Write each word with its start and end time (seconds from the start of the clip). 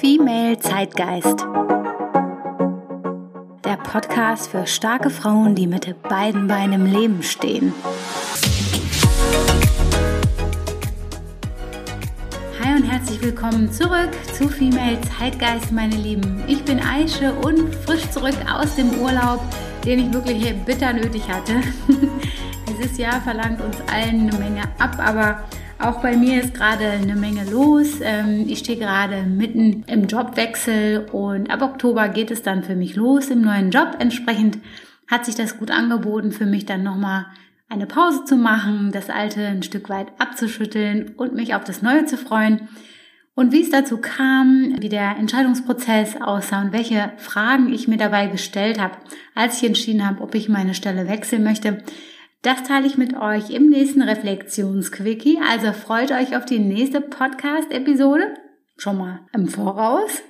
Female 0.00 0.58
Zeitgeist. 0.58 1.40
Der 3.66 3.76
Podcast 3.82 4.50
für 4.50 4.66
starke 4.66 5.10
Frauen, 5.10 5.54
die 5.54 5.66
mit 5.66 5.94
beiden 6.04 6.46
Beinen 6.46 6.72
im 6.72 6.86
Leben 6.86 7.22
stehen. 7.22 7.74
Hi 12.64 12.76
und 12.76 12.84
herzlich 12.84 13.20
willkommen 13.20 13.70
zurück 13.70 14.08
zu 14.32 14.48
Female 14.48 14.98
Zeitgeist, 15.18 15.70
meine 15.70 15.96
Lieben. 15.96 16.44
Ich 16.46 16.64
bin 16.64 16.80
Aische 16.80 17.34
und 17.34 17.74
frisch 17.84 18.08
zurück 18.08 18.36
aus 18.50 18.76
dem 18.76 19.02
Urlaub, 19.02 19.42
den 19.84 19.98
ich 19.98 20.12
wirklich 20.14 20.54
bitter 20.64 20.94
nötig 20.94 21.28
hatte. 21.28 21.60
Dieses 22.70 22.96
Jahr 22.96 23.20
verlangt 23.20 23.60
uns 23.60 23.76
allen 23.92 24.30
eine 24.30 24.38
Menge 24.38 24.62
ab, 24.78 24.96
aber 24.98 25.44
auch 25.80 26.00
bei 26.02 26.16
mir 26.16 26.42
ist 26.42 26.54
gerade 26.54 26.84
eine 26.84 27.16
Menge 27.16 27.44
los. 27.50 28.00
Ähm, 28.02 28.46
ich 28.48 28.58
stehe 28.58 28.78
gerade 28.78 29.22
mitten 29.22 29.84
im 29.86 30.06
Jobwechsel 30.06 31.06
und 31.12 31.50
ab 31.50 31.62
Oktober 31.62 32.08
geht 32.08 32.30
es 32.30 32.42
dann 32.42 32.62
für 32.62 32.76
mich 32.76 32.96
los 32.96 33.28
im 33.28 33.40
neuen 33.40 33.70
Job. 33.70 33.96
Entsprechend 33.98 34.58
hat 35.08 35.24
sich 35.24 35.34
das 35.34 35.58
gut 35.58 35.70
angeboten 35.70 36.32
für 36.32 36.46
mich 36.46 36.66
dann 36.66 36.82
nochmal 36.82 37.26
eine 37.68 37.86
Pause 37.86 38.24
zu 38.24 38.36
machen, 38.36 38.90
das 38.92 39.10
Alte 39.10 39.46
ein 39.46 39.62
Stück 39.62 39.88
weit 39.88 40.08
abzuschütteln 40.18 41.14
und 41.16 41.34
mich 41.34 41.54
auf 41.54 41.64
das 41.64 41.82
Neue 41.82 42.04
zu 42.04 42.16
freuen. 42.16 42.68
Und 43.34 43.52
wie 43.52 43.62
es 43.62 43.70
dazu 43.70 43.98
kam, 43.98 44.74
wie 44.80 44.88
der 44.88 45.16
Entscheidungsprozess 45.16 46.20
aussah 46.20 46.60
und 46.60 46.72
welche 46.72 47.12
Fragen 47.16 47.72
ich 47.72 47.88
mir 47.88 47.96
dabei 47.96 48.26
gestellt 48.26 48.78
habe, 48.80 48.96
als 49.34 49.58
ich 49.58 49.68
entschieden 49.68 50.06
habe, 50.06 50.20
ob 50.20 50.34
ich 50.34 50.48
meine 50.48 50.74
Stelle 50.74 51.08
wechseln 51.08 51.42
möchte, 51.42 51.82
das 52.42 52.62
teile 52.62 52.86
ich 52.86 52.96
mit 52.96 53.14
euch 53.14 53.50
im 53.50 53.68
nächsten 53.68 54.02
Reflexionsquickie. 54.02 55.38
Also 55.46 55.72
freut 55.72 56.10
euch 56.10 56.36
auf 56.36 56.46
die 56.46 56.58
nächste 56.58 57.00
Podcast-Episode. 57.00 58.34
Schon 58.78 58.96
mal 58.96 59.20
im 59.34 59.48
Voraus. 59.48 60.22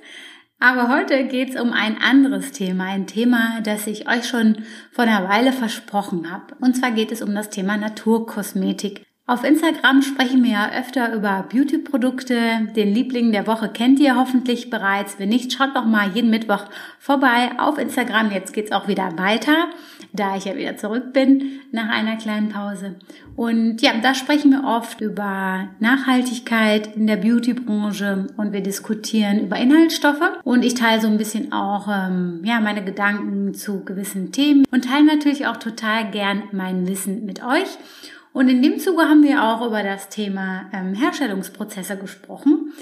Aber 0.59 0.89
heute 0.89 1.25
geht 1.25 1.55
es 1.55 1.59
um 1.59 1.71
ein 1.71 1.97
anderes 1.99 2.51
Thema, 2.51 2.83
ein 2.83 3.07
Thema, 3.07 3.61
das 3.63 3.87
ich 3.87 4.07
euch 4.09 4.27
schon 4.27 4.63
vor 4.91 5.05
einer 5.05 5.27
Weile 5.27 5.53
versprochen 5.53 6.31
habe. 6.31 6.55
Und 6.59 6.75
zwar 6.75 6.91
geht 6.91 7.11
es 7.11 7.21
um 7.21 7.33
das 7.33 7.49
Thema 7.49 7.77
Naturkosmetik. 7.77 9.05
Auf 9.31 9.45
Instagram 9.45 10.01
sprechen 10.01 10.43
wir 10.43 10.51
ja 10.51 10.71
öfter 10.77 11.13
über 11.13 11.45
Beauty-Produkte. 11.49 12.67
Den 12.75 12.93
Liebling 12.93 13.31
der 13.31 13.47
Woche 13.47 13.69
kennt 13.69 13.97
ihr 14.01 14.17
hoffentlich 14.17 14.69
bereits. 14.69 15.19
Wenn 15.19 15.29
nicht, 15.29 15.53
schaut 15.53 15.73
doch 15.73 15.85
mal 15.85 16.09
jeden 16.09 16.29
Mittwoch 16.29 16.65
vorbei 16.99 17.51
auf 17.57 17.77
Instagram. 17.77 18.31
Jetzt 18.31 18.51
geht's 18.51 18.73
auch 18.73 18.89
wieder 18.89 19.17
weiter, 19.17 19.69
da 20.11 20.35
ich 20.35 20.43
ja 20.43 20.57
wieder 20.57 20.75
zurück 20.75 21.13
bin 21.13 21.61
nach 21.71 21.87
einer 21.87 22.17
kleinen 22.17 22.49
Pause. 22.49 22.95
Und 23.37 23.81
ja, 23.81 23.93
da 24.03 24.13
sprechen 24.15 24.51
wir 24.51 24.65
oft 24.65 24.99
über 24.99 25.69
Nachhaltigkeit 25.79 26.93
in 26.97 27.07
der 27.07 27.15
Beauty-Branche 27.15 28.27
und 28.35 28.51
wir 28.51 28.61
diskutieren 28.61 29.39
über 29.39 29.55
Inhaltsstoffe. 29.55 30.41
Und 30.43 30.65
ich 30.65 30.73
teile 30.73 30.99
so 30.99 31.07
ein 31.07 31.17
bisschen 31.17 31.53
auch 31.53 31.87
ähm, 31.87 32.41
ja 32.43 32.59
meine 32.59 32.83
Gedanken 32.83 33.53
zu 33.53 33.85
gewissen 33.85 34.33
Themen 34.33 34.65
und 34.71 34.89
teile 34.89 35.05
natürlich 35.05 35.47
auch 35.47 35.55
total 35.55 36.11
gern 36.11 36.43
mein 36.51 36.85
Wissen 36.85 37.25
mit 37.25 37.41
euch. 37.45 37.77
Und 38.33 38.47
in 38.47 38.61
dem 38.61 38.79
Zuge 38.79 39.03
haben 39.03 39.23
wir 39.23 39.43
auch 39.43 39.65
über 39.65 39.83
das 39.83 40.09
Thema 40.09 40.69
ähm, 40.73 40.93
Herstellungsprozesse 40.93 41.97
gesprochen. 41.97 42.73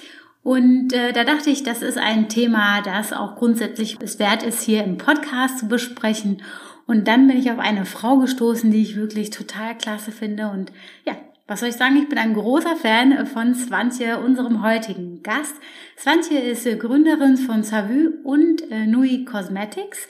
Und 0.43 0.93
äh, 0.93 1.11
da 1.11 1.23
dachte 1.23 1.49
ich, 1.49 1.63
das 1.63 1.81
ist 1.81 1.97
ein 1.97 2.29
Thema, 2.29 2.81
das 2.81 3.13
auch 3.13 3.35
grundsätzlich 3.35 3.97
es 4.01 4.19
wert 4.19 4.43
ist, 4.43 4.61
hier 4.61 4.83
im 4.83 4.97
Podcast 4.97 5.59
zu 5.59 5.67
besprechen. 5.67 6.41
Und 6.85 7.07
dann 7.07 7.27
bin 7.27 7.37
ich 7.37 7.51
auf 7.51 7.59
eine 7.59 7.85
Frau 7.85 8.17
gestoßen, 8.17 8.71
die 8.71 8.81
ich 8.81 8.95
wirklich 8.95 9.29
total 9.31 9.77
klasse 9.77 10.11
finde. 10.11 10.49
Und 10.49 10.71
ja, 11.05 11.15
was 11.47 11.59
soll 11.59 11.69
ich 11.69 11.75
sagen? 11.75 11.97
Ich 11.97 12.09
bin 12.09 12.17
ein 12.17 12.35
großer 12.35 12.75
Fan 12.75 13.25
von 13.25 13.53
Swantje, 13.53 14.19
unserem 14.19 14.63
heutigen 14.63 15.23
Gast. 15.23 15.55
Swantje 15.97 16.39
ist 16.39 16.65
Gründerin 16.79 17.37
von 17.37 17.63
Savü 17.63 18.19
und 18.23 18.69
äh, 18.71 18.85
Nui 18.85 19.25
Cosmetics. 19.25 20.07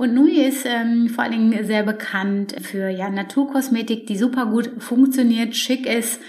Und 0.00 0.14
Nui 0.14 0.40
ist 0.40 0.64
ähm, 0.64 1.10
vor 1.10 1.24
allen 1.24 1.50
Dingen 1.50 1.64
sehr 1.66 1.82
bekannt 1.82 2.56
für 2.62 2.88
ja, 2.88 3.10
Naturkosmetik, 3.10 4.06
die 4.06 4.16
super 4.16 4.46
gut 4.46 4.70
funktioniert, 4.78 5.54
schick 5.54 5.84
ist 5.84 6.22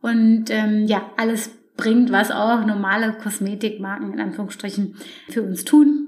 und 0.00 0.44
ähm, 0.50 0.86
ja, 0.86 1.10
alles 1.16 1.50
bringt, 1.76 2.12
was 2.12 2.30
auch 2.30 2.64
normale 2.64 3.14
Kosmetikmarken 3.14 4.12
in 4.12 4.20
Anführungsstrichen 4.20 4.94
für 5.28 5.42
uns 5.42 5.64
tun. 5.64 6.06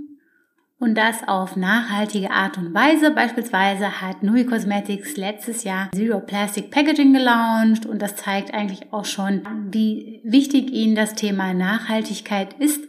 Und 0.79 0.97
das 0.97 1.27
auf 1.27 1.57
nachhaltige 1.57 2.31
Art 2.31 2.57
und 2.57 2.73
Weise. 2.73 3.11
Beispielsweise 3.11 4.01
hat 4.01 4.23
Nui 4.23 4.45
Cosmetics 4.45 5.17
letztes 5.17 5.65
Jahr 5.65 5.91
Zero 5.93 6.21
Plastic 6.21 6.71
Packaging 6.71 7.13
gelauncht 7.15 7.85
und 7.85 8.01
das 8.01 8.15
zeigt 8.15 8.55
eigentlich 8.55 8.93
auch 8.93 9.07
schon, 9.07 9.43
wie 9.73 10.21
wichtig 10.23 10.71
ihnen 10.71 10.95
das 10.95 11.15
Thema 11.15 11.53
Nachhaltigkeit 11.53 12.53
ist 12.61 12.85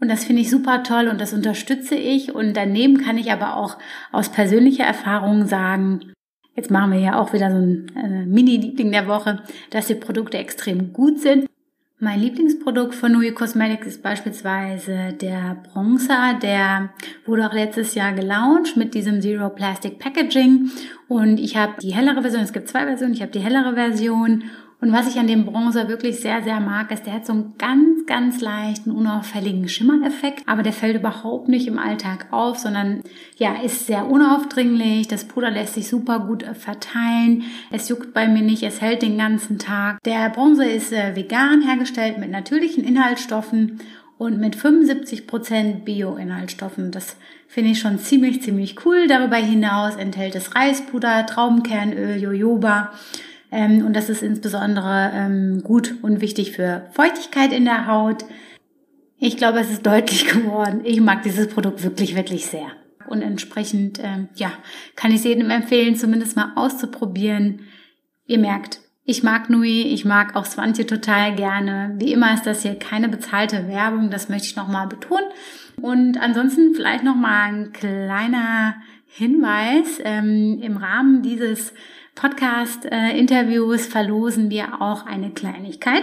und 0.00 0.08
das 0.08 0.24
finde 0.24 0.42
ich 0.42 0.50
super 0.50 0.82
toll 0.82 1.08
und 1.08 1.20
das 1.20 1.32
unterstütze 1.32 1.96
ich. 1.96 2.34
Und 2.34 2.56
daneben 2.56 2.98
kann 2.98 3.18
ich 3.18 3.32
aber 3.32 3.56
auch 3.56 3.78
aus 4.12 4.28
persönlicher 4.28 4.84
Erfahrung 4.84 5.46
sagen, 5.46 6.12
jetzt 6.54 6.70
machen 6.70 6.92
wir 6.92 7.00
ja 7.00 7.18
auch 7.18 7.32
wieder 7.32 7.50
so 7.50 7.56
ein 7.56 7.92
äh, 7.96 8.26
Mini-Liebling 8.26 8.92
der 8.92 9.08
Woche, 9.08 9.42
dass 9.70 9.88
die 9.88 9.94
Produkte 9.94 10.38
extrem 10.38 10.92
gut 10.92 11.20
sind. 11.20 11.46
Mein 12.00 12.20
Lieblingsprodukt 12.20 12.94
von 12.94 13.10
Nui 13.10 13.32
Cosmetics 13.32 13.88
ist 13.88 14.02
beispielsweise 14.04 15.14
der 15.20 15.56
Bronzer. 15.64 16.38
Der 16.40 16.90
wurde 17.26 17.48
auch 17.48 17.52
letztes 17.52 17.96
Jahr 17.96 18.12
gelauncht 18.12 18.76
mit 18.76 18.94
diesem 18.94 19.20
Zero 19.20 19.50
Plastic 19.50 19.98
Packaging. 19.98 20.70
Und 21.08 21.40
ich 21.40 21.56
habe 21.56 21.74
die 21.82 21.92
hellere 21.92 22.22
Version, 22.22 22.42
es 22.42 22.52
gibt 22.52 22.68
zwei 22.68 22.86
Versionen, 22.86 23.14
ich 23.14 23.22
habe 23.22 23.32
die 23.32 23.40
hellere 23.40 23.74
Version 23.74 24.44
und 24.80 24.92
was 24.92 25.08
ich 25.08 25.18
an 25.18 25.26
dem 25.26 25.44
Bronzer 25.44 25.88
wirklich 25.88 26.20
sehr, 26.20 26.40
sehr 26.44 26.60
mag, 26.60 26.92
ist, 26.92 27.04
der 27.04 27.14
hat 27.14 27.26
so 27.26 27.32
einen 27.32 27.54
ganz, 27.58 28.06
ganz 28.06 28.40
leichten, 28.40 28.92
unauffälligen 28.92 29.68
Schimmereffekt, 29.68 30.44
aber 30.46 30.62
der 30.62 30.72
fällt 30.72 30.94
überhaupt 30.94 31.48
nicht 31.48 31.66
im 31.66 31.80
Alltag 31.80 32.28
auf, 32.30 32.58
sondern 32.58 33.02
ja, 33.38 33.60
ist 33.60 33.88
sehr 33.88 34.06
unaufdringlich. 34.06 35.08
Das 35.08 35.24
Puder 35.24 35.50
lässt 35.50 35.74
sich 35.74 35.88
super 35.88 36.20
gut 36.20 36.44
äh, 36.44 36.54
verteilen. 36.54 37.42
Es 37.72 37.88
juckt 37.88 38.14
bei 38.14 38.28
mir 38.28 38.42
nicht, 38.42 38.62
es 38.62 38.80
hält 38.80 39.02
den 39.02 39.18
ganzen 39.18 39.58
Tag. 39.58 40.00
Der 40.04 40.30
Bronzer 40.30 40.70
ist 40.70 40.92
äh, 40.92 41.16
vegan 41.16 41.60
hergestellt 41.62 42.18
mit 42.18 42.30
natürlichen 42.30 42.84
Inhaltsstoffen 42.84 43.80
und 44.16 44.38
mit 44.38 44.56
75% 44.56 45.82
Bio-Inhaltsstoffen. 45.84 46.92
Das 46.92 47.16
finde 47.48 47.70
ich 47.70 47.80
schon 47.80 47.98
ziemlich, 47.98 48.42
ziemlich 48.42 48.86
cool. 48.86 49.08
Darüber 49.08 49.36
hinaus 49.36 49.96
enthält 49.96 50.36
es 50.36 50.54
Reispuder, 50.54 51.26
Traubenkernöl, 51.26 52.22
Jojoba 52.22 52.92
ähm, 53.50 53.84
und 53.84 53.94
das 53.94 54.10
ist 54.10 54.22
insbesondere 54.22 55.10
ähm, 55.14 55.62
gut 55.62 55.94
und 56.02 56.20
wichtig 56.20 56.52
für 56.52 56.86
Feuchtigkeit 56.92 57.52
in 57.52 57.64
der 57.64 57.86
Haut. 57.86 58.24
Ich 59.18 59.36
glaube, 59.36 59.60
es 59.60 59.70
ist 59.70 59.86
deutlich 59.86 60.28
geworden. 60.32 60.82
Ich 60.84 61.00
mag 61.00 61.22
dieses 61.22 61.48
Produkt 61.48 61.82
wirklich, 61.82 62.14
wirklich 62.14 62.46
sehr. 62.46 62.70
Und 63.08 63.22
entsprechend, 63.22 64.00
ähm, 64.02 64.28
ja, 64.34 64.52
kann 64.94 65.10
ich 65.10 65.18
es 65.18 65.24
jedem 65.24 65.50
empfehlen, 65.50 65.96
zumindest 65.96 66.36
mal 66.36 66.52
auszuprobieren. 66.56 67.60
Ihr 68.26 68.38
merkt, 68.38 68.80
ich 69.04 69.22
mag 69.22 69.48
Nui, 69.48 69.84
ich 69.84 70.04
mag 70.04 70.36
auch 70.36 70.44
Swantje 70.44 70.84
total 70.84 71.34
gerne. 71.34 71.94
Wie 71.96 72.12
immer 72.12 72.34
ist 72.34 72.44
das 72.44 72.60
hier 72.60 72.74
keine 72.74 73.08
bezahlte 73.08 73.66
Werbung, 73.66 74.10
das 74.10 74.28
möchte 74.28 74.48
ich 74.48 74.56
nochmal 74.56 74.86
betonen. 74.86 75.24
Und 75.80 76.18
ansonsten 76.20 76.74
vielleicht 76.74 77.04
nochmal 77.04 77.50
ein 77.50 77.72
kleiner 77.72 78.74
Hinweis. 79.06 79.98
Ähm, 80.04 80.60
Im 80.60 80.76
Rahmen 80.76 81.22
dieses 81.22 81.72
Podcast-Interviews 82.18 83.86
verlosen 83.86 84.50
wir 84.50 84.82
auch 84.82 85.06
eine 85.06 85.30
Kleinigkeit. 85.30 86.02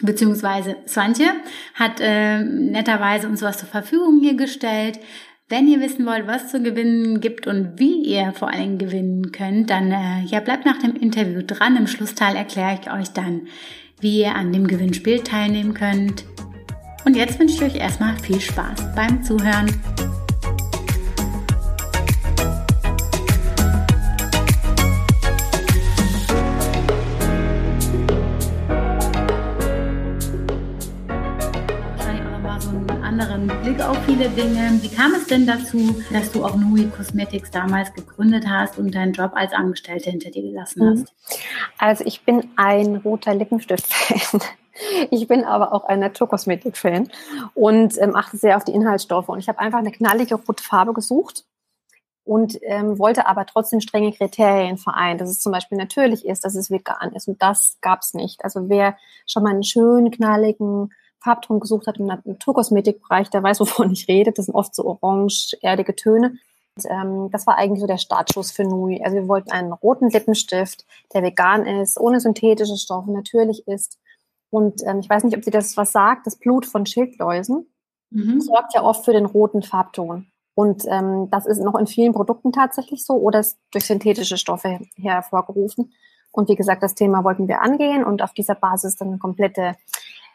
Beziehungsweise 0.00 0.76
Swantje 0.86 1.26
hat 1.74 2.00
äh, 2.00 2.42
netterweise 2.42 3.26
uns 3.26 3.42
was 3.42 3.58
zur 3.58 3.68
Verfügung 3.68 4.20
hier 4.20 4.34
gestellt. 4.34 5.00
Wenn 5.48 5.66
ihr 5.66 5.80
wissen 5.80 6.06
wollt, 6.06 6.28
was 6.28 6.50
zu 6.50 6.62
gewinnen 6.62 7.20
gibt 7.20 7.48
und 7.48 7.78
wie 7.80 8.00
ihr 8.04 8.32
vor 8.32 8.52
Dingen 8.52 8.78
gewinnen 8.78 9.32
könnt, 9.32 9.70
dann 9.70 9.90
äh, 9.90 10.22
ja, 10.26 10.38
bleibt 10.38 10.66
nach 10.66 10.78
dem 10.78 10.94
Interview 10.94 11.42
dran. 11.42 11.76
Im 11.76 11.88
Schlussteil 11.88 12.36
erkläre 12.36 12.78
ich 12.80 12.90
euch 12.90 13.08
dann, 13.08 13.48
wie 14.00 14.20
ihr 14.20 14.36
an 14.36 14.52
dem 14.52 14.68
Gewinnspiel 14.68 15.20
teilnehmen 15.20 15.74
könnt. 15.74 16.24
Und 17.04 17.16
jetzt 17.16 17.40
wünsche 17.40 17.56
ich 17.56 17.62
euch 17.62 17.80
erstmal 17.80 18.16
viel 18.20 18.40
Spaß 18.40 18.94
beim 18.94 19.22
Zuhören. 19.24 20.21
Blick 33.72 33.86
auf 33.86 33.96
viele 34.04 34.28
Dinge. 34.28 34.78
Wie 34.82 34.88
kam 34.88 35.14
es 35.14 35.26
denn 35.26 35.46
dazu, 35.46 35.96
dass 36.12 36.30
du 36.30 36.44
auch 36.44 36.56
Nui 36.56 36.90
Cosmetics 36.90 37.50
damals 37.50 37.92
gegründet 37.94 38.44
hast 38.46 38.78
und 38.78 38.94
deinen 38.94 39.14
Job 39.14 39.30
als 39.34 39.54
Angestellte 39.54 40.10
hinter 40.10 40.30
dir 40.30 40.42
gelassen 40.42 40.90
hast? 40.90 40.98
Mhm. 40.98 41.36
Also 41.78 42.04
ich 42.04 42.22
bin 42.22 42.50
ein 42.56 42.96
roter 42.96 43.34
Lippenstift-Fan. 43.34 44.40
Ich 45.10 45.28
bin 45.28 45.44
aber 45.44 45.74
auch 45.74 45.84
ein 45.84 46.00
Naturkosmetik-Fan 46.00 47.10
und 47.54 47.98
ähm, 48.00 48.16
achte 48.16 48.38
sehr 48.38 48.56
auf 48.56 48.64
die 48.64 48.72
Inhaltsstoffe. 48.72 49.28
Und 49.28 49.38
ich 49.38 49.48
habe 49.48 49.58
einfach 49.58 49.78
eine 49.78 49.92
knallige 49.92 50.34
rote 50.34 50.64
Farbe 50.64 50.94
gesucht 50.94 51.44
und 52.24 52.58
ähm, 52.62 52.98
wollte 52.98 53.26
aber 53.26 53.44
trotzdem 53.44 53.82
strenge 53.82 54.12
Kriterien 54.12 54.78
vereinen, 54.78 55.18
dass 55.18 55.28
es 55.28 55.40
zum 55.40 55.52
Beispiel 55.52 55.76
natürlich 55.76 56.24
ist, 56.26 56.46
dass 56.46 56.54
es 56.54 56.70
vegan 56.70 57.12
ist. 57.14 57.28
Und 57.28 57.42
das 57.42 57.76
gab 57.82 58.00
es 58.00 58.14
nicht. 58.14 58.42
Also 58.44 58.70
wer 58.70 58.96
schon 59.26 59.42
mal 59.42 59.50
einen 59.50 59.62
schönen, 59.62 60.10
knalligen 60.10 60.90
Farbton 61.22 61.60
gesucht 61.60 61.86
hat 61.86 61.98
im 61.98 62.06
Naturkosmetikbereich, 62.06 63.30
der 63.30 63.42
weiß, 63.42 63.60
wovon 63.60 63.92
ich 63.92 64.08
rede. 64.08 64.32
Das 64.32 64.46
sind 64.46 64.54
oft 64.54 64.74
so 64.74 64.84
orange, 64.84 65.56
erdige 65.62 65.94
Töne. 65.94 66.38
Und, 66.76 66.86
ähm, 66.88 67.30
das 67.30 67.46
war 67.46 67.56
eigentlich 67.56 67.80
so 67.80 67.86
der 67.86 67.98
Startschuss 67.98 68.50
für 68.50 68.64
Nui. 68.64 69.02
Also 69.04 69.16
wir 69.16 69.28
wollten 69.28 69.50
einen 69.50 69.72
roten 69.72 70.08
Lippenstift, 70.08 70.86
der 71.12 71.22
vegan 71.22 71.66
ist, 71.66 72.00
ohne 72.00 72.20
synthetische 72.20 72.76
Stoffe, 72.76 73.10
natürlich 73.12 73.66
ist. 73.66 73.98
Und 74.50 74.82
ähm, 74.86 75.00
ich 75.00 75.08
weiß 75.08 75.24
nicht, 75.24 75.36
ob 75.36 75.44
sie 75.44 75.50
das 75.50 75.76
was 75.76 75.92
sagt, 75.92 76.26
das 76.26 76.36
Blut 76.36 76.66
von 76.66 76.86
Schildläusen 76.86 77.66
mhm. 78.10 78.40
sorgt 78.40 78.74
ja 78.74 78.82
oft 78.82 79.04
für 79.04 79.12
den 79.12 79.26
roten 79.26 79.62
Farbton. 79.62 80.26
Und 80.54 80.84
ähm, 80.86 81.28
das 81.30 81.46
ist 81.46 81.60
noch 81.60 81.74
in 81.78 81.86
vielen 81.86 82.12
Produkten 82.12 82.52
tatsächlich 82.52 83.04
so 83.04 83.14
oder 83.14 83.40
ist 83.40 83.58
durch 83.70 83.86
synthetische 83.86 84.36
Stoffe 84.36 84.80
hervorgerufen. 84.96 85.92
Und 86.30 86.48
wie 86.48 86.56
gesagt, 86.56 86.82
das 86.82 86.94
Thema 86.94 87.24
wollten 87.24 87.48
wir 87.48 87.62
angehen 87.62 88.04
und 88.04 88.22
auf 88.22 88.32
dieser 88.32 88.54
Basis 88.54 88.96
dann 88.96 89.08
eine 89.08 89.18
komplette 89.18 89.76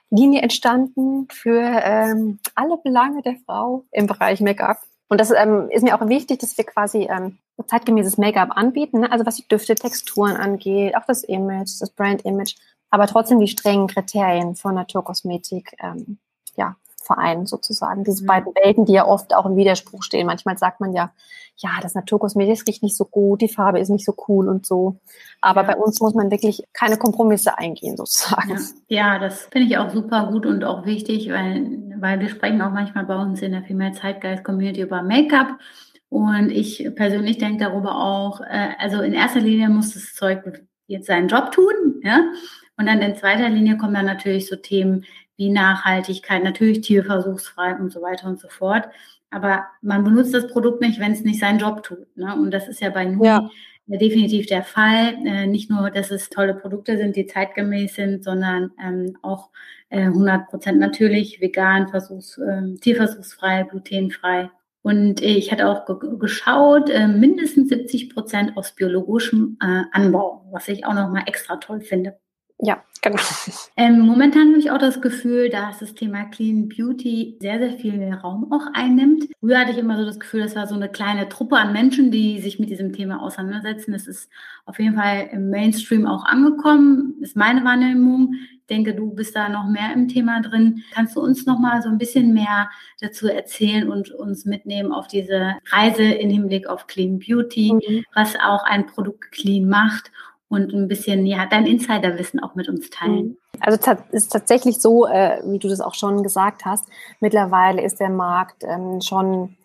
Linie 0.10 0.42
entstanden 0.42 1.28
für 1.32 1.62
ähm, 1.62 2.40
alle 2.56 2.78
Belange 2.78 3.22
der 3.22 3.36
Frau 3.46 3.84
im 3.92 4.08
Bereich 4.08 4.40
Make-up. 4.42 4.80
Und 5.10 5.20
das 5.20 5.32
ähm, 5.32 5.70
ist 5.70 5.84
mir 5.84 5.96
auch 5.96 6.08
wichtig, 6.08 6.40
dass 6.40 6.58
wir 6.58 6.66
quasi 6.66 7.08
ähm, 7.10 7.38
zeitgemäßes 7.66 8.18
Make-up 8.18 8.50
anbieten, 8.52 9.02
ne? 9.02 9.12
also 9.12 9.26
was 9.26 9.36
die 9.36 9.48
Düfte, 9.48 9.76
Texturen 9.76 10.36
angeht, 10.36 10.96
auch 10.96 11.06
das 11.06 11.24
Image, 11.24 11.80
das 11.80 11.90
Brand-Image, 11.90 12.56
aber 12.90 13.08
trotzdem 13.08 13.40
die 13.40 13.48
strengen 13.48 13.88
Kriterien 13.88 14.56
von 14.56 14.76
Naturkosmetik 14.76 15.76
ähm, 15.82 16.18
ja, 16.56 16.76
Verein 17.02 17.46
sozusagen. 17.46 18.04
Diese 18.04 18.24
mhm. 18.24 18.28
beiden 18.28 18.56
Welten, 18.56 18.86
die 18.86 18.94
ja 18.94 19.06
oft 19.06 19.34
auch 19.34 19.46
im 19.46 19.56
Widerspruch 19.56 20.04
stehen. 20.04 20.28
Manchmal 20.28 20.58
sagt 20.58 20.80
man 20.80 20.94
ja, 20.94 21.12
ja, 21.58 21.72
das 21.82 21.96
Naturkosmetik 21.96 22.68
riecht 22.68 22.84
nicht 22.84 22.96
so 22.96 23.06
gut, 23.06 23.42
die 23.42 23.50
Farbe 23.50 23.80
ist 23.80 23.90
nicht 23.90 24.06
so 24.06 24.16
cool 24.28 24.48
und 24.48 24.66
so. 24.66 25.00
Aber 25.42 25.62
ja. 25.62 25.68
bei 25.68 25.76
uns 25.78 26.00
muss 26.00 26.14
man 26.14 26.30
wirklich 26.30 26.64
keine 26.74 26.98
Kompromisse 26.98 27.58
eingehen 27.58 27.98
sozusagen. 27.98 28.58
Ja, 28.88 29.14
ja 29.14 29.20
das 29.20 29.46
finde 29.52 29.68
ich 29.68 29.78
auch 29.78 29.90
super 29.90 30.30
gut 30.32 30.46
und 30.46 30.64
auch 30.64 30.86
wichtig, 30.86 31.30
weil, 31.30 31.96
weil 32.00 32.20
wir 32.20 32.30
sprechen 32.30 32.62
auch 32.62 32.72
manchmal 32.72 33.06
bei 33.06 33.16
uns 33.16 33.42
in 33.42 33.54
der 33.54 33.64
Female 33.64 33.94
Zeitgeist 33.94 34.44
Community 34.44 34.82
über 34.82 35.02
Make-up. 35.02 35.58
Und 36.10 36.52
ich 36.52 36.90
persönlich 36.96 37.38
denke 37.38 37.66
darüber 37.66 37.96
auch, 37.96 38.40
äh, 38.42 38.70
also 38.80 39.02
in 39.02 39.14
erster 39.14 39.42
Linie 39.42 39.70
muss 39.70 39.94
das 39.94 40.14
Zeug 40.14 40.62
jetzt 40.86 41.08
seinen 41.08 41.28
Job 41.28 41.52
tun, 41.52 42.02
ja. 42.02 42.22
Und 42.78 42.86
dann 42.86 43.02
in 43.02 43.16
zweiter 43.16 43.50
Linie 43.50 43.78
kommen 43.78 43.96
dann 43.96 44.06
natürlich 44.06 44.48
so 44.48 44.56
Themen 44.56 45.04
wie 45.38 45.50
Nachhaltigkeit, 45.50 46.44
natürlich 46.44 46.82
tierversuchsfrei 46.82 47.76
und 47.76 47.92
so 47.92 48.02
weiter 48.02 48.28
und 48.28 48.40
so 48.40 48.50
fort. 48.50 48.90
Aber 49.30 49.66
man 49.82 50.04
benutzt 50.04 50.34
das 50.34 50.48
Produkt 50.48 50.82
nicht, 50.82 51.00
wenn 51.00 51.12
es 51.12 51.22
nicht 51.22 51.40
seinen 51.40 51.60
Job 51.60 51.84
tut. 51.84 52.16
Ne? 52.18 52.34
Und 52.36 52.52
das 52.52 52.68
ist 52.68 52.82
ja 52.82 52.90
bei 52.90 53.06
Nui 53.06 53.28
ja. 53.28 53.50
definitiv 53.86 54.48
der 54.48 54.64
Fall. 54.64 55.16
Äh, 55.26 55.48
nicht 55.48 55.70
nur, 55.70 55.92
dass 55.92 56.12
es 56.12 56.30
tolle 56.30 56.56
Produkte 56.56 56.98
sind, 56.98 57.16
die 57.16 57.28
zeitgemäß 57.28 57.96
sind, 57.96 58.24
sondern 58.24 58.72
ähm, 58.84 59.18
auch 59.22 59.50
äh, 59.90 60.02
100 60.02 60.50
Prozent 60.50 60.80
natürlich, 60.80 61.42
vegan, 61.42 61.88
versuchs, 61.90 62.38
äh, 62.38 62.76
tierversuchsfrei, 62.80 63.64
glutenfrei. 63.70 64.50
Und 64.82 65.22
ich 65.22 65.52
hatte 65.52 65.68
auch 65.68 65.86
geschaut, 66.18 66.90
äh, 66.90 67.08
mindestens 67.08 67.68
70 67.68 68.10
Prozent 68.10 68.56
aus 68.56 68.72
biologischem 68.72 69.58
äh, 69.62 69.84
Anbau, 69.92 70.48
was 70.52 70.70
ich 70.70 70.86
auch 70.86 70.94
nochmal 70.94 71.24
extra 71.26 71.58
toll 71.58 71.82
finde. 71.82 72.18
Ja, 72.60 72.84
genau. 73.04 73.22
Ähm, 73.76 74.00
momentan 74.00 74.50
habe 74.50 74.58
ich 74.58 74.72
auch 74.72 74.80
das 74.80 75.00
Gefühl, 75.00 75.50
dass 75.50 75.78
das 75.78 75.94
Thema 75.94 76.26
Clean 76.26 76.68
Beauty 76.68 77.38
sehr, 77.40 77.60
sehr 77.60 77.74
viel 77.74 78.12
Raum 78.12 78.52
auch 78.52 78.66
einnimmt. 78.74 79.26
Früher 79.40 79.60
hatte 79.60 79.72
ich 79.72 79.78
immer 79.78 79.96
so 79.96 80.04
das 80.04 80.20
Gefühl, 80.20 80.42
das 80.42 80.56
war 80.56 80.66
so 80.66 80.74
eine 80.74 80.90
kleine 80.90 81.30
Truppe 81.30 81.58
an 81.58 81.72
Menschen, 81.72 82.10
die 82.10 82.40
sich 82.40 82.58
mit 82.58 82.72
diesem 82.72 82.94
Thema 82.94 83.22
auseinandersetzen. 83.22 83.94
Es 83.94 84.08
ist 84.08 84.32
auf 84.66 84.80
jeden 84.80 84.96
Fall 84.96 85.30
im 85.32 85.52
Mainstream 85.52 86.08
auch 86.08 86.26
angekommen, 86.26 87.16
ist 87.22 87.36
meine 87.36 87.64
Wahrnehmung. 87.64 88.34
Ich 88.34 88.66
denke, 88.76 88.96
du 88.96 89.12
bist 89.12 89.36
da 89.36 89.48
noch 89.48 89.68
mehr 89.68 89.94
im 89.94 90.08
Thema 90.08 90.42
drin. 90.42 90.84
Kannst 90.94 91.16
du 91.16 91.22
uns 91.22 91.46
noch 91.46 91.60
mal 91.60 91.82
so 91.84 91.90
ein 91.90 92.00
bisschen 92.00 92.34
mehr 92.34 92.70
dazu 93.00 93.28
erzählen 93.28 93.90
und 93.90 94.12
uns 94.12 94.46
mitnehmen 94.46 94.92
auf 94.92 95.08
diese 95.08 95.54
Reise 95.72 96.04
im 96.04 96.32
Hinblick 96.32 96.68
auf 96.68 96.88
Clean 96.88 97.20
Beauty, 97.20 97.74
mhm. 97.74 98.04
was 98.16 98.36
auch 98.36 98.64
ein 98.64 98.88
Produkt 98.88 99.32
clean 99.32 99.70
macht 99.70 100.12
und 100.50 100.74
ein 100.74 100.88
bisschen 100.88 101.26
ja 101.26 101.46
dein 101.46 101.66
Insiderwissen 101.66 102.40
auch 102.40 102.56
mit 102.56 102.70
uns 102.70 102.90
teilen. 102.90 103.26
Mhm. 103.26 103.38
Also 103.60 103.80
es 104.12 104.24
ist 104.24 104.32
tatsächlich 104.32 104.80
so, 104.80 105.08
äh, 105.08 105.42
wie 105.46 105.60
du 105.60 105.68
das 105.68 105.82
auch 105.82 105.96
schon 105.96 106.24
gesagt 106.24 106.66
hast, 106.66 106.86
mittlerweile 107.20 107.82
ist 107.82 108.00
der 108.00 108.10
Markt 108.10 108.64
ähm, 108.64 109.02
schon 109.02 109.58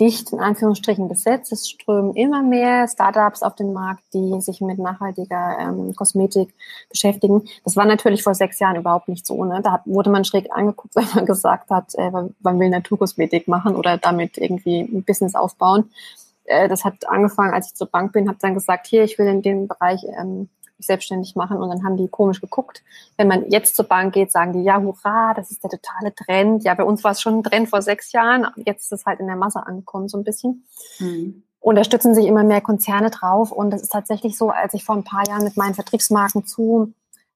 dicht 0.00 0.32
in 0.32 0.40
Anführungsstrichen 0.40 1.08
besetzt. 1.08 1.52
Es 1.52 1.68
strömen 1.68 2.14
immer 2.14 2.42
mehr 2.42 2.88
Startups 2.88 3.42
auf 3.42 3.54
den 3.54 3.72
Markt, 3.72 4.02
die 4.12 4.40
sich 4.40 4.60
mit 4.60 4.78
nachhaltiger 4.78 5.56
ähm, 5.60 5.94
Kosmetik 5.94 6.52
beschäftigen. 6.90 7.44
Das 7.62 7.76
war 7.76 7.84
natürlich 7.84 8.22
vor 8.24 8.34
sechs 8.34 8.58
Jahren 8.58 8.76
überhaupt 8.76 9.08
nicht 9.08 9.24
so. 9.24 9.44
Ne? 9.44 9.60
Da 9.62 9.82
wurde 9.84 10.10
man 10.10 10.24
schräg 10.24 10.48
angeguckt, 10.50 10.96
wenn 10.96 11.06
man 11.14 11.26
gesagt 11.26 11.70
hat, 11.70 11.94
äh, 11.94 12.10
man 12.10 12.58
will 12.58 12.70
Naturkosmetik 12.70 13.46
machen 13.46 13.76
oder 13.76 13.96
damit 13.98 14.36
irgendwie 14.36 14.80
ein 14.80 15.04
Business 15.04 15.36
aufbauen 15.36 15.90
äh, 16.44 16.68
das 16.68 16.84
hat 16.84 17.08
angefangen, 17.08 17.54
als 17.54 17.68
ich 17.68 17.74
zur 17.74 17.88
Bank 17.88 18.12
bin, 18.12 18.28
habe 18.28 18.38
dann 18.40 18.54
gesagt, 18.54 18.86
hier, 18.86 19.04
ich 19.04 19.18
will 19.18 19.26
in 19.26 19.42
dem 19.42 19.68
Bereich 19.68 20.04
ähm, 20.18 20.48
mich 20.76 20.86
selbstständig 20.86 21.36
machen 21.36 21.58
und 21.58 21.68
dann 21.68 21.84
haben 21.84 21.96
die 21.96 22.08
komisch 22.08 22.40
geguckt. 22.40 22.82
Wenn 23.16 23.28
man 23.28 23.48
jetzt 23.50 23.76
zur 23.76 23.86
Bank 23.86 24.14
geht, 24.14 24.32
sagen 24.32 24.52
die, 24.52 24.62
ja, 24.62 24.80
hurra, 24.80 25.34
das 25.34 25.50
ist 25.50 25.62
der 25.62 25.70
totale 25.70 26.14
Trend. 26.14 26.64
Ja, 26.64 26.74
bei 26.74 26.84
uns 26.84 27.04
war 27.04 27.12
es 27.12 27.20
schon 27.20 27.38
ein 27.38 27.42
Trend 27.42 27.68
vor 27.68 27.82
sechs 27.82 28.12
Jahren, 28.12 28.46
jetzt 28.56 28.84
ist 28.84 29.00
es 29.00 29.06
halt 29.06 29.20
in 29.20 29.26
der 29.26 29.36
Masse 29.36 29.64
angekommen, 29.64 30.08
so 30.08 30.18
ein 30.18 30.24
bisschen. 30.24 30.64
Mhm. 30.98 31.42
Und 31.60 31.76
da 31.76 31.84
stützen 31.84 32.14
sich 32.14 32.26
immer 32.26 32.44
mehr 32.44 32.60
Konzerne 32.60 33.10
drauf 33.10 33.50
und 33.50 33.70
das 33.70 33.82
ist 33.82 33.92
tatsächlich 33.92 34.36
so, 34.36 34.50
als 34.50 34.74
ich 34.74 34.84
vor 34.84 34.96
ein 34.96 35.04
paar 35.04 35.26
Jahren 35.26 35.44
mit 35.44 35.56
meinen 35.56 35.74
Vertriebsmarken 35.74 36.44
zu 36.44 36.92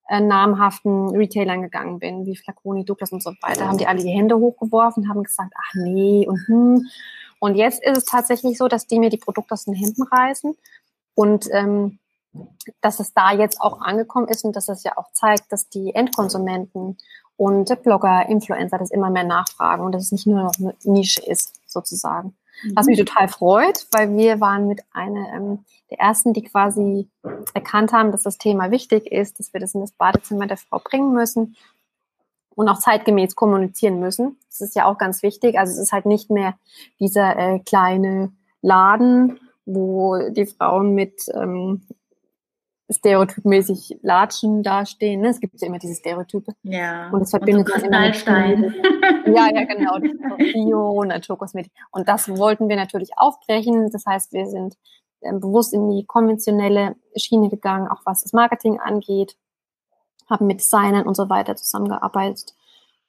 äh, 0.07 0.21
namhaften 0.21 1.17
Retailern 1.17 1.63
gegangen 1.63 1.99
bin, 1.99 2.27
wie 2.27 2.37
Flaconi, 2.37 2.85
Douglas 2.85 3.11
und 3.11 3.23
so 3.23 3.33
weiter, 3.41 3.67
haben 3.67 3.79
die 3.79 3.87
alle 3.87 4.03
die 4.03 4.11
Hände 4.11 4.37
hochgeworfen, 4.37 5.09
haben 5.09 5.23
gesagt, 5.23 5.55
ach 5.57 5.75
nee 5.75 6.27
und 6.29 6.39
hm. 6.47 6.87
Und 7.41 7.55
jetzt 7.55 7.83
ist 7.83 7.97
es 7.97 8.05
tatsächlich 8.05 8.59
so, 8.59 8.69
dass 8.69 8.87
die 8.87 8.99
mir 8.99 9.11
die 9.11 9.17
Produkte 9.17 9.55
aus 9.55 9.65
den 9.65 9.75
Händen 9.75 10.03
reißen 10.03 10.57
und 11.15 11.49
ähm, 11.53 11.99
dass 12.81 13.01
es 13.01 13.13
da 13.15 13.33
jetzt 13.33 13.61
auch 13.61 13.81
angekommen 13.81 14.29
ist 14.29 14.45
und 14.45 14.55
dass 14.55 14.69
es 14.69 14.85
ja 14.85 14.97
auch 14.97 15.13
zeigt, 15.13 15.51
dass 15.51 15.69
die 15.69 15.95
Endkonsumenten 15.95 16.99
und 17.37 17.83
Blogger, 17.83 18.29
Influencer 18.29 18.79
das 18.79 18.91
immer 18.91 19.11
mehr 19.11 19.25
nachfragen 19.25 19.85
und 19.85 19.93
dass 19.93 20.05
es 20.05 20.13
nicht 20.13 20.27
nur 20.27 20.43
noch 20.43 20.53
eine 20.59 20.75
Nische 20.83 21.25
ist, 21.25 21.61
sozusagen. 21.67 22.37
Mhm. 22.63 22.73
Was 22.75 22.87
mich 22.87 22.99
total 22.99 23.29
freut, 23.29 23.87
weil 23.93 24.15
wir 24.17 24.41
waren 24.41 24.67
mit 24.67 24.83
einer 24.93 25.33
ähm, 25.35 25.65
der 25.91 26.01
ersten, 26.01 26.35
die 26.35 26.43
quasi 26.43 27.09
erkannt 27.55 27.93
haben, 27.93 28.13
dass 28.13 28.23
das 28.23 28.37
Thema 28.37 28.71
wichtig 28.71 29.07
ist, 29.07 29.39
dass 29.39 29.53
wir 29.53 29.61
das 29.61 29.75
in 29.75 29.81
das 29.81 29.93
Badezimmer 29.93 30.47
der 30.47 30.59
Frau 30.59 30.81
bringen 30.81 31.13
müssen 31.15 31.57
und 32.59 32.69
auch 32.69 32.81
zeitgemäß 32.81 33.37
kommunizieren 33.37 34.01
müssen. 34.01 34.37
Das 34.49 34.61
ist 34.61 34.75
ja 34.75 34.87
auch 34.87 34.99
ganz 34.99 35.23
wichtig. 35.23 35.57
Also 35.61 35.73
es 35.75 35.79
ist 35.79 35.93
halt 35.93 36.07
nicht 36.07 36.29
mehr 36.29 36.55
dieser 36.99 37.37
äh, 37.39 37.61
kleine 37.61 38.33
Laden, 38.63 39.39
wo 39.65 40.19
die 40.31 40.47
Frauen 40.47 40.93
mit 40.93 41.23
ähm, 41.33 41.83
stereotypmäßig 42.91 44.01
Latschen 44.03 44.65
dastehen. 44.65 45.21
Ne? 45.21 45.29
Es 45.29 45.39
gibt 45.39 45.61
ja 45.61 45.69
immer 45.69 45.79
diese 45.79 45.95
Stereotype. 45.95 46.53
Ja. 46.65 47.11
Und 47.11 47.23
es 47.23 47.31
verbindet 47.31 47.69
und 47.69 47.75
so 47.75 47.81
Kristallstein. 47.81 48.75
ja, 49.27 49.55
ja, 49.55 49.65
genau. 49.65 50.01
Bio, 50.37 51.05
Naturkosmetik. 51.05 51.71
Und 51.93 52.09
das 52.09 52.29
wollten 52.29 52.69
wir 52.69 52.75
natürlich 52.75 53.11
aufbrechen. 53.17 53.89
Das 53.93 54.05
heißt, 54.05 54.33
wir 54.33 54.47
sind 54.47 54.75
ähm, 55.23 55.39
bewusst 55.39 55.73
in 55.73 55.89
die 55.91 56.05
konventionelle 56.05 56.97
Schiene 57.15 57.51
gegangen, 57.51 57.87
auch 57.87 58.01
was 58.05 58.23
das 58.23 58.33
Marketing 58.33 58.81
angeht 58.81 59.37
haben 60.29 60.47
mit 60.47 60.61
Designern 60.61 61.07
und 61.07 61.17
so 61.17 61.29
weiter 61.29 61.57
zusammengearbeitet, 61.57 62.55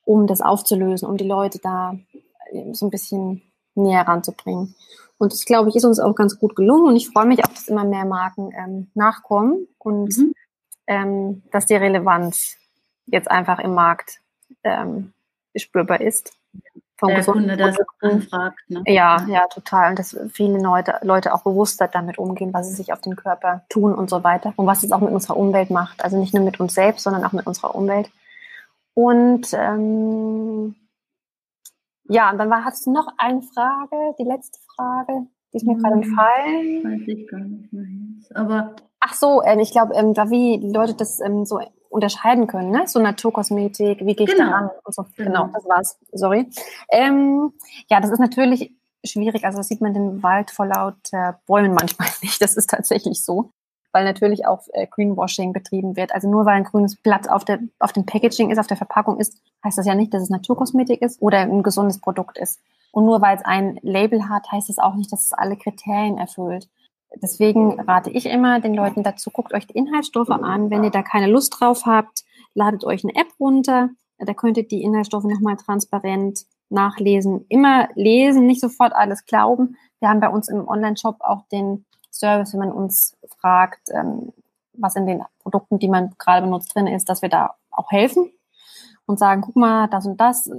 um 0.06 0.28
das 0.28 0.42
aufzulösen, 0.42 1.08
um 1.08 1.18
die 1.18 1.28
Leute 1.28 1.60
da 1.60 1.98
äh, 2.52 2.74
so 2.74 2.86
ein 2.86 2.90
bisschen 2.90 3.42
näher 3.76 4.08
ranzubringen. 4.08 4.76
Und 5.18 5.34
das, 5.34 5.46
glaube 5.46 5.70
ich, 5.70 5.76
ist 5.76 5.86
uns 5.86 6.00
auch 6.00 6.16
ganz 6.16 6.40
gut 6.40 6.56
gelungen. 6.56 6.88
Und 6.88 6.96
ich 6.96 7.10
freue 7.10 7.26
mich 7.26 7.44
auch, 7.44 7.50
dass 7.50 7.68
immer 7.68 7.84
mehr 7.84 8.06
Marken 8.06 8.52
ähm, 8.58 8.88
nachkommen 8.94 9.68
und 9.78 10.18
mhm. 10.18 10.34
ähm, 10.88 11.44
dass 11.52 11.66
die 11.66 11.76
Relevanz 11.76 12.58
jetzt 13.06 13.30
einfach 13.30 13.60
im 13.60 13.74
Markt 13.74 14.22
ähm, 14.64 15.14
spürbar 15.56 16.00
ist 16.00 16.39
vom 17.00 17.10
der 17.10 17.24
Kunde 17.24 17.58
das 17.58 17.78
anfragt. 18.02 18.60
Ne? 18.68 18.84
Ja, 18.86 19.26
ja, 19.28 19.48
total. 19.48 19.92
Und 19.92 20.00
dass 20.00 20.18
viele 20.32 20.60
Leute, 20.60 20.96
Leute 21.02 21.34
auch 21.34 21.44
bewusster 21.44 21.88
damit 21.88 22.18
umgehen, 22.18 22.54
was 22.54 22.68
sie 22.68 22.76
sich 22.76 22.94
auf 22.94 23.02
den 23.02 23.16
Körper 23.16 23.64
tun 23.70 23.96
und 23.96 24.10
so 24.10 24.24
weiter. 24.24 24.54
Und 24.58 24.68
was 24.68 24.84
es 24.84 24.92
auch 24.92 25.00
mit 25.00 25.12
unserer 25.12 25.38
Umwelt 25.38 25.70
macht. 25.70 26.04
Also 26.04 26.18
nicht 26.18 26.34
nur 26.34 26.44
mit 26.44 26.60
uns 26.60 26.74
selbst, 26.74 27.04
sondern 27.04 27.24
auch 27.24 27.32
mit 27.32 27.48
unserer 27.48 27.74
Umwelt. 27.74 28.12
Und 28.94 29.48
ähm, 29.54 30.76
ja, 32.10 32.32
und 32.32 32.38
dann 32.38 32.50
war, 32.50 32.66
hast 32.66 32.86
du 32.86 32.92
noch 32.92 33.08
eine 33.18 33.42
Frage, 33.42 34.16
die 34.20 34.24
letzte 34.24 34.60
Frage, 34.76 35.28
die 35.54 35.58
ist 35.58 35.66
mir 35.66 35.74
hm, 35.74 35.82
gerade 35.82 35.96
entfallen. 35.96 36.84
Weiß 36.84 37.08
ich 37.08 37.28
gar 37.28 37.40
nicht 37.40 37.72
mehr. 37.72 37.88
Aber 38.36 38.76
Ach 39.00 39.14
so, 39.14 39.42
ähm, 39.44 39.60
ich 39.60 39.72
glaube, 39.72 39.94
ähm, 39.96 40.14
wie 40.30 40.58
Leute 40.74 40.94
das 40.94 41.22
ähm, 41.22 41.46
so 41.46 41.60
unterscheiden 41.90 42.48
können, 42.48 42.72
ne? 42.72 42.88
So 42.88 43.00
Naturkosmetik, 43.00 44.06
wie 44.06 44.16
gehe 44.16 44.28
ich 44.28 44.36
genau. 44.36 44.50
da 44.50 44.56
ran 44.56 44.70
und 44.84 44.94
so. 44.94 45.06
Genau. 45.16 45.46
genau, 45.46 45.54
das 45.54 45.66
war's. 45.66 46.00
Sorry. 46.12 46.50
Ähm, 46.92 47.54
ja, 47.90 48.00
das 48.00 48.12
ist 48.12 48.20
natürlich 48.20 48.74
schwierig. 49.04 49.46
Also 49.46 49.58
das 49.58 49.68
sieht 49.68 49.82
man 49.82 49.94
den 49.94 50.22
Wald 50.24 50.52
vor 50.52 50.66
lauter 50.66 51.40
Bäumen 51.48 51.74
manchmal 51.74 52.10
nicht. 52.22 52.42
Das 52.42 52.56
ist 52.56 52.70
tatsächlich 52.70 53.24
so. 53.24 53.52
weil 53.92 54.06
natürlich 54.06 54.46
auch 54.46 54.62
äh, 54.74 54.86
Greenwashing 54.88 55.52
betrieben 55.52 55.96
wird. 55.96 56.14
Also 56.14 56.30
nur 56.30 56.46
weil 56.46 56.58
ein 56.58 56.64
grünes 56.64 56.96
Blatt 56.96 57.30
auf, 57.30 57.44
der, 57.44 57.60
auf 57.80 57.92
dem 57.92 58.06
Packaging 58.06 58.52
ist, 58.52 58.60
auf 58.60 58.68
der 58.68 58.78
Verpackung 58.78 59.20
ist, 59.20 59.42
heißt 59.64 59.78
das 59.78 59.88
ja 59.88 59.96
nicht, 59.96 60.14
dass 60.14 60.22
es 60.22 60.30
Naturkosmetik 60.30 61.02
ist 61.02 61.22
oder 61.22 61.40
ein 61.40 61.64
gesundes 61.64 62.00
Produkt 62.00 62.38
ist. 62.38 62.60
Und 62.92 63.06
nur 63.06 63.22
weil 63.22 63.36
es 63.36 63.46
ein 63.46 63.80
Label 63.82 64.30
hat, 64.30 64.52
heißt 64.52 64.70
es 64.70 64.80
auch 64.80 64.96
nicht, 64.96 65.12
dass 65.12 65.26
es 65.26 65.34
alle 65.34 65.58
Kriterien 65.58 66.18
erfüllt. 66.18 66.70
Deswegen 67.16 67.80
rate 67.80 68.12
ich 68.12 68.26
immer 68.26 68.60
den 68.60 68.76
Leuten 68.76 69.04
dazu, 69.04 69.32
guckt 69.32 69.54
euch 69.54 69.68
die 69.68 69.78
Inhaltsstoffe 69.78 70.30
an. 70.30 70.70
Wenn 70.70 70.84
ihr 70.84 70.92
da 70.92 71.02
keine 71.02 71.28
Lust 71.28 71.60
drauf 71.60 71.86
habt, 71.86 72.24
ladet 72.54 72.84
euch 72.84 73.04
eine 73.04 73.16
App 73.16 73.28
runter. 73.40 73.90
Da 74.18 74.34
könnt 74.34 74.58
ihr 74.58 74.68
die 74.68 74.84
Inhaltsstoffe 74.84 75.24
nochmal 75.24 75.58
transparent 75.58 76.46
nachlesen. 76.70 77.46
Immer 77.50 77.90
lesen, 77.96 78.46
nicht 78.46 78.62
sofort 78.62 78.94
alles 78.94 79.26
glauben. 79.26 79.76
Wir 80.00 80.10
haben 80.10 80.20
bei 80.20 80.30
uns 80.30 80.50
im 80.50 80.68
Online-Shop 80.68 81.18
auch 81.20 81.48
den 81.52 81.86
Service, 82.12 82.54
wenn 82.54 82.60
man 82.60 82.72
uns 82.72 83.18
fragt, 83.40 83.90
ähm, 83.94 84.32
was 84.74 84.96
in 84.96 85.06
den 85.06 85.24
Produkten, 85.40 85.80
die 85.80 85.90
man 85.90 86.14
gerade 86.18 86.46
benutzt, 86.46 86.74
drin 86.76 86.88
ist, 86.88 87.10
dass 87.10 87.22
wir 87.22 87.30
da 87.30 87.56
auch 87.72 87.92
helfen 87.92 88.32
und 89.06 89.20
sagen, 89.20 89.42
guck 89.42 89.56
mal, 89.56 89.88
das 89.88 90.06
und 90.06 90.22
das, 90.22 90.50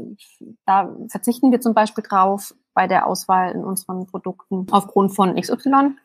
da 0.66 0.94
verzichten 1.08 1.52
wir 1.52 1.60
zum 1.60 1.74
Beispiel 1.74 2.04
drauf 2.06 2.54
bei 2.74 2.86
der 2.86 3.06
Auswahl 3.06 3.52
in 3.52 3.64
unseren 3.64 4.06
Produkten 4.06 4.66
aufgrund 4.70 5.14
von 5.14 5.34
XY. 5.40 5.96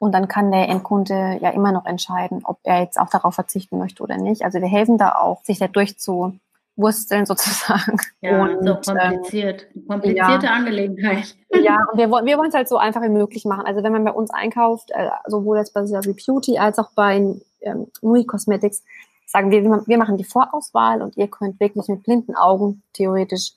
Und 0.00 0.12
dann 0.12 0.28
kann 0.28 0.50
der 0.50 0.66
Endkunde 0.70 1.38
ja 1.42 1.50
immer 1.50 1.72
noch 1.72 1.84
entscheiden, 1.84 2.40
ob 2.44 2.58
er 2.62 2.80
jetzt 2.80 2.98
auch 2.98 3.10
darauf 3.10 3.34
verzichten 3.34 3.76
möchte 3.76 4.02
oder 4.02 4.16
nicht. 4.16 4.42
Also 4.42 4.58
wir 4.62 4.66
helfen 4.66 4.96
da 4.96 5.16
auch, 5.16 5.44
sich 5.44 5.58
da 5.58 5.68
durchzuwursteln 5.68 6.40
sozusagen. 7.26 7.98
Ja, 8.22 8.42
und, 8.42 8.64
so 8.64 8.76
kompliziert. 8.76 9.66
Ähm, 9.76 9.86
Komplizierte 9.86 10.46
ja. 10.46 10.52
Angelegenheit. 10.52 11.36
Ja, 11.62 11.78
und 11.92 11.98
wir, 11.98 12.08
wir 12.08 12.38
wollen 12.38 12.48
es 12.48 12.54
halt 12.54 12.68
so 12.68 12.78
einfach 12.78 13.02
wie 13.02 13.10
möglich 13.10 13.44
machen. 13.44 13.66
Also 13.66 13.82
wenn 13.82 13.92
man 13.92 14.04
bei 14.04 14.12
uns 14.12 14.30
einkauft, 14.30 14.90
äh, 14.92 15.10
sowohl 15.26 15.58
jetzt 15.58 15.74
bei 15.74 15.84
Savvy 15.84 16.14
Beauty 16.14 16.56
als 16.58 16.78
auch 16.78 16.92
bei 16.94 17.16
ähm, 17.60 17.88
Nui 18.00 18.24
Cosmetics, 18.24 18.82
sagen 19.26 19.50
wir, 19.50 19.62
wir 19.86 19.98
machen 19.98 20.16
die 20.16 20.24
Vorauswahl 20.24 21.02
und 21.02 21.18
ihr 21.18 21.28
könnt 21.28 21.60
wirklich 21.60 21.88
mit 21.88 22.04
blinden 22.04 22.36
Augen 22.36 22.82
theoretisch 22.94 23.52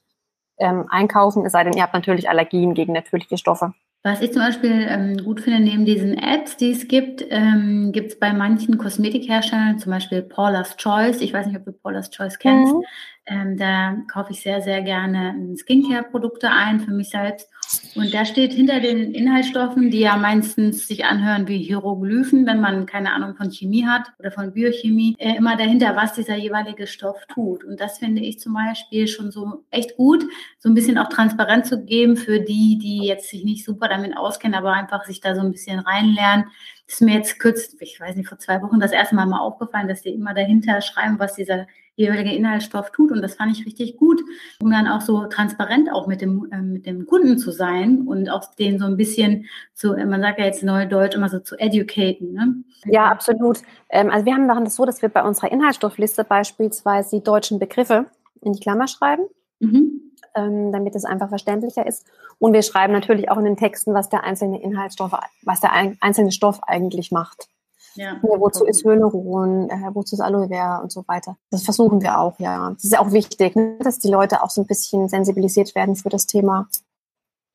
ähm, 0.57 0.87
einkaufen, 0.89 1.45
es 1.45 1.53
sei 1.53 1.63
denn, 1.63 1.73
ihr 1.73 1.83
habt 1.83 1.93
natürlich 1.93 2.29
Allergien 2.29 2.73
gegen 2.73 2.93
natürliche 2.93 3.37
Stoffe. 3.37 3.73
Was 4.05 4.21
ich 4.21 4.33
zum 4.33 4.41
Beispiel 4.41 4.85
ähm, 4.89 5.17
gut 5.23 5.39
finde, 5.39 5.61
neben 5.61 5.85
diesen 5.85 6.17
Apps, 6.17 6.57
die 6.57 6.71
es 6.71 6.89
gibt, 6.89 7.25
ähm, 7.29 7.93
gibt 7.93 8.09
es 8.09 8.19
bei 8.19 8.33
manchen 8.33 8.77
Kosmetikherstellern, 8.77 9.79
zum 9.79 9.93
Beispiel 9.93 10.21
Paula's 10.21 10.75
Choice. 10.75 11.21
Ich 11.21 11.31
weiß 11.33 11.47
nicht, 11.47 11.55
ob 11.55 11.63
du 11.63 11.71
Paula's 11.71 12.11
Choice 12.11 12.37
kennst. 12.37 12.73
Mhm. 12.73 12.83
Ähm, 13.25 13.57
da 13.57 13.95
kaufe 14.11 14.31
ich 14.31 14.41
sehr, 14.41 14.61
sehr 14.61 14.81
gerne 14.81 15.55
Skincare-Produkte 15.55 16.49
ein 16.51 16.81
für 16.81 16.91
mich 16.91 17.09
selbst. 17.09 17.49
Und 17.95 18.13
da 18.13 18.25
steht 18.25 18.53
hinter 18.53 18.79
den 18.79 19.13
Inhaltsstoffen, 19.13 19.89
die 19.89 20.01
ja 20.01 20.17
meistens 20.17 20.87
sich 20.87 21.05
anhören 21.05 21.47
wie 21.47 21.59
Hieroglyphen, 21.59 22.45
wenn 22.45 22.59
man 22.59 22.85
keine 22.85 23.13
Ahnung 23.13 23.35
von 23.35 23.49
Chemie 23.49 23.85
hat 23.85 24.11
oder 24.19 24.31
von 24.31 24.53
Biochemie, 24.53 25.15
äh, 25.19 25.37
immer 25.37 25.55
dahinter, 25.55 25.95
was 25.95 26.13
dieser 26.13 26.35
jeweilige 26.35 26.85
Stoff 26.85 27.25
tut. 27.33 27.63
Und 27.63 27.79
das 27.79 27.99
finde 27.99 28.21
ich 28.21 28.39
zum 28.39 28.53
Beispiel 28.53 29.07
schon 29.07 29.31
so 29.31 29.63
echt 29.71 29.95
gut, 29.95 30.25
so 30.59 30.69
ein 30.69 30.75
bisschen 30.75 30.97
auch 30.97 31.09
transparent 31.09 31.65
zu 31.65 31.83
geben 31.83 32.17
für 32.17 32.39
die, 32.39 32.77
die 32.77 33.07
jetzt 33.07 33.29
sich 33.29 33.43
nicht 33.43 33.63
super 33.63 33.87
damit 33.87 34.17
auskennen, 34.17 34.57
aber 34.57 34.73
einfach 34.73 35.05
sich 35.05 35.21
da 35.21 35.33
so 35.33 35.41
ein 35.41 35.51
bisschen 35.51 35.79
reinlernen. 35.79 36.45
Ist 36.93 37.01
mir 37.01 37.15
jetzt 37.15 37.39
kurz, 37.39 37.75
ich 37.79 37.99
weiß 37.99 38.15
nicht, 38.15 38.29
vor 38.29 38.37
zwei 38.37 38.61
Wochen 38.61 38.79
das 38.79 38.91
erste 38.91 39.15
Mal 39.15 39.25
mal 39.25 39.39
aufgefallen, 39.39 39.87
dass 39.87 40.03
die 40.03 40.13
immer 40.13 40.35
dahinter 40.35 40.79
schreiben, 40.79 41.17
was 41.17 41.33
dieser 41.33 41.65
jeweilige 41.95 42.35
Inhaltsstoff 42.35 42.91
tut. 42.91 43.11
Und 43.11 43.23
das 43.23 43.33
fand 43.33 43.57
ich 43.57 43.65
richtig 43.65 43.97
gut, 43.97 44.21
um 44.61 44.69
dann 44.69 44.87
auch 44.87 45.01
so 45.01 45.25
transparent 45.25 45.91
auch 45.91 46.05
mit 46.05 46.21
dem, 46.21 46.47
äh, 46.51 46.61
mit 46.61 46.85
dem 46.85 47.07
Kunden 47.07 47.39
zu 47.39 47.49
sein 47.49 48.03
und 48.05 48.29
auch 48.29 48.53
den 48.53 48.77
so 48.77 48.85
ein 48.85 48.95
bisschen 48.95 49.47
zu, 49.73 49.93
man 49.93 50.21
sagt 50.21 50.37
ja 50.37 50.45
jetzt 50.45 50.61
Neudeutsch 50.61 51.15
immer 51.15 51.29
so 51.29 51.39
zu 51.39 51.57
educaten. 51.57 52.33
Ne? 52.33 52.63
Ja, 52.85 53.09
absolut. 53.09 53.63
Ähm, 53.89 54.11
also 54.11 54.27
wir 54.27 54.35
haben 54.35 54.45
machen 54.45 54.65
das 54.65 54.75
so, 54.75 54.85
dass 54.85 55.01
wir 55.01 55.09
bei 55.09 55.23
unserer 55.23 55.51
Inhaltsstoffliste 55.51 56.23
beispielsweise 56.23 57.17
die 57.17 57.23
deutschen 57.23 57.57
Begriffe 57.57 58.05
in 58.41 58.53
die 58.53 58.59
Klammer 58.59 58.87
schreiben. 58.87 59.23
Mhm. 59.59 60.12
Ähm, 60.35 60.71
damit 60.71 60.95
es 60.95 61.05
einfach 61.05 61.29
verständlicher 61.29 61.85
ist. 61.85 62.07
Und 62.39 62.53
wir 62.53 62.63
schreiben 62.63 62.91
natürlich 62.91 63.29
auch 63.29 63.37
in 63.37 63.45
den 63.45 63.55
Texten, 63.55 63.93
was 63.93 64.09
der 64.09 64.23
einzelne 64.23 64.59
Inhaltsstoff, 64.61 65.11
was 65.43 65.59
der 65.59 65.73
einzelne 65.73 66.31
Stoff 66.31 66.59
eigentlich 66.63 67.11
macht. 67.11 67.47
Ja, 67.95 68.13
ja 68.13 68.39
wozu 68.39 68.65
ist 68.65 68.83
Hyaluron, 68.83 69.69
äh, 69.69 69.93
wozu 69.93 70.15
ist 70.15 70.21
Aloe 70.21 70.47
Vera 70.47 70.79
und 70.79 70.91
so 70.91 71.03
weiter. 71.07 71.37
Das 71.51 71.63
versuchen 71.63 72.01
wir 72.01 72.19
auch, 72.19 72.39
ja. 72.39 72.71
Das 72.71 72.83
ist 72.83 72.97
auch 72.97 73.11
wichtig, 73.11 73.55
ne? 73.55 73.77
dass 73.79 73.99
die 73.99 74.09
Leute 74.09 74.41
auch 74.41 74.49
so 74.49 74.61
ein 74.61 74.67
bisschen 74.67 75.07
sensibilisiert 75.07 75.75
werden 75.75 75.95
für 75.95 76.09
das 76.09 76.25
Thema. 76.25 76.67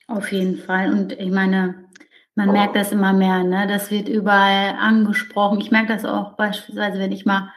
Auf 0.07 0.31
jeden 0.33 0.59
Fall. 0.59 0.93
Und 0.93 1.13
ich 1.13 1.31
meine, 1.31 1.89
man 2.35 2.53
merkt 2.53 2.77
das 2.77 2.93
immer 2.93 3.13
mehr, 3.13 3.43
ne? 3.43 3.67
Das 3.67 3.91
wird 3.91 4.09
überall 4.09 4.77
angesprochen. 4.79 5.61
Ich 5.61 5.73
merke 5.73 5.93
das 5.93 6.05
auch 6.05 6.35
beispielsweise, 6.35 7.01
wenn 7.01 7.11
ich 7.11 7.27
mal 7.27 7.53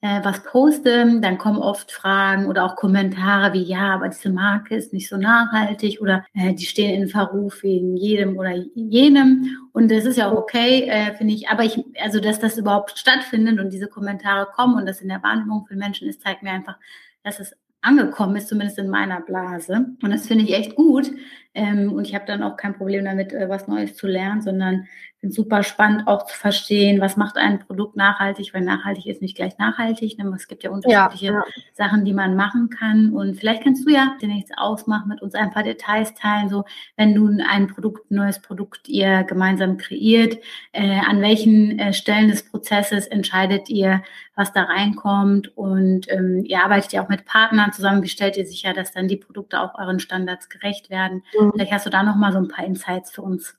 äh, 0.00 0.20
was 0.22 0.44
poste, 0.44 1.20
dann 1.20 1.38
kommen 1.38 1.58
oft 1.58 1.90
Fragen 1.90 2.46
oder 2.46 2.64
auch 2.64 2.76
Kommentare 2.76 3.52
wie, 3.52 3.62
ja, 3.62 3.94
aber 3.94 4.08
diese 4.08 4.30
Marke 4.30 4.76
ist 4.76 4.92
nicht 4.92 5.08
so 5.08 5.16
nachhaltig 5.16 6.00
oder 6.00 6.24
äh, 6.34 6.54
die 6.54 6.66
stehen 6.66 7.02
in 7.02 7.08
Verruf 7.08 7.62
wegen 7.64 7.96
jedem 7.96 8.38
oder 8.38 8.54
jenem. 8.74 9.56
Und 9.72 9.90
das 9.90 10.04
ist 10.04 10.16
ja 10.16 10.30
auch 10.30 10.36
okay, 10.36 10.88
äh, 10.88 11.14
finde 11.16 11.34
ich. 11.34 11.48
Aber 11.48 11.64
ich, 11.64 11.82
also, 12.00 12.20
dass 12.20 12.38
das 12.38 12.58
überhaupt 12.58 12.96
stattfindet 12.98 13.58
und 13.58 13.72
diese 13.72 13.88
Kommentare 13.88 14.46
kommen 14.54 14.76
und 14.76 14.86
das 14.86 15.00
in 15.00 15.08
der 15.08 15.22
Wahrnehmung 15.22 15.66
von 15.66 15.76
Menschen 15.78 16.08
ist, 16.08 16.22
zeigt 16.22 16.42
mir 16.42 16.52
einfach, 16.52 16.78
dass 17.24 17.40
es 17.40 17.56
angekommen 17.80 18.36
ist, 18.36 18.48
zumindest 18.48 18.78
in 18.78 18.88
meiner 18.88 19.20
Blase. 19.20 19.86
Und 20.02 20.10
das 20.10 20.26
finde 20.26 20.44
ich 20.44 20.54
echt 20.54 20.76
gut. 20.76 21.10
Ähm, 21.54 21.92
und 21.92 22.06
ich 22.06 22.14
habe 22.14 22.26
dann 22.26 22.42
auch 22.42 22.56
kein 22.56 22.74
Problem 22.74 23.04
damit, 23.04 23.32
äh, 23.32 23.48
was 23.48 23.68
Neues 23.68 23.96
zu 23.96 24.06
lernen, 24.06 24.42
sondern 24.42 24.86
finde 25.20 25.34
super 25.34 25.62
spannend 25.64 26.06
auch 26.06 26.26
zu 26.26 26.36
verstehen, 26.36 27.00
was 27.00 27.16
macht 27.16 27.36
ein 27.36 27.58
Produkt 27.58 27.96
nachhaltig, 27.96 28.54
weil 28.54 28.62
nachhaltig 28.62 29.06
ist 29.06 29.20
nicht 29.20 29.36
gleich 29.36 29.58
nachhaltig. 29.58 30.16
Ne? 30.16 30.32
Es 30.36 30.46
gibt 30.46 30.62
ja 30.62 30.70
unterschiedliche 30.70 31.26
ja, 31.26 31.32
ja. 31.32 31.44
Sachen, 31.72 32.04
die 32.04 32.12
man 32.12 32.36
machen 32.36 32.70
kann. 32.70 33.12
Und 33.12 33.36
vielleicht 33.36 33.64
kannst 33.64 33.84
du 33.84 33.90
ja 33.90 34.16
dir 34.20 34.28
nichts 34.28 34.52
ausmachen, 34.56 35.08
mit 35.08 35.20
uns 35.20 35.34
ein 35.34 35.50
paar 35.50 35.64
Details 35.64 36.14
teilen, 36.14 36.48
so 36.48 36.64
wenn 36.96 37.14
nun 37.14 37.40
ein 37.40 37.66
Produkt, 37.66 38.10
ein 38.10 38.16
neues 38.16 38.40
Produkt 38.40 38.88
ihr 38.88 39.24
gemeinsam 39.24 39.76
kreiert, 39.76 40.38
äh, 40.72 41.00
an 41.00 41.20
welchen 41.20 41.78
äh, 41.78 41.92
Stellen 41.92 42.28
des 42.28 42.48
Prozesses 42.48 43.08
entscheidet 43.08 43.68
ihr, 43.68 44.02
was 44.36 44.52
da 44.52 44.62
reinkommt 44.62 45.56
und 45.56 46.10
ähm, 46.12 46.44
ihr 46.44 46.62
arbeitet 46.62 46.92
ja 46.92 47.02
auch 47.02 47.08
mit 47.08 47.24
Partnern 47.24 47.72
zusammen. 47.72 48.04
Wie 48.04 48.08
stellt 48.08 48.36
ihr 48.36 48.46
sicher, 48.46 48.72
dass 48.72 48.92
dann 48.92 49.08
die 49.08 49.16
Produkte 49.16 49.60
auch 49.60 49.76
euren 49.76 49.98
Standards 49.98 50.48
gerecht 50.48 50.90
werden? 50.90 51.24
Mhm. 51.38 51.50
Vielleicht 51.54 51.72
hast 51.72 51.86
du 51.86 51.90
da 51.90 52.04
noch 52.04 52.14
mal 52.14 52.32
so 52.32 52.38
ein 52.38 52.46
paar 52.46 52.64
Insights 52.64 53.10
für 53.10 53.22
uns. 53.22 53.58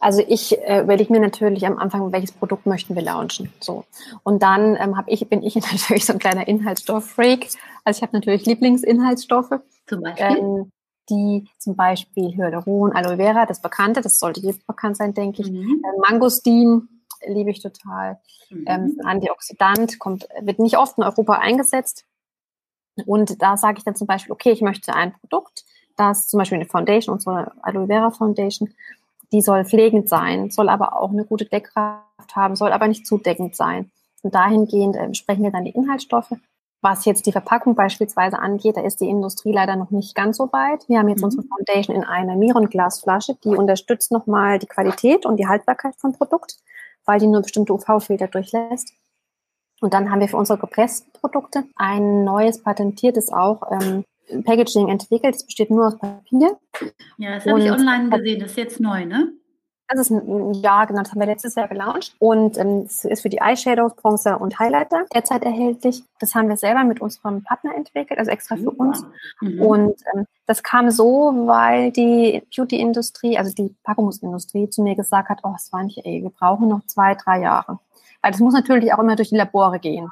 Also 0.00 0.22
ich 0.26 0.58
äh, 0.58 0.80
überlege 0.80 1.12
mir 1.12 1.20
natürlich 1.20 1.66
am 1.66 1.78
Anfang, 1.78 2.10
welches 2.10 2.32
Produkt 2.32 2.66
möchten 2.66 2.94
wir 2.94 3.02
launchen. 3.02 3.52
So. 3.60 3.84
Und 4.22 4.42
dann 4.42 4.76
ähm, 4.76 4.96
hab 4.96 5.06
ich, 5.08 5.28
bin 5.28 5.42
ich 5.42 5.54
natürlich 5.72 6.06
so 6.06 6.14
ein 6.14 6.18
kleiner 6.18 6.48
Inhaltsstofffreak. 6.48 7.48
Also 7.84 7.98
ich 7.98 8.02
habe 8.02 8.16
natürlich 8.16 8.46
Lieblingsinhaltsstoffe. 8.46 9.60
Zum 9.86 10.02
Beispiel? 10.02 10.38
Ähm, 10.38 10.72
die 11.10 11.48
zum 11.58 11.76
Beispiel 11.76 12.34
Hyaluron, 12.34 12.92
Aloe 12.92 13.16
Vera, 13.16 13.44
das 13.44 13.60
Bekannte, 13.60 14.00
das 14.00 14.18
sollte 14.18 14.40
jetzt 14.40 14.66
bekannt 14.66 14.96
sein, 14.96 15.12
denke 15.12 15.42
ich. 15.42 15.50
Mhm. 15.50 15.82
Ähm, 15.84 16.00
Mangostin 16.08 16.88
liebe 17.26 17.50
ich 17.50 17.60
total. 17.60 18.18
Mhm. 18.48 18.64
Ähm, 18.66 19.00
Antioxidant 19.04 19.98
kommt, 19.98 20.28
wird 20.40 20.58
nicht 20.58 20.78
oft 20.78 20.96
in 20.98 21.04
Europa 21.04 21.34
eingesetzt. 21.34 22.06
Und 23.06 23.42
da 23.42 23.56
sage 23.56 23.78
ich 23.78 23.84
dann 23.84 23.96
zum 23.96 24.06
Beispiel, 24.06 24.32
okay, 24.32 24.50
ich 24.50 24.62
möchte 24.62 24.94
ein 24.94 25.12
Produkt, 25.20 25.64
das 25.96 26.28
zum 26.28 26.38
Beispiel 26.38 26.56
eine 26.56 26.66
Foundation, 26.66 27.14
unsere 27.14 27.52
Aloe 27.62 27.86
Vera 27.86 28.10
Foundation, 28.10 28.72
die 29.32 29.42
soll 29.42 29.64
pflegend 29.64 30.08
sein, 30.08 30.50
soll 30.50 30.68
aber 30.68 31.00
auch 31.00 31.10
eine 31.10 31.24
gute 31.24 31.44
Deckkraft 31.44 32.34
haben, 32.34 32.56
soll 32.56 32.72
aber 32.72 32.88
nicht 32.88 33.06
zudeckend 33.06 33.56
sein. 33.56 33.90
Und 34.22 34.34
dahingehend 34.34 34.96
äh, 34.96 35.14
sprechen 35.14 35.42
wir 35.42 35.50
dann 35.50 35.64
die 35.64 35.70
Inhaltsstoffe. 35.70 36.32
Was 36.82 37.04
jetzt 37.04 37.26
die 37.26 37.32
Verpackung 37.32 37.74
beispielsweise 37.74 38.38
angeht, 38.38 38.76
da 38.76 38.82
ist 38.82 39.00
die 39.00 39.08
Industrie 39.08 39.52
leider 39.52 39.76
noch 39.76 39.90
nicht 39.90 40.14
ganz 40.14 40.38
so 40.38 40.50
weit. 40.52 40.88
Wir 40.88 40.98
haben 40.98 41.08
jetzt 41.08 41.18
mhm. 41.18 41.26
unsere 41.26 41.42
Foundation 41.44 41.94
in 41.94 42.04
einer 42.04 42.36
Miron-Glasflasche, 42.36 43.36
die 43.44 43.50
unterstützt 43.50 44.10
nochmal 44.10 44.58
die 44.58 44.66
Qualität 44.66 45.26
und 45.26 45.36
die 45.36 45.46
Haltbarkeit 45.46 45.94
vom 45.96 46.12
Produkt, 46.12 46.56
weil 47.04 47.18
die 47.18 47.26
nur 47.26 47.42
bestimmte 47.42 47.74
UV-Filter 47.74 48.28
durchlässt. 48.28 48.94
Und 49.82 49.94
dann 49.94 50.10
haben 50.10 50.20
wir 50.20 50.28
für 50.28 50.36
unsere 50.36 50.58
gepressten 50.58 51.12
Produkte 51.12 51.64
ein 51.76 52.24
neues 52.24 52.62
patentiertes 52.62 53.30
auch 53.32 53.62
ähm, 53.70 54.04
Packaging 54.44 54.88
entwickelt. 54.88 55.34
Es 55.36 55.44
besteht 55.44 55.70
nur 55.70 55.88
aus 55.88 55.98
Papier. 55.98 56.58
Ja, 57.18 57.34
das 57.34 57.46
habe 57.46 57.60
ich 57.60 57.70
online 57.70 58.10
gesehen. 58.10 58.40
Das 58.40 58.50
ist 58.50 58.56
jetzt 58.56 58.80
neu, 58.80 59.04
ne? 59.04 59.32
Das 59.92 59.98
ist 59.98 60.10
ein 60.10 60.54
Jahr, 60.54 60.86
genau, 60.86 61.02
das 61.02 61.10
haben 61.10 61.18
wir 61.18 61.26
letztes 61.26 61.56
Jahr 61.56 61.66
gelauncht. 61.66 62.14
Und 62.20 62.56
ähm, 62.58 62.84
es 62.86 63.04
ist 63.04 63.22
für 63.22 63.28
die 63.28 63.40
Eyeshadows, 63.40 63.96
Bronzer 63.96 64.40
und 64.40 64.56
Highlighter 64.60 65.04
derzeit 65.12 65.42
erhältlich. 65.42 66.04
Das 66.20 66.36
haben 66.36 66.48
wir 66.48 66.56
selber 66.56 66.84
mit 66.84 67.00
unserem 67.00 67.42
Partner 67.42 67.74
entwickelt, 67.74 68.18
also 68.20 68.30
extra 68.30 68.54
für 68.54 68.70
uns. 68.70 69.04
Mhm. 69.40 69.60
Und 69.60 69.96
ähm, 70.14 70.26
das 70.46 70.62
kam 70.62 70.92
so, 70.92 71.32
weil 71.46 71.90
die 71.90 72.40
Beauty-Industrie, 72.54 73.36
also 73.36 73.52
die 73.52 73.74
Packungsindustrie 73.82 74.70
zu 74.70 74.82
mir 74.82 74.94
gesagt 74.94 75.28
hat, 75.28 75.40
oh, 75.42 75.54
es 75.56 75.72
war 75.72 75.82
nicht, 75.82 75.98
ey, 76.04 76.22
wir 76.22 76.30
brauchen 76.30 76.68
noch 76.68 76.86
zwei, 76.86 77.16
drei 77.16 77.40
Jahre. 77.40 77.80
Weil 78.22 78.30
das 78.30 78.40
muss 78.40 78.54
natürlich 78.54 78.92
auch 78.92 79.00
immer 79.00 79.16
durch 79.16 79.30
die 79.30 79.36
Labore 79.36 79.80
gehen. 79.80 80.08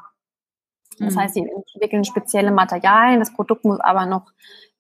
Das 0.99 1.15
mhm. 1.15 1.21
heißt, 1.21 1.35
sie 1.35 1.47
entwickeln 1.47 2.05
spezielle 2.05 2.51
Materialien, 2.51 3.21
das 3.21 3.33
Produkt 3.33 3.65
muss 3.65 3.81
aber 3.81 4.07
noch 4.07 4.27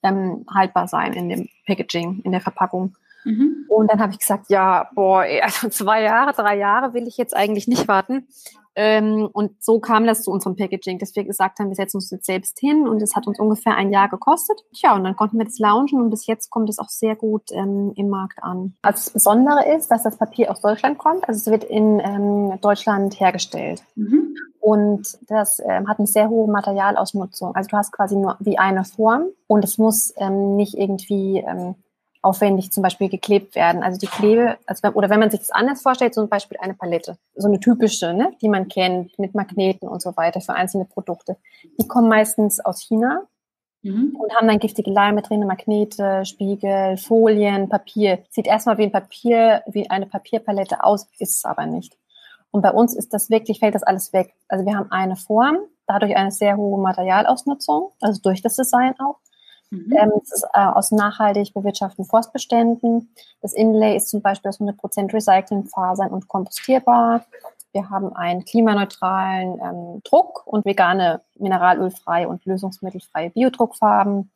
ähm, 0.02 0.44
haltbar 0.52 0.88
sein 0.88 1.12
in 1.12 1.28
dem 1.28 1.48
Packaging, 1.66 2.20
in 2.24 2.32
der 2.32 2.40
Verpackung. 2.40 2.96
Mhm. 3.24 3.66
Und 3.68 3.90
dann 3.90 4.00
habe 4.00 4.12
ich 4.12 4.18
gesagt, 4.18 4.46
ja, 4.48 4.88
boah, 4.94 5.24
also 5.42 5.68
zwei 5.68 6.02
Jahre, 6.02 6.32
drei 6.32 6.56
Jahre 6.56 6.94
will 6.94 7.06
ich 7.06 7.16
jetzt 7.16 7.36
eigentlich 7.36 7.68
nicht 7.68 7.88
warten. 7.88 8.28
Ähm, 8.80 9.28
und 9.32 9.60
so 9.60 9.80
kam 9.80 10.06
das 10.06 10.22
zu 10.22 10.30
unserem 10.30 10.54
Packaging, 10.54 11.00
dass 11.00 11.16
wir 11.16 11.24
gesagt 11.24 11.58
haben, 11.58 11.68
wir 11.68 11.74
setzen 11.74 11.96
uns 11.96 12.12
jetzt 12.12 12.26
selbst 12.26 12.60
hin 12.60 12.86
und 12.86 13.02
es 13.02 13.16
hat 13.16 13.26
uns 13.26 13.40
ungefähr 13.40 13.74
ein 13.74 13.90
Jahr 13.90 14.08
gekostet. 14.08 14.60
Tja, 14.72 14.94
und 14.94 15.02
dann 15.02 15.16
konnten 15.16 15.36
wir 15.36 15.46
das 15.46 15.58
launchen 15.58 16.00
und 16.00 16.10
bis 16.10 16.28
jetzt 16.28 16.48
kommt 16.48 16.70
es 16.70 16.78
auch 16.78 16.88
sehr 16.88 17.16
gut 17.16 17.50
ähm, 17.50 17.92
im 17.96 18.08
Markt 18.08 18.40
an. 18.40 18.76
Also 18.82 18.98
das 18.98 19.10
Besondere 19.10 19.68
ist, 19.74 19.88
dass 19.90 20.04
das 20.04 20.16
Papier 20.16 20.52
aus 20.52 20.60
Deutschland 20.60 20.96
kommt. 20.96 21.26
Also 21.28 21.38
es 21.38 21.46
wird 21.50 21.64
in 21.64 21.98
ähm, 21.98 22.60
Deutschland 22.60 23.18
hergestellt. 23.18 23.82
Mhm. 23.96 24.36
Und 24.60 25.18
das 25.26 25.58
ähm, 25.58 25.88
hat 25.88 25.98
eine 25.98 26.06
sehr 26.06 26.28
hohe 26.28 26.48
Materialausnutzung. 26.48 27.56
Also 27.56 27.68
du 27.70 27.76
hast 27.76 27.90
quasi 27.90 28.14
nur 28.14 28.36
wie 28.38 28.58
eine 28.58 28.84
Form 28.84 29.24
und 29.48 29.64
es 29.64 29.76
muss 29.76 30.14
ähm, 30.18 30.54
nicht 30.54 30.78
irgendwie 30.78 31.38
ähm, 31.44 31.74
aufwendig 32.22 32.72
zum 32.72 32.82
Beispiel 32.82 33.08
geklebt 33.08 33.54
werden. 33.54 33.82
Also 33.82 33.98
die 33.98 34.06
Klebe, 34.06 34.58
also, 34.66 34.88
oder 34.88 35.10
wenn 35.10 35.20
man 35.20 35.30
sich 35.30 35.40
das 35.40 35.50
anders 35.50 35.82
vorstellt, 35.82 36.14
zum 36.14 36.28
Beispiel 36.28 36.58
eine 36.60 36.74
Palette, 36.74 37.16
so 37.34 37.48
eine 37.48 37.60
typische, 37.60 38.12
ne, 38.12 38.32
die 38.42 38.48
man 38.48 38.68
kennt, 38.68 39.18
mit 39.18 39.34
Magneten 39.34 39.88
und 39.88 40.02
so 40.02 40.16
weiter 40.16 40.40
für 40.40 40.54
einzelne 40.54 40.84
Produkte. 40.84 41.36
Die 41.80 41.86
kommen 41.86 42.08
meistens 42.08 42.60
aus 42.60 42.80
China 42.80 43.22
mhm. 43.82 44.16
und 44.18 44.34
haben 44.34 44.48
dann 44.48 44.58
giftige 44.58 44.90
Leime 44.90 45.22
drin, 45.22 45.46
Magnete, 45.46 46.24
Spiegel, 46.24 46.96
Folien, 46.96 47.68
Papier. 47.68 48.18
Sieht 48.30 48.46
erstmal 48.46 48.78
wie 48.78 48.84
ein 48.84 48.92
Papier, 48.92 49.62
wie 49.66 49.88
eine 49.88 50.06
Papierpalette 50.06 50.82
aus, 50.82 51.06
ist 51.18 51.36
es 51.36 51.44
aber 51.44 51.66
nicht. 51.66 51.96
Und 52.50 52.62
bei 52.62 52.70
uns 52.70 52.96
ist 52.96 53.12
das 53.12 53.30
wirklich, 53.30 53.60
fällt 53.60 53.74
das 53.74 53.82
alles 53.82 54.12
weg. 54.12 54.34
Also 54.48 54.64
wir 54.64 54.76
haben 54.76 54.90
eine 54.90 55.16
Form, 55.16 55.58
dadurch 55.86 56.16
eine 56.16 56.30
sehr 56.30 56.56
hohe 56.56 56.80
Materialausnutzung, 56.80 57.92
also 58.00 58.20
durch 58.22 58.42
das 58.42 58.56
Design 58.56 58.94
auch. 58.98 59.18
Mhm. 59.70 59.92
Ähm, 59.98 60.12
es 60.22 60.32
ist 60.32 60.46
äh, 60.54 60.60
aus 60.60 60.92
nachhaltig 60.92 61.52
bewirtschafteten 61.54 62.04
Forstbeständen. 62.04 63.14
Das 63.40 63.52
Inlay 63.52 63.96
ist 63.96 64.08
zum 64.08 64.22
Beispiel 64.22 64.48
aus 64.48 64.60
100% 64.60 65.12
recycelten 65.12 65.66
Fasern 65.66 66.10
und 66.10 66.28
kompostierbar. 66.28 67.26
Wir 67.72 67.90
haben 67.90 68.14
einen 68.14 68.44
klimaneutralen 68.44 69.60
ähm, 69.62 70.00
Druck 70.04 70.46
und 70.46 70.64
vegane 70.64 71.20
mineralölfreie 71.38 72.28
und 72.28 72.44
lösungsmittelfreie 72.46 73.30
Biodruckfarben. 73.30 74.30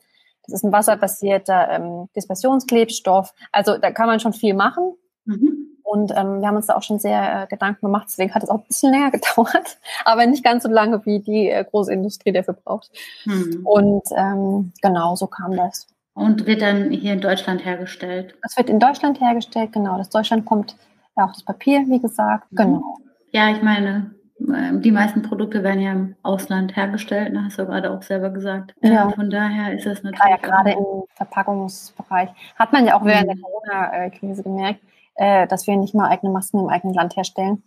Das 0.44 0.54
ist 0.54 0.64
ein 0.64 0.72
wasserbasierter 0.72 1.70
ähm, 1.70 2.08
Dispersionsklebstoff. 2.14 3.32
Also 3.52 3.78
da 3.78 3.90
kann 3.90 4.06
man 4.06 4.20
schon 4.20 4.32
viel 4.32 4.54
machen. 4.54 4.94
Mhm. 5.24 5.71
Und 5.82 6.12
ähm, 6.12 6.40
wir 6.40 6.48
haben 6.48 6.56
uns 6.56 6.66
da 6.66 6.76
auch 6.76 6.82
schon 6.82 6.98
sehr 6.98 7.42
äh, 7.42 7.46
Gedanken 7.46 7.86
gemacht. 7.86 8.06
Deswegen 8.08 8.34
hat 8.34 8.42
es 8.42 8.48
auch 8.48 8.60
ein 8.60 8.66
bisschen 8.66 8.92
länger 8.92 9.10
gedauert, 9.12 9.78
aber 10.04 10.26
nicht 10.26 10.44
ganz 10.44 10.62
so 10.62 10.68
lange, 10.68 11.04
wie 11.04 11.20
die 11.20 11.48
äh, 11.48 11.64
große 11.64 11.92
Industrie 11.92 12.32
dafür 12.32 12.54
braucht. 12.54 12.90
Mhm. 13.24 13.60
Und 13.64 14.02
ähm, 14.16 14.72
genau, 14.80 15.16
so 15.16 15.26
kam 15.26 15.56
das. 15.56 15.86
Und 16.14 16.46
wird 16.46 16.60
dann 16.60 16.90
hier 16.90 17.14
in 17.14 17.20
Deutschland 17.20 17.64
hergestellt? 17.64 18.34
Das 18.42 18.56
wird 18.56 18.68
in 18.68 18.78
Deutschland 18.78 19.20
hergestellt, 19.20 19.72
genau. 19.72 19.96
Das 19.96 20.10
Deutschland 20.10 20.44
kommt 20.44 20.76
ja 21.16 21.24
auch 21.24 21.32
das 21.32 21.42
Papier, 21.42 21.84
wie 21.88 22.00
gesagt. 22.00 22.52
Mhm. 22.52 22.56
Genau. 22.56 22.96
Ja, 23.30 23.50
ich 23.50 23.62
meine, 23.62 24.14
ähm, 24.40 24.82
die 24.82 24.90
meisten 24.90 25.22
Produkte 25.22 25.62
werden 25.62 25.80
ja 25.80 25.92
im 25.92 26.16
Ausland 26.22 26.76
hergestellt, 26.76 27.32
ne? 27.32 27.44
hast 27.44 27.58
du 27.58 27.66
gerade 27.66 27.90
auch 27.90 28.02
selber 28.02 28.30
gesagt. 28.30 28.74
Ja. 28.82 29.10
Von 29.10 29.30
daher 29.30 29.72
ist 29.72 29.86
das 29.86 30.02
natürlich. 30.02 30.20
Ja, 30.28 30.36
gerade 30.36 30.72
im 30.72 31.04
Verpackungsbereich 31.14 32.30
hat 32.56 32.72
man 32.72 32.86
ja 32.86 32.98
auch 32.98 33.04
während 33.04 33.28
mhm. 33.28 33.34
der 33.34 33.42
Corona-Krise 33.42 34.42
gemerkt, 34.42 34.80
äh, 35.14 35.46
dass 35.46 35.66
wir 35.66 35.76
nicht 35.76 35.94
mal 35.94 36.08
eigene 36.08 36.32
Masken 36.32 36.60
im 36.60 36.68
eigenen 36.68 36.94
Land 36.94 37.16
herstellen. 37.16 37.62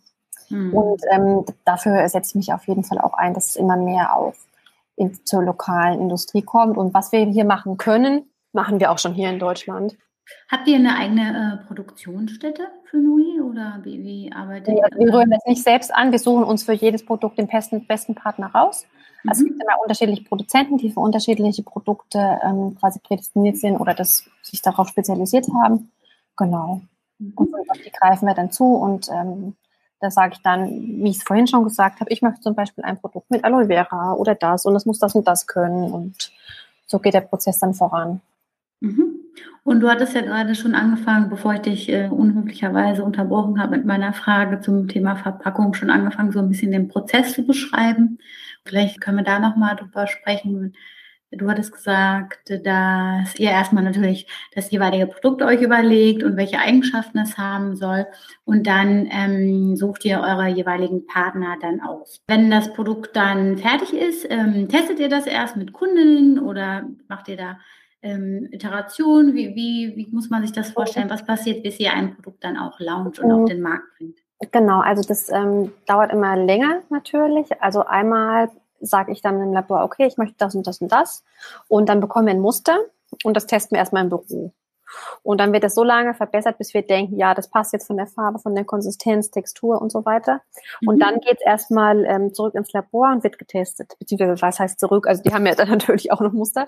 Mhm. 0.50 0.74
Und 0.74 1.02
ähm, 1.12 1.46
dafür 1.64 2.08
setze 2.10 2.32
ich 2.32 2.36
mich 2.36 2.54
auf 2.54 2.68
jeden 2.68 2.84
Fall 2.84 3.00
auch 3.00 3.14
ein, 3.14 3.34
dass 3.34 3.48
es 3.48 3.56
immer 3.56 3.78
mehr 3.78 4.16
auf 4.16 4.36
in, 4.96 5.26
zur 5.26 5.44
lokalen 5.44 6.00
Industrie 6.00 6.42
kommt. 6.42 6.78
Und 6.78 6.94
was 6.94 7.12
wir 7.12 7.26
hier 7.26 7.46
machen 7.46 7.78
können, 7.78 8.30
machen 8.54 8.80
wir 8.80 8.92
auch 8.92 9.00
schon 9.00 9.14
hier 9.14 9.30
in 9.30 9.40
Deutschland. 9.40 9.98
Habt 10.50 10.68
ihr 10.68 10.78
eine 10.78 10.96
eigene 10.96 11.62
äh, 11.62 11.68
Produktionsstätte 11.68 12.68
für 12.86 12.98
Nui 12.98 13.42
oder 13.42 13.80
wie, 13.84 14.04
wie 14.04 14.32
arbeitet 14.34 14.76
ihr? 14.76 14.98
Wir 14.98 15.14
rühren 15.14 15.30
das 15.30 15.46
nicht 15.46 15.64
selbst 15.64 15.94
an. 15.94 16.12
Wir 16.12 16.20
suchen 16.20 16.44
uns 16.44 16.64
für 16.64 16.74
jedes 16.74 17.06
Produkt 17.06 17.38
den 17.38 17.48
besten, 17.48 17.86
besten 17.86 18.16
Partner 18.16 18.48
raus. 18.48 18.86
Mhm. 19.24 19.30
Also 19.30 19.44
es 19.44 19.50
gibt 19.50 19.62
immer 19.62 19.82
unterschiedliche 19.82 20.24
Produzenten, 20.24 20.78
die 20.78 20.92
für 20.92 21.00
unterschiedliche 21.00 21.62
Produkte 21.62 22.40
ähm, 22.44 22.76
quasi 22.80 23.00
prädestiniert 23.00 23.58
sind 23.58 23.78
oder 23.78 23.94
das 23.94 24.28
sich 24.42 24.62
darauf 24.62 24.88
spezialisiert 24.88 25.46
haben. 25.54 25.92
Genau. 26.38 26.82
Und 27.20 27.54
auf 27.70 27.78
die 27.78 27.92
greifen 27.92 28.28
wir 28.28 28.34
dann 28.34 28.52
zu 28.52 28.76
und 28.76 29.08
ähm, 29.10 29.56
da 30.00 30.12
sage 30.12 30.34
ich 30.34 30.42
dann, 30.42 30.70
wie 30.70 31.10
ich 31.10 31.18
es 31.18 31.24
vorhin 31.24 31.48
schon 31.48 31.64
gesagt 31.64 32.02
habe, 32.02 32.12
ich 32.12 32.22
möchte 32.22 32.42
zum 32.42 32.56
Beispiel 32.56 32.84
ein 32.84 33.00
Produkt 33.00 33.32
mit 33.32 33.44
Aloe 33.44 33.68
Vera 33.68 34.14
oder 34.14 34.36
das 34.36 34.66
und 34.66 34.76
es 34.76 34.86
muss 34.86 35.00
das 35.00 35.16
und 35.16 35.28
das 35.28 35.48
können 35.48 35.92
und 35.92 36.32
so 36.86 37.00
geht 37.00 37.14
der 37.14 37.22
Prozess 37.22 37.60
dann 37.60 37.74
voran. 37.74 38.22
Mhm. 38.82 39.22
Und 39.64 39.80
du 39.80 39.90
hattest 39.90 40.14
ja 40.14 40.22
gerade 40.22 40.54
schon 40.54 40.76
angefangen, 40.76 41.30
bevor 41.30 41.56
ich 41.56 41.62
dich 41.62 41.90
äh, 41.90 42.08
unhöflicherweise 42.08 43.04
unterbrochen 43.04 43.60
habe 43.60 43.78
mit 43.78 43.86
meiner 43.86 44.14
Frage 44.14 44.60
zum 44.60 44.88
Thema 44.88 45.16
Verpackung, 45.16 45.74
schon 45.74 45.90
angefangen, 45.90 46.32
so 46.32 46.40
ein 46.40 46.50
bisschen 46.50 46.72
den 46.72 46.88
Prozess 46.88 47.34
zu 47.34 47.46
beschreiben. 47.46 48.20
Vielleicht 48.64 49.02
können 49.02 49.18
wir 49.18 49.24
da 49.24 49.40
nochmal 49.40 49.76
drüber 49.76 50.08
sprechen, 50.08 50.76
Du 51.38 51.50
hattest 51.50 51.74
gesagt, 51.74 52.50
dass 52.50 53.36
ihr 53.38 53.50
erstmal 53.50 53.84
natürlich 53.84 54.28
das 54.54 54.72
jeweilige 54.72 55.08
Produkt 55.08 55.42
euch 55.42 55.62
überlegt 55.62 56.24
und 56.24 56.38
welche 56.38 56.60
Eigenschaften 56.60 57.20
es 57.20 57.38
haben 57.38 57.76
soll. 57.76 58.08
Und 58.44 58.68
dann 58.68 59.08
ähm, 59.12 59.76
sucht 59.76 60.06
ihr 60.06 60.20
eure 60.20 60.48
jeweiligen 60.48 61.06
Partner 61.06 61.58
dann 61.62 61.82
aus. 61.82 62.22
Wenn 62.28 62.50
das 62.50 62.74
Produkt 62.74 63.16
dann 63.16 63.58
fertig 63.58 63.94
ist, 63.94 64.26
ähm, 64.30 64.70
testet 64.70 65.00
ihr 65.00 65.10
das 65.10 65.28
erst 65.28 65.58
mit 65.58 65.74
Kundinnen 65.74 66.40
oder 66.40 66.88
macht 67.08 67.28
ihr 67.28 67.38
da 67.38 67.58
ähm, 68.02 68.48
Iterationen? 68.52 69.34
Wie, 69.34 69.56
wie, 69.56 69.94
wie 69.96 70.08
muss 70.12 70.30
man 70.30 70.42
sich 70.42 70.52
das 70.52 70.72
vorstellen? 70.72 71.10
Was 71.10 71.26
passiert, 71.26 71.64
bis 71.64 71.80
ihr 71.80 71.94
ein 71.94 72.16
Produkt 72.16 72.44
dann 72.44 72.58
auch 72.58 72.80
launcht 72.80 73.20
und 73.20 73.32
auf 73.32 73.50
den 73.50 73.62
Markt 73.62 73.86
bringt? 73.98 74.20
Genau, 74.52 74.82
also 74.82 75.02
das 75.08 75.30
ähm, 75.30 75.72
dauert 75.86 76.12
immer 76.12 76.36
länger 76.38 76.82
natürlich. 76.90 77.62
Also 77.62 77.86
einmal 77.86 78.50
sage 78.86 79.12
ich 79.12 79.22
dann 79.22 79.42
im 79.42 79.54
Labor, 79.54 79.84
okay, 79.84 80.06
ich 80.06 80.18
möchte 80.18 80.36
das 80.38 80.56
und 80.56 80.68
das 80.68 80.82
und 80.82 80.92
das. 80.92 81.24
Und 81.68 81.90
dann 81.90 82.00
bekommen 82.00 82.28
wir 82.28 82.34
ein 82.34 82.40
Muster 82.40 82.78
und 83.24 83.36
das 83.36 83.46
testen 83.46 83.76
wir 83.76 83.80
erstmal 83.80 84.04
im 84.04 84.10
Büro. 84.10 84.52
Und 85.24 85.40
dann 85.40 85.52
wird 85.54 85.64
das 85.64 85.76
so 85.76 85.84
lange 85.84 86.14
verbessert, 86.14 86.58
bis 86.58 86.74
wir 86.74 86.84
denken, 86.84 87.18
ja, 87.18 87.34
das 87.34 87.50
passt 87.50 87.74
jetzt 87.74 87.88
von 87.88 87.98
der 87.98 88.08
Farbe, 88.08 88.40
von 88.40 88.56
der 88.56 88.66
Konsistenz, 88.66 89.32
Textur 89.32 89.82
und 89.82 89.92
so 89.92 90.06
weiter. 90.06 90.42
Mhm. 90.82 90.88
Und 90.88 91.00
dann 91.00 91.20
geht 91.20 91.38
es 91.40 91.46
erstmal 91.46 92.06
ähm, 92.06 92.34
zurück 92.34 92.56
ins 92.56 92.72
Labor 92.74 93.12
und 93.12 93.24
wird 93.24 93.40
getestet. 93.40 93.96
Beziehungsweise 94.00 94.42
was 94.42 94.60
heißt 94.60 94.80
zurück? 94.80 95.08
Also 95.08 95.24
die 95.24 95.34
haben 95.34 95.46
ja 95.46 95.56
dann 95.56 95.70
natürlich 95.70 96.12
auch 96.12 96.22
noch 96.22 96.34
Muster. 96.34 96.68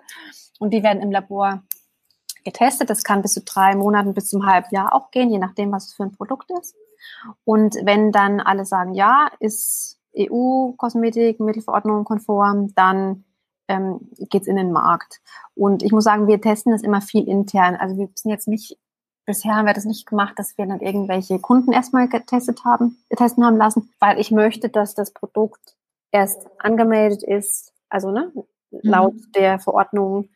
Und 0.60 0.71
die 0.71 0.84
werden 0.84 1.01
im 1.01 1.12
Labor 1.12 1.62
getestet. 2.43 2.89
Das 2.89 3.03
kann 3.03 3.21
bis 3.21 3.34
zu 3.34 3.41
drei 3.41 3.75
Monaten, 3.75 4.13
bis 4.13 4.30
zum 4.30 4.45
halben 4.45 4.67
Jahr 4.71 4.93
auch 4.93 5.12
gehen, 5.12 5.30
je 5.30 5.39
nachdem, 5.39 5.71
was 5.71 5.88
es 5.88 5.93
für 5.93 6.03
ein 6.03 6.12
Produkt 6.12 6.49
ist. 6.60 6.75
Und 7.45 7.75
wenn 7.84 8.12
dann 8.12 8.39
alle 8.39 8.65
sagen, 8.65 8.93
ja, 8.93 9.30
ist 9.39 9.96
EU-Kosmetikmittelverordnung 10.17 12.03
konform, 12.03 12.73
dann 12.75 13.25
ähm, 13.67 13.99
geht 14.30 14.43
es 14.43 14.47
in 14.47 14.56
den 14.56 14.71
Markt. 14.71 15.21
Und 15.56 15.84
ich 15.84 15.91
muss 15.91 16.03
sagen, 16.03 16.27
wir 16.27 16.41
testen 16.41 16.71
das 16.71 16.84
immer 16.84 17.01
viel 17.01 17.27
intern. 17.27 17.75
Also 17.75 17.97
wir 17.97 18.10
sind 18.15 18.32
jetzt 18.32 18.47
nicht, 18.47 18.77
bisher 19.25 19.56
haben 19.56 19.67
wir 19.67 19.73
das 19.73 19.86
nicht 19.86 20.08
gemacht, 20.08 20.38
dass 20.38 20.58
wir 20.58 20.65
dann 20.65 20.80
irgendwelche 20.80 21.39
Kunden 21.39 21.71
erstmal 21.71 22.08
getestet 22.08 22.63
haben, 22.65 22.97
testen 23.15 23.45
haben 23.45 23.58
lassen, 23.58 23.89
weil 23.99 24.19
ich 24.19 24.32
möchte, 24.32 24.69
dass 24.69 24.95
das 24.95 25.12
Produkt 25.12 25.75
erst 26.12 26.47
angemeldet 26.60 27.23
ist, 27.23 27.73
also 27.89 28.12
ne, 28.12 28.32
mhm. 28.34 28.80
laut 28.84 29.15
der 29.36 29.60
Verordnung 29.60 30.30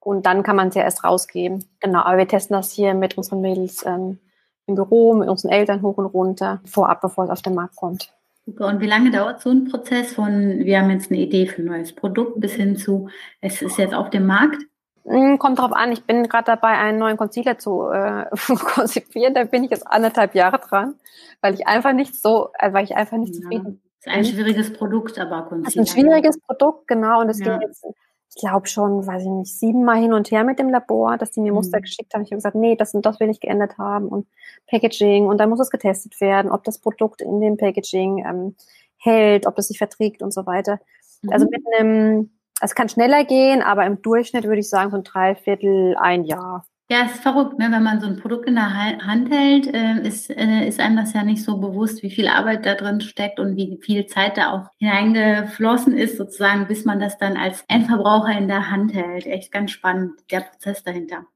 und 0.00 0.24
dann 0.24 0.44
kann 0.44 0.56
man 0.56 0.68
es 0.68 0.76
ja 0.76 0.82
erst 0.82 1.02
rausgeben. 1.02 1.64
Genau, 1.80 2.00
aber 2.00 2.18
wir 2.18 2.28
testen 2.28 2.54
das 2.54 2.70
hier 2.70 2.94
mit 2.94 3.18
unseren 3.18 3.40
Mädels 3.40 3.84
ähm, 3.84 4.20
im 4.66 4.76
Büro, 4.76 5.14
mit 5.14 5.28
unseren 5.28 5.50
Eltern 5.50 5.82
hoch 5.82 5.96
und 5.96 6.06
runter, 6.06 6.60
vorab, 6.64 7.00
bevor 7.00 7.24
es 7.24 7.30
auf 7.30 7.42
den 7.42 7.54
Markt 7.54 7.74
kommt. 7.76 8.15
Super. 8.46 8.68
Und 8.68 8.80
wie 8.80 8.86
lange 8.86 9.10
dauert 9.10 9.40
so 9.40 9.50
ein 9.50 9.64
Prozess 9.64 10.12
von, 10.12 10.60
wir 10.60 10.80
haben 10.80 10.90
jetzt 10.90 11.10
eine 11.10 11.20
Idee 11.20 11.46
für 11.46 11.62
ein 11.62 11.66
neues 11.66 11.92
Produkt 11.92 12.40
bis 12.40 12.54
hin 12.54 12.76
zu, 12.76 13.08
es 13.40 13.60
ist 13.60 13.76
jetzt 13.76 13.92
auf 13.92 14.08
dem 14.08 14.24
Markt? 14.24 14.62
Hm, 15.04 15.38
kommt 15.38 15.58
drauf 15.58 15.72
an. 15.72 15.90
Ich 15.90 16.04
bin 16.04 16.28
gerade 16.28 16.44
dabei, 16.46 16.78
einen 16.78 16.98
neuen 16.98 17.16
Concealer 17.16 17.58
zu 17.58 17.88
äh, 17.90 18.26
konzipieren. 18.56 19.34
Da 19.34 19.44
bin 19.44 19.64
ich 19.64 19.70
jetzt 19.70 19.86
anderthalb 19.86 20.36
Jahre 20.36 20.60
dran, 20.60 20.94
weil 21.40 21.54
ich 21.54 21.66
einfach 21.66 21.92
nicht 21.92 22.14
so, 22.14 22.50
äh, 22.58 22.72
weil 22.72 22.84
ich 22.84 22.94
einfach 22.94 23.16
nicht 23.16 23.34
ja. 23.34 23.40
zufrieden 23.40 23.64
bin. 23.64 23.80
Das 24.04 24.14
ist 24.14 24.18
ein 24.18 24.24
schwieriges 24.24 24.72
Produkt, 24.72 25.18
aber 25.18 25.42
Concealer. 25.42 25.62
Das 25.64 25.74
ist 25.74 25.80
ein 25.80 25.86
schwieriges 25.86 26.40
Produkt, 26.40 26.86
genau. 26.86 27.20
Und 27.20 27.28
es 27.28 27.40
ja. 27.40 27.58
geht 27.58 27.68
jetzt 27.68 27.84
ich 28.28 28.40
glaube 28.40 28.66
schon, 28.66 29.06
weiß 29.06 29.22
ich 29.22 29.28
nicht, 29.28 29.58
siebenmal 29.58 30.00
hin 30.00 30.12
und 30.12 30.30
her 30.30 30.44
mit 30.44 30.58
dem 30.58 30.68
Labor, 30.68 31.16
dass 31.16 31.30
die 31.30 31.40
mir 31.40 31.52
Muster 31.52 31.78
mhm. 31.78 31.82
geschickt 31.82 32.12
haben. 32.12 32.22
Ich 32.22 32.28
habe 32.28 32.36
gesagt, 32.36 32.56
nee, 32.56 32.76
das 32.76 32.94
und 32.94 33.06
das 33.06 33.20
will 33.20 33.30
ich 33.30 33.40
geändert 33.40 33.78
haben 33.78 34.08
und 34.08 34.26
Packaging 34.66 35.26
und 35.26 35.38
dann 35.38 35.48
muss 35.48 35.60
es 35.60 35.70
getestet 35.70 36.20
werden, 36.20 36.50
ob 36.50 36.64
das 36.64 36.78
Produkt 36.78 37.22
in 37.22 37.40
dem 37.40 37.56
Packaging 37.56 38.24
ähm, 38.26 38.56
hält, 38.98 39.46
ob 39.46 39.56
das 39.56 39.68
sich 39.68 39.78
verträgt 39.78 40.22
und 40.22 40.32
so 40.32 40.46
weiter. 40.46 40.80
Mhm. 41.22 41.32
Also 41.32 41.46
mit 41.50 41.62
einem, 41.78 42.30
es 42.60 42.74
kann 42.74 42.88
schneller 42.88 43.24
gehen, 43.24 43.62
aber 43.62 43.86
im 43.86 44.02
Durchschnitt 44.02 44.44
würde 44.44 44.60
ich 44.60 44.68
sagen 44.68 44.90
so 44.90 44.96
ein 44.96 45.04
Dreiviertel, 45.04 45.96
ein 45.98 46.24
Jahr. 46.24 46.66
Ja, 46.88 47.02
es 47.04 47.14
ist 47.14 47.22
verrückt, 47.22 47.58
ne? 47.58 47.66
wenn 47.72 47.82
man 47.82 48.00
so 48.00 48.06
ein 48.06 48.16
Produkt 48.16 48.46
in 48.46 48.54
der 48.54 48.72
Hand 48.72 49.28
hält, 49.30 49.66
äh, 49.74 50.06
ist, 50.06 50.30
äh, 50.30 50.68
ist 50.68 50.78
einem 50.78 50.96
das 50.96 51.12
ja 51.14 51.24
nicht 51.24 51.42
so 51.42 51.56
bewusst, 51.56 52.04
wie 52.04 52.10
viel 52.10 52.28
Arbeit 52.28 52.64
da 52.64 52.74
drin 52.74 53.00
steckt 53.00 53.40
und 53.40 53.56
wie 53.56 53.76
viel 53.82 54.06
Zeit 54.06 54.36
da 54.36 54.52
auch 54.52 54.70
hineingeflossen 54.78 55.96
ist, 55.96 56.16
sozusagen, 56.16 56.68
bis 56.68 56.84
man 56.84 57.00
das 57.00 57.18
dann 57.18 57.36
als 57.36 57.64
Endverbraucher 57.66 58.38
in 58.38 58.46
der 58.46 58.70
Hand 58.70 58.94
hält. 58.94 59.26
Echt 59.26 59.50
ganz 59.50 59.72
spannend, 59.72 60.12
der 60.30 60.42
Prozess 60.42 60.84
dahinter. 60.84 61.26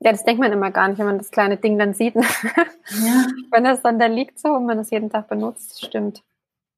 Ja, 0.00 0.10
das 0.10 0.24
denkt 0.24 0.40
man 0.40 0.52
immer 0.52 0.72
gar 0.72 0.88
nicht, 0.88 0.98
wenn 0.98 1.06
man 1.06 1.18
das 1.18 1.30
kleine 1.30 1.56
Ding 1.56 1.78
dann 1.78 1.94
sieht. 1.94 2.16
Ja. 2.16 2.22
wenn 3.52 3.64
das 3.64 3.82
dann 3.82 4.00
da 4.00 4.06
liegt 4.06 4.40
so 4.40 4.48
und 4.48 4.66
man 4.66 4.76
das 4.76 4.90
jeden 4.90 5.10
Tag 5.10 5.28
benutzt, 5.28 5.84
stimmt. 5.84 6.24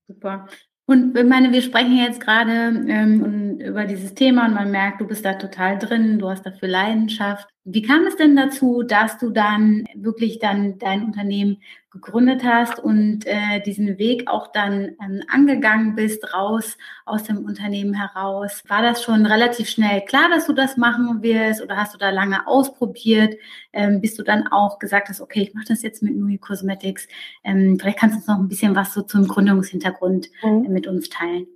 Super. 0.07 0.47
Und 0.87 1.19
ich 1.19 1.25
meine, 1.25 1.53
wir 1.53 1.61
sprechen 1.61 1.99
jetzt 1.99 2.21
gerade 2.21 2.51
ähm, 2.51 3.59
über 3.61 3.85
dieses 3.85 4.15
Thema 4.15 4.47
und 4.47 4.55
man 4.55 4.71
merkt, 4.71 5.03
du 5.03 5.07
bist 5.07 5.23
da 5.23 5.35
total 5.35 5.79
drin, 5.79 6.19
du 6.19 6.31
hast 6.31 6.47
dafür 6.47 6.69
Leidenschaft. 6.69 7.47
Wie 7.65 7.83
kam 7.83 8.07
es 8.07 8.17
denn 8.17 8.35
dazu, 8.35 8.83
dass 8.83 9.19
du 9.19 9.29
dann 9.29 9.85
wirklich 9.95 10.39
dann 10.39 10.79
dein 10.79 11.05
Unternehmen 11.05 11.61
gegründet 11.91 12.43
hast 12.43 12.79
und 12.79 13.27
äh, 13.27 13.61
diesen 13.61 13.99
Weg 13.99 14.27
auch 14.27 14.53
dann 14.53 14.97
ähm, 15.03 15.23
angegangen 15.29 15.95
bist, 15.95 16.33
raus 16.33 16.79
aus 17.05 17.25
dem 17.25 17.45
Unternehmen 17.45 17.93
heraus? 17.93 18.63
War 18.69 18.81
das 18.81 19.03
schon 19.03 19.27
relativ 19.27 19.69
schnell 19.69 20.03
klar, 20.03 20.31
dass 20.31 20.47
du 20.47 20.55
das 20.55 20.79
machen 20.79 21.23
wirst 21.23 21.61
oder 21.61 21.77
hast 21.77 21.93
du 21.93 21.99
da 21.99 22.09
lange 22.09 22.47
ausprobiert, 22.47 23.35
ähm, 23.75 24.01
bis 24.01 24.15
du 24.15 24.23
dann 24.23 24.47
auch 24.47 24.79
gesagt 24.79 25.11
hast, 25.11 25.21
okay, 25.21 25.43
ich 25.43 25.53
mache 25.53 25.67
das 25.69 25.83
jetzt 25.83 26.03
mit 26.03 26.17
Nui 26.17 26.39
Cosmetics. 26.39 27.07
Ähm, 27.45 27.79
vielleicht 27.79 27.99
kannst 27.99 28.15
du 28.15 28.19
uns 28.21 28.29
noch 28.29 28.39
ein 28.39 28.49
bisschen 28.49 28.77
was 28.77 28.95
so 28.95 29.03
zum 29.03 29.29
Gründungshintergrund 29.29 30.31
mhm. 30.43 30.65
äh, 30.65 30.69
mit 30.69 30.87
uns 30.87 31.11
teilen. 31.11 31.47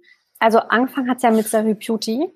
Also 0.41 0.59
angefangen 0.59 1.09
hat 1.09 1.19
es 1.19 1.23
ja 1.23 1.31
mit 1.31 1.47
Sari 1.47 1.75
Beauty 1.75 2.29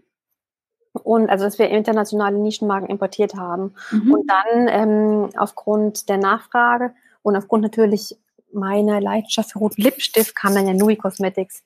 und 0.97 1.29
also 1.29 1.45
dass 1.45 1.59
wir 1.59 1.69
internationale 1.69 2.39
Nischenmarken 2.39 2.89
importiert 2.89 3.35
haben. 3.35 3.75
Mhm. 3.91 4.15
Und 4.15 4.31
dann 4.31 4.69
ähm, 4.69 5.31
aufgrund 5.37 6.09
der 6.09 6.19
Nachfrage 6.19 6.93
und 7.23 7.37
aufgrund 7.37 7.63
natürlich 7.63 8.17
meiner 8.53 9.01
Leidenschaft 9.01 9.53
für 9.53 9.59
roten 9.59 9.83
Lippenstift 9.83 10.35
kam 10.35 10.55
dann 10.55 10.67
ja 10.67 10.75
Nui 10.75 10.97
Cosmetics. 10.97 11.63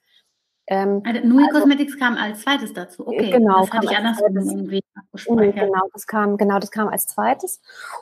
Ähm, 0.67 1.03
also, 1.05 1.27
Nui 1.27 1.43
also, 1.45 1.61
Cosmetics 1.61 1.99
kam 1.99 2.17
als 2.17 2.43
zweites 2.43 2.73
dazu. 2.73 3.07
Okay, 3.07 3.31
genau, 3.31 3.61
das 3.63 3.73
hatte 3.73 3.87
ich 3.91 3.97
andersrum 3.97 4.37
irgendwie 4.37 4.83
abgespeichert. 4.95 5.55
Genau, 5.55 5.89
das 5.93 6.07
kam, 6.07 6.37
genau, 6.37 6.59
das 6.59 6.71
kam 6.71 6.89
als 6.89 7.07
zweites. 7.07 7.61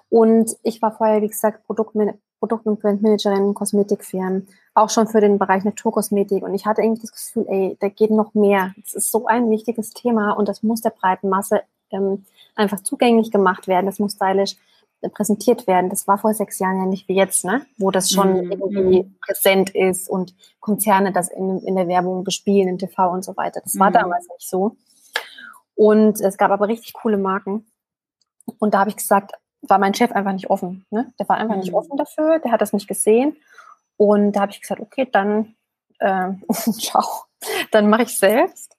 Und 0.09 0.57
ich 0.63 0.83
war 0.83 0.93
vorher, 0.93 1.23
wie 1.23 1.29
gesagt, 1.29 1.65
Produktmanager 1.67 2.19
Produkt- 2.39 2.67
und 2.67 2.81
Brandmanagerin 2.81 3.49
in 3.49 3.55
Kosmetikfirmen, 3.55 4.49
auch 4.79 4.91
schon 4.91 5.07
für 5.07 5.21
den 5.21 5.39
Bereich 5.39 5.65
Naturkosmetik. 5.65 6.43
Und 6.43 6.55
ich 6.55 6.67
hatte 6.67 6.83
irgendwie 6.83 7.03
das 7.03 7.13
Gefühl, 7.13 7.47
ey, 7.49 7.77
da 7.81 7.89
geht 7.89 8.11
noch 8.11 8.35
mehr. 8.35 8.75
Das 8.83 8.95
ist 8.95 9.11
so 9.11 9.27
ein 9.27 9.51
wichtiges 9.51 9.91
Thema 9.91 10.33
und 10.33 10.49
das 10.49 10.63
muss 10.63 10.81
der 10.81 10.91
breiten 10.91 11.29
Masse 11.29 11.63
ähm, 11.91 12.25
einfach 12.55 12.81
zugänglich 12.83 13.31
gemacht 13.31 13.69
werden. 13.69 13.87
Das 13.87 13.99
muss 13.99 14.15
stylisch 14.15 14.57
äh, 15.01 15.09
präsentiert 15.09 15.67
werden. 15.67 15.91
Das 15.91 16.09
war 16.09 16.19
vor 16.19 16.35
sechs 16.35 16.59
Jahren 16.59 16.79
ja 16.79 16.87
nicht 16.87 17.09
wie 17.09 17.15
jetzt, 17.15 17.45
ne? 17.45 17.67
wo 17.77 17.91
das 17.91 18.11
schon 18.11 18.47
mhm. 18.47 18.53
irgendwie 18.53 19.11
präsent 19.21 19.71
ist 19.71 20.09
und 20.09 20.35
Konzerne 20.61 21.13
das 21.13 21.29
in, 21.29 21.61
in 21.61 21.77
der 21.77 21.89
Werbung 21.89 22.25
bespielen, 22.25 22.69
im 22.69 22.79
TV 22.79 23.11
und 23.11 23.25
so 23.25 23.37
weiter. 23.37 23.61
Das 23.63 23.79
war 23.79 23.91
mhm. 23.91 23.95
damals 23.95 24.29
nicht 24.29 24.49
so. 24.49 24.77
Und 25.75 26.21
es 26.21 26.37
gab 26.37 26.51
aber 26.51 26.69
richtig 26.69 26.93
coole 26.93 27.19
Marken. 27.19 27.65
Und 28.59 28.75
da 28.75 28.81
habe 28.81 28.91
ich 28.91 28.97
gesagt, 28.97 29.33
war 29.63 29.79
mein 29.79 29.95
Chef 29.95 30.13
einfach 30.13 30.33
nicht 30.33 30.51
offen. 30.51 30.85
Ne? 30.91 31.13
Der 31.19 31.29
war 31.29 31.37
einfach 31.37 31.55
mhm. 31.55 31.61
nicht 31.61 31.75
offen 31.75 31.97
dafür, 31.97 32.39
der 32.41 32.53
hat 32.53 32.61
das 32.61 32.73
nicht 32.73 32.89
gesehen. 32.89 33.37
Und 33.99 34.33
da 34.33 34.41
habe 34.41 34.53
ich 34.53 34.63
gesagt, 34.63 34.81
okay, 34.81 35.07
dann 35.11 35.55
äh, 35.99 36.31
ciao, 36.81 37.05
dann 37.71 37.91
mache 37.91 38.05
ich 38.05 38.19
selbst. 38.19 38.75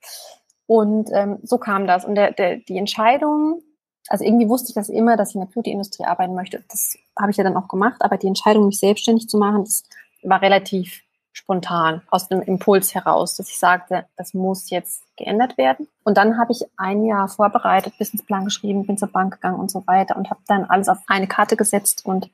Und 0.66 1.10
ähm, 1.14 1.38
so 1.44 1.60
kam 1.60 1.86
das. 1.86 2.06
Und 2.06 2.16
der, 2.16 2.32
der, 2.32 2.58
die 2.58 2.78
Entscheidung, 2.78 3.62
also 4.08 4.24
irgendwie 4.24 4.50
wusste 4.50 4.70
ich 4.70 4.76
das 4.76 4.90
immer, 4.90 5.18
dass 5.18 5.30
ich 5.30 5.36
in 5.36 5.42
der 5.42 5.48
Beauty-Industrie 5.48 6.06
arbeiten 6.06 6.34
möchte. 6.34 6.64
Das 6.70 6.98
habe 7.18 7.30
ich 7.32 7.38
ja 7.38 7.44
dann 7.44 7.58
auch 7.58 7.68
gemacht. 7.68 8.02
Aber 8.02 8.18
die 8.18 8.28
Entscheidung, 8.28 8.66
mich 8.66 8.80
selbstständig 8.80 9.30
zu 9.30 9.38
machen, 9.38 9.64
das 9.64 9.84
war 10.24 10.42
relativ 10.42 11.02
spontan 11.32 12.02
aus 12.10 12.28
dem 12.28 12.42
Impuls 12.42 12.94
heraus, 12.96 13.36
dass 13.36 13.50
ich 13.50 13.60
sagte, 13.60 14.06
das 14.18 14.34
muss 14.34 14.70
jetzt 14.70 15.04
geändert 15.16 15.58
werden. 15.58 15.88
Und 16.04 16.18
dann 16.18 16.38
habe 16.38 16.52
ich 16.52 16.66
ein 16.78 17.06
Jahr 17.06 17.28
vorbereitet, 17.28 17.98
Businessplan 17.98 18.46
geschrieben, 18.46 18.86
bin 18.86 18.98
zur 18.98 19.10
Bank 19.10 19.36
gegangen 19.36 19.60
und 19.60 19.72
so 19.72 19.86
weiter 19.88 20.18
und 20.18 20.30
habe 20.30 20.42
dann 20.48 20.66
alles 20.66 20.90
auf 20.90 20.98
eine 21.08 21.28
Karte 21.28 21.56
gesetzt 21.56 22.06
und 22.06 22.30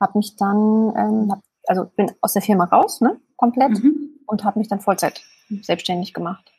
habe 0.00 0.18
mich 0.18 0.36
dann, 0.36 0.92
ähm, 0.96 1.32
hab, 1.32 1.40
also 1.68 1.86
bin 1.96 2.10
aus 2.20 2.32
der 2.32 2.42
Firma 2.42 2.64
raus, 2.64 3.00
ne, 3.00 3.20
komplett 3.36 3.82
mhm. 3.82 4.10
und 4.26 4.44
habe 4.44 4.58
mich 4.58 4.68
dann 4.68 4.80
Vollzeit 4.80 5.22
selbstständig 5.62 6.14
gemacht. 6.14 6.50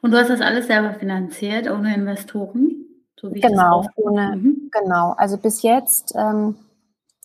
Und 0.00 0.12
du 0.12 0.18
hast 0.18 0.30
das 0.30 0.40
alles 0.40 0.66
selber 0.66 0.94
finanziert, 0.94 1.68
ohne 1.70 1.94
Investoren? 1.94 2.84
So 3.20 3.32
wie 3.34 3.40
genau, 3.40 3.86
ohne, 3.96 4.36
mhm. 4.36 4.70
genau. 4.70 5.14
Also 5.16 5.38
bis 5.38 5.62
jetzt 5.62 6.14
ähm, 6.16 6.56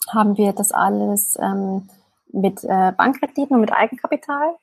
haben 0.09 0.37
wir 0.37 0.53
das 0.53 0.71
alles 0.71 1.37
ähm, 1.41 1.89
mit 2.31 2.63
äh, 2.63 2.91
Bankkrediten 2.95 3.55
und 3.55 3.61
mit 3.61 3.73
Eigenkapital 3.73 4.55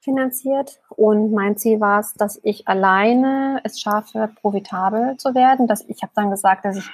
finanziert. 0.00 0.80
Und 0.90 1.32
mein 1.32 1.56
Ziel 1.56 1.80
war 1.80 2.00
es, 2.00 2.14
dass 2.14 2.40
ich 2.42 2.68
alleine 2.68 3.60
es 3.64 3.80
schaffe, 3.80 4.30
profitabel 4.40 5.16
zu 5.16 5.34
werden. 5.34 5.66
Dass 5.66 5.82
ich 5.88 6.02
habe 6.02 6.12
dann 6.14 6.30
gesagt, 6.30 6.64
dass 6.64 6.76
ich 6.76 6.86
einen 6.86 6.92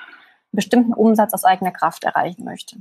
bestimmten 0.52 0.94
Umsatz 0.94 1.34
aus 1.34 1.44
eigener 1.44 1.72
Kraft 1.72 2.04
erreichen 2.04 2.44
möchte. 2.44 2.76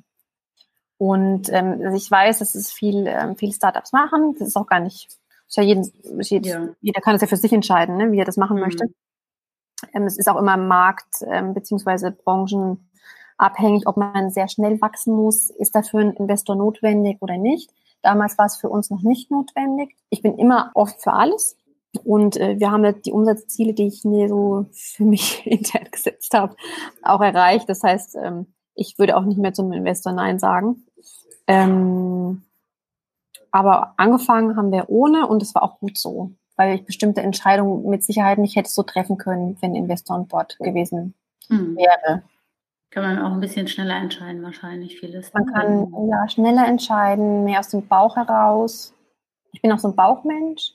Und 1.02 1.52
ähm, 1.52 1.82
also 1.84 1.98
ich 1.98 2.12
weiß, 2.12 2.38
dass 2.38 2.54
es 2.54 2.72
viel, 2.72 3.08
ähm, 3.08 3.36
viele 3.36 3.54
Startups 3.54 3.92
machen. 3.92 4.36
Das 4.38 4.50
ist 4.50 4.56
auch 4.56 4.68
gar 4.68 4.80
nicht, 4.80 5.08
ist 5.48 5.58
ja 5.58 5.64
jeden, 5.64 5.92
jeder, 6.22 6.48
ja. 6.48 6.70
jeder 6.80 7.02
kann 7.02 7.16
es 7.16 7.22
ja 7.22 7.28
für 7.28 7.38
sich 7.38 7.52
entscheiden, 7.52 7.98
ne, 7.98 8.12
wie 8.12 8.20
er 8.20 8.26
das 8.26 8.38
machen 8.38 8.58
mhm. 8.58 8.62
möchte. 8.62 8.86
Ähm, 9.96 10.04
es 10.04 10.20
ist 10.20 10.30
auch 10.30 10.38
immer 10.38 10.58
Markt 10.58 11.24
ähm, 11.26 11.56
beziehungsweise 11.56 12.12
Branchen 12.12 12.92
abhängig, 13.40 13.88
ob 13.88 13.98
man 13.98 14.30
sehr 14.30 14.48
schnell 14.48 14.80
wachsen 14.80 15.16
muss. 15.16 15.50
Ist 15.50 15.74
dafür 15.74 16.02
ein 16.02 16.14
Investor 16.14 16.56
notwendig 16.56 17.18
oder 17.20 17.40
nicht? 17.40 17.72
Damals 18.04 18.38
war 18.38 18.46
es 18.46 18.58
für 18.58 18.70
uns 18.70 18.92
noch 18.92 19.02
nicht 19.02 19.32
notwendig. 19.32 19.96
Ich 20.12 20.22
bin 20.22 20.38
immer 20.38 20.70
oft 20.76 21.02
für 21.02 21.14
alles. 21.14 21.58
Und 22.04 22.38
äh, 22.38 22.60
wir 22.60 22.70
haben 22.70 23.02
die 23.02 23.12
Umsatzziele, 23.12 23.74
die 23.74 23.88
ich 23.88 24.04
mir 24.04 24.30
so 24.30 24.68
für 24.72 25.06
mich 25.06 25.44
intern 25.48 25.88
gesetzt 25.92 26.36
habe, 26.36 26.56
auch 27.02 27.22
erreicht. 27.22 27.68
Das 27.70 27.82
heißt, 27.82 28.18
ähm, 28.18 28.54
ich 28.76 28.98
würde 28.98 29.18
auch 29.18 29.26
nicht 29.26 29.40
mehr 29.40 29.54
zum 29.54 29.72
Investor 29.72 30.14
Nein 30.14 30.40
sagen. 30.40 30.84
Ähm, 31.48 32.44
aber 33.52 33.94
angefangen 33.98 34.56
haben 34.56 34.72
wir 34.72 34.90
ohne 34.90 35.28
und 35.28 35.42
es 35.42 35.54
war 35.54 35.64
auch 35.64 35.80
gut 35.80 35.98
so, 35.98 36.32
weil 36.56 36.76
ich 36.76 36.86
bestimmte 36.86 37.22
Entscheidungen 37.22 37.90
mit 37.90 38.04
Sicherheit 38.04 38.38
nicht 38.38 38.56
hätte 38.56 38.70
so 38.70 38.84
treffen 38.84 39.18
können, 39.18 39.58
wenn 39.62 39.76
Investor 39.76 40.16
an 40.16 40.28
Bord 40.28 40.58
gewesen 40.60 41.14
mhm. 41.50 41.76
wäre. 41.76 42.24
Kann 42.90 43.04
man 43.04 43.20
auch 43.20 43.32
ein 43.32 43.40
bisschen 43.40 43.68
schneller 43.68 43.96
entscheiden, 43.96 44.44
wahrscheinlich 44.44 45.00
vieles. 45.00 45.34
Man 45.34 45.46
ne? 45.46 45.52
kann 45.54 46.08
ja 46.10 46.28
schneller 46.28 46.68
entscheiden, 46.68 47.44
mehr 47.46 47.60
aus 47.60 47.70
dem 47.70 47.88
Bauch 47.88 48.16
heraus. 48.18 48.94
Ich 49.54 49.62
bin 49.62 49.72
auch 49.72 49.80
so 49.80 49.88
ein 49.88 49.96
Bauchmensch. 49.96 50.74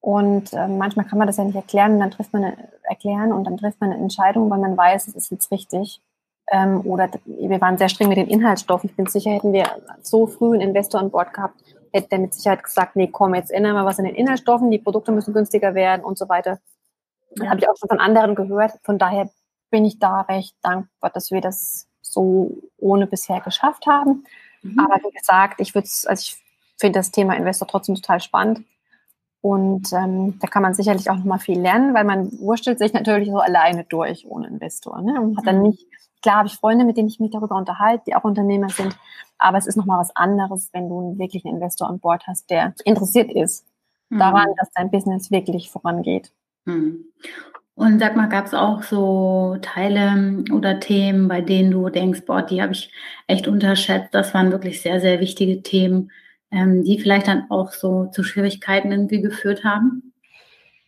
Und 0.00 0.52
äh, 0.52 0.66
manchmal 0.66 1.06
kann 1.06 1.18
man 1.18 1.28
das 1.28 1.36
ja 1.36 1.44
nicht 1.44 1.54
erklären, 1.54 1.92
und 1.92 2.00
dann 2.00 2.10
trifft 2.10 2.32
man 2.32 2.42
eine, 2.42 2.68
erklären 2.82 3.32
und 3.32 3.44
dann 3.44 3.56
trifft 3.56 3.80
man 3.80 3.92
eine 3.92 4.02
Entscheidung, 4.02 4.50
weil 4.50 4.58
man 4.58 4.76
weiß, 4.76 5.06
es 5.06 5.14
ist 5.14 5.30
jetzt 5.30 5.52
richtig. 5.52 6.00
Ähm, 6.52 6.82
oder 6.84 7.08
wir 7.24 7.60
waren 7.62 7.78
sehr 7.78 7.88
streng 7.88 8.08
mit 8.08 8.18
den 8.18 8.28
Inhaltsstoffen. 8.28 8.90
Ich 8.90 8.96
bin 8.96 9.06
sicher, 9.06 9.30
hätten 9.30 9.54
wir 9.54 9.64
so 10.02 10.26
früh 10.26 10.52
einen 10.52 10.68
Investor 10.68 11.00
an 11.00 11.10
Bord 11.10 11.32
gehabt, 11.32 11.58
hätte 11.92 12.10
der 12.10 12.18
mit 12.18 12.34
Sicherheit 12.34 12.62
gesagt, 12.62 12.94
nee, 12.94 13.08
komm, 13.08 13.34
jetzt 13.34 13.50
ändern 13.50 13.74
wir 13.74 13.86
was 13.86 13.98
an 13.98 14.04
den 14.04 14.14
Inhaltsstoffen, 14.14 14.70
die 14.70 14.78
Produkte 14.78 15.12
müssen 15.12 15.32
günstiger 15.32 15.74
werden 15.74 16.04
und 16.04 16.18
so 16.18 16.28
weiter. 16.28 16.60
Ja. 17.38 17.48
Habe 17.48 17.60
ich 17.60 17.68
auch 17.68 17.76
schon 17.78 17.88
von 17.88 18.00
anderen 18.00 18.34
gehört. 18.34 18.72
Von 18.82 18.98
daher 18.98 19.30
bin 19.70 19.86
ich 19.86 19.98
da 19.98 20.20
recht 20.20 20.54
dankbar, 20.60 21.10
dass 21.10 21.30
wir 21.30 21.40
das 21.40 21.88
so 22.02 22.58
ohne 22.76 23.06
bisher 23.06 23.40
geschafft 23.40 23.86
haben. 23.86 24.24
Mhm. 24.60 24.78
Aber 24.78 24.96
wie 24.96 25.16
gesagt, 25.16 25.58
ich 25.60 25.74
würde 25.74 25.88
also 26.04 26.20
ich 26.20 26.36
finde 26.78 26.98
das 26.98 27.12
Thema 27.12 27.34
Investor 27.34 27.66
trotzdem 27.66 27.94
total 27.94 28.20
spannend. 28.20 28.64
Und 29.42 29.92
ähm, 29.92 30.38
da 30.38 30.46
kann 30.46 30.62
man 30.62 30.72
sicherlich 30.72 31.10
auch 31.10 31.16
nochmal 31.16 31.40
viel 31.40 31.60
lernen, 31.60 31.94
weil 31.94 32.04
man 32.04 32.30
wurstelt 32.38 32.78
sich 32.78 32.92
natürlich 32.92 33.28
so 33.28 33.38
alleine 33.38 33.84
durch 33.84 34.24
ohne 34.26 34.46
Investor. 34.46 35.02
Ne? 35.02 35.20
Und 35.20 35.36
hat 35.36 35.46
dann 35.46 35.58
mhm. 35.58 35.62
nicht, 35.64 35.86
klar 36.22 36.36
habe 36.36 36.48
ich 36.48 36.54
Freunde, 36.54 36.84
mit 36.84 36.96
denen 36.96 37.08
ich 37.08 37.18
mich 37.18 37.32
darüber 37.32 37.56
unterhalte, 37.56 38.04
die 38.06 38.14
auch 38.14 38.22
Unternehmer 38.22 38.68
sind, 38.68 38.96
aber 39.38 39.58
es 39.58 39.66
ist 39.66 39.76
nochmal 39.76 39.98
was 39.98 40.14
anderes, 40.14 40.70
wenn 40.72 40.88
du 40.88 41.18
wirklich 41.18 41.44
einen 41.44 41.56
Investor 41.56 41.88
an 41.88 41.98
Bord 41.98 42.24
hast, 42.28 42.48
der 42.50 42.72
interessiert 42.84 43.32
ist 43.32 43.66
mhm. 44.08 44.20
daran, 44.20 44.48
dass 44.56 44.70
dein 44.72 44.90
Business 44.90 45.32
wirklich 45.32 45.70
vorangeht. 45.70 46.30
Mhm. 46.64 47.06
Und 47.74 47.98
sag 47.98 48.16
mal, 48.16 48.28
gab 48.28 48.46
es 48.46 48.54
auch 48.54 48.82
so 48.82 49.56
Teile 49.62 50.44
oder 50.52 50.78
Themen, 50.78 51.26
bei 51.26 51.40
denen 51.40 51.70
du 51.70 51.88
denkst, 51.88 52.22
boah, 52.26 52.42
die 52.42 52.62
habe 52.62 52.72
ich 52.72 52.92
echt 53.26 53.48
unterschätzt. 53.48 54.14
Das 54.14 54.34
waren 54.34 54.52
wirklich 54.52 54.82
sehr, 54.82 55.00
sehr 55.00 55.20
wichtige 55.20 55.62
Themen, 55.62 56.12
ähm, 56.52 56.84
die 56.84 56.98
vielleicht 56.98 57.28
dann 57.28 57.50
auch 57.50 57.72
so 57.72 58.06
zu 58.06 58.22
Schwierigkeiten 58.22 58.92
irgendwie 58.92 59.20
geführt 59.20 59.64
haben? 59.64 60.12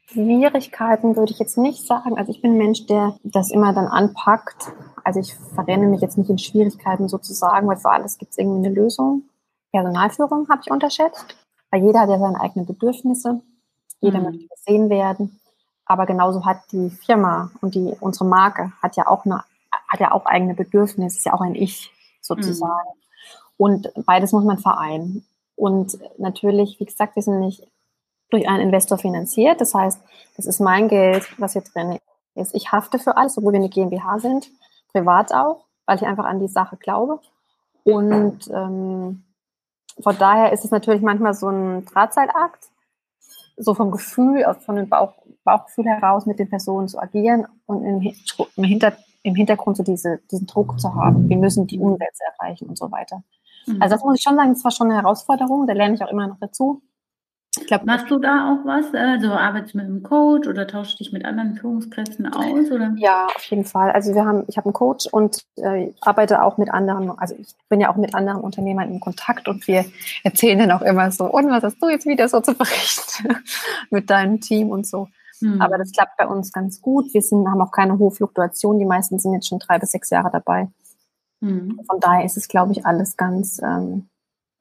Schwierigkeiten 0.07 1.17
würde 1.17 1.33
ich 1.33 1.39
jetzt 1.39 1.59
nicht 1.59 1.87
sagen. 1.87 2.17
Also 2.17 2.31
ich 2.31 2.41
bin 2.41 2.53
ein 2.53 2.59
Mensch, 2.59 2.87
der 2.87 3.19
das 3.25 3.51
immer 3.51 3.73
dann 3.73 3.87
anpackt. 3.87 4.71
Also 5.03 5.21
ich 5.21 5.35
verrenne 5.55 5.87
mich 5.87 6.01
jetzt 6.01 6.19
nicht 6.19 6.31
in 6.31 6.39
Schwierigkeiten 6.39 7.09
sozusagen, 7.09 7.67
weil 7.67 7.79
für 7.79 7.91
alles 7.91 8.19
gibt 8.19 8.33
es 8.33 8.39
irgendwie 8.39 8.67
eine 8.67 8.75
Lösung. 8.75 9.25
Personalführung 9.73 10.49
habe 10.49 10.61
ich 10.65 10.71
unterschätzt, 10.71 11.37
weil 11.71 11.83
jeder 11.83 12.01
hat 12.01 12.11
ja 12.11 12.19
seine 12.19 12.41
eigenen 12.41 12.67
Bedürfnisse. 12.67 13.41
Jeder 14.01 14.19
mhm. 14.19 14.25
möchte 14.27 14.47
gesehen 14.47 14.89
werden. 14.91 15.41
Aber 15.87 16.07
genauso 16.07 16.45
hat 16.45 16.59
die 16.73 16.91
Firma 16.91 17.51
und 17.61 17.75
die, 17.75 17.93
unsere 18.01 18.27
Marke 18.27 18.73
hat 18.83 18.97
ja 18.97 19.07
auch 19.09 19.25
eine, 19.25 19.43
hat 19.89 20.01
ja 20.01 20.13
auch 20.13 20.27
eigene 20.27 20.55
Bedürfnisse, 20.55 21.19
ist 21.19 21.27
ja 21.27 21.35
auch 21.35 21.41
ein 21.41 21.55
Ich 21.55 21.91
sozusagen. 22.21 22.89
Mhm. 22.89 23.55
Und 23.57 23.93
beides 24.07 24.33
muss 24.33 24.45
man 24.45 24.59
vereinen. 24.59 25.27
Und 25.57 25.99
natürlich, 26.19 26.79
wie 26.81 26.85
gesagt, 26.85 27.17
wir 27.17 27.23
sind 27.23 27.41
nicht 27.41 27.67
durch 28.31 28.49
einen 28.49 28.63
Investor 28.63 28.99
finanziert. 28.99 29.61
Das 29.61 29.75
heißt, 29.75 30.01
das 30.37 30.47
ist 30.47 30.61
mein 30.61 30.89
Geld, 30.89 31.25
was 31.39 31.53
hier 31.53 31.63
drin 31.63 31.99
ist. 32.35 32.55
Ich 32.55 32.73
hafte 32.73 32.99
für 32.99 33.17
alles, 33.17 33.39
obwohl 33.39 33.53
wir 33.53 33.61
eine 33.61 33.69
GmbH 33.69 34.19
sind, 34.19 34.51
privat 34.93 35.33
auch. 35.33 35.65
weil 35.87 35.97
ich 35.97 36.07
einfach 36.07 36.25
an 36.25 36.41
die 36.41 36.49
Sache 36.49 36.77
glaube. 36.77 37.21
Und 37.85 38.49
ähm, 38.49 39.23
von 40.01 40.19
daher 40.19 40.53
ist 40.53 40.65
es 40.65 40.71
natürlich 40.71 41.03
manchmal 41.03 41.35
so 41.35 41.49
ein 41.49 41.85
Drahtseilakt, 41.85 42.69
so 43.57 43.75
vom 43.75 43.91
Gefühl, 43.91 44.45
von 44.61 44.77
dem 44.77 44.89
Bauch, 44.89 45.13
Bauchgefühl 45.45 45.85
heraus 45.85 46.27
mit 46.27 46.39
den 46.39 46.49
Personen 46.49 46.89
zu 46.89 46.99
agieren 46.99 47.47
und 47.67 47.85
im, 47.85 48.13
im, 48.57 48.65
Hinter, 48.65 48.97
im 49.23 49.35
Hintergrund 49.35 49.77
so 49.77 49.83
diese, 49.83 50.21
diesen 50.31 50.47
Druck 50.47 50.81
zu 50.81 50.95
haben. 50.95 51.29
Wir 51.29 51.37
müssen 51.37 51.67
die 51.67 51.79
Umsätze 51.79 52.25
erreichen 52.33 52.69
und 52.69 52.79
so 52.79 52.91
weiter. 52.91 53.23
Mhm. 53.67 53.81
Also 53.81 53.95
das 53.95 54.05
muss 54.05 54.19
ich 54.19 54.23
schon 54.23 54.37
sagen, 54.37 54.53
das 54.53 54.65
war 54.65 54.71
schon 54.71 54.91
eine 54.91 55.01
Herausforderung, 55.01 55.67
da 55.67 55.73
lerne 55.73 55.95
ich 55.95 56.03
auch 56.03 56.11
immer 56.11 56.27
noch 56.27 56.39
dazu. 56.41 56.83
Ich 57.61 57.69
glaub, 57.69 57.85
Machst 57.85 58.11
du 58.11 58.19
da 58.19 58.53
auch 58.53 58.67
was? 58.67 58.93
Also 58.95 59.31
arbeitest 59.31 59.75
du 59.75 59.79
mit 59.79 59.87
einem 59.87 60.03
Coach 60.03 60.49
oder 60.49 60.67
tauschst 60.67 60.99
dich 60.99 61.13
mit 61.13 61.25
anderen 61.25 61.55
Führungskräften 61.55 62.27
aus? 62.27 62.71
Oder? 62.71 62.93
Ja, 62.97 63.27
auf 63.27 63.45
jeden 63.45 63.65
Fall. 63.65 63.93
Also 63.93 64.15
wir 64.15 64.25
haben, 64.25 64.45
ich 64.49 64.57
habe 64.57 64.67
einen 64.67 64.73
Coach 64.73 65.07
und 65.07 65.45
äh, 65.57 65.93
arbeite 66.01 66.43
auch 66.43 66.59
mit 66.59 66.71
anderen, 66.71 67.11
also 67.17 67.35
ich 67.39 67.55
bin 67.69 67.81
ja 67.81 67.93
auch 67.93 67.97
mit 67.97 68.15
anderen 68.15 68.41
Unternehmern 68.41 68.91
in 68.91 68.99
Kontakt 68.99 69.47
und 69.47 69.67
wir 69.69 69.85
erzählen 70.25 70.59
dann 70.59 70.73
auch 70.73 70.83
immer 70.83 71.11
so, 71.13 71.27
und 71.27 71.49
was 71.49 71.63
hast 71.63 71.81
du 71.81 71.89
jetzt 71.89 72.07
wieder 72.07 72.29
so 72.29 72.41
zu 72.41 72.55
berichten 72.55 73.37
mit 73.91 74.11
deinem 74.11 74.41
Team 74.41 74.71
und 74.71 74.87
so. 74.87 75.09
Hm. 75.41 75.61
Aber 75.61 75.79
das 75.79 75.93
klappt 75.93 76.17
bei 76.17 76.27
uns 76.27 76.53
ganz 76.53 76.81
gut. 76.81 77.13
Wir 77.15 77.23
sind, 77.23 77.49
haben 77.49 77.61
auch 77.61 77.73
keine 77.73 77.99
hohe 77.99 78.11
Fluktuation. 78.11 78.79
Die 78.79 78.85
meisten 78.85 79.19
sind 79.19 79.35
jetzt 79.35 79.49
schon 79.49 79.59
drei 79.59 79.79
bis 79.79 79.93
sechs 79.93 80.11
Jahre 80.11 80.31
dabei. 80.31 80.69
Hm. 81.45 81.81
Von 81.87 82.01
daher 82.01 82.25
ist 82.25 82.37
es, 82.37 82.49
glaube 82.49 82.73
ich, 82.73 82.87
alles 82.87 83.17
ganz 83.17 83.61
ähm, 83.63 84.09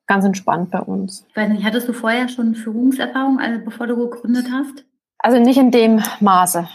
ganz 0.08 0.26
entspannt 0.26 0.72
bei 0.72 0.80
uns. 0.80 1.26
Ich 1.30 1.36
weiß 1.36 1.50
nicht, 1.50 1.64
hattest 1.64 1.88
du 1.88 1.94
vorher 1.94 2.28
schon 2.28 2.56
Führungserfahrung, 2.56 3.40
also 3.40 3.64
bevor 3.64 3.88
du 3.88 3.96
gegründet 3.96 4.48
hast? 4.52 4.86
Also 5.20 5.40
nicht 5.40 5.58
in 5.58 5.72
dem 5.72 6.02
Maße. 6.20 6.68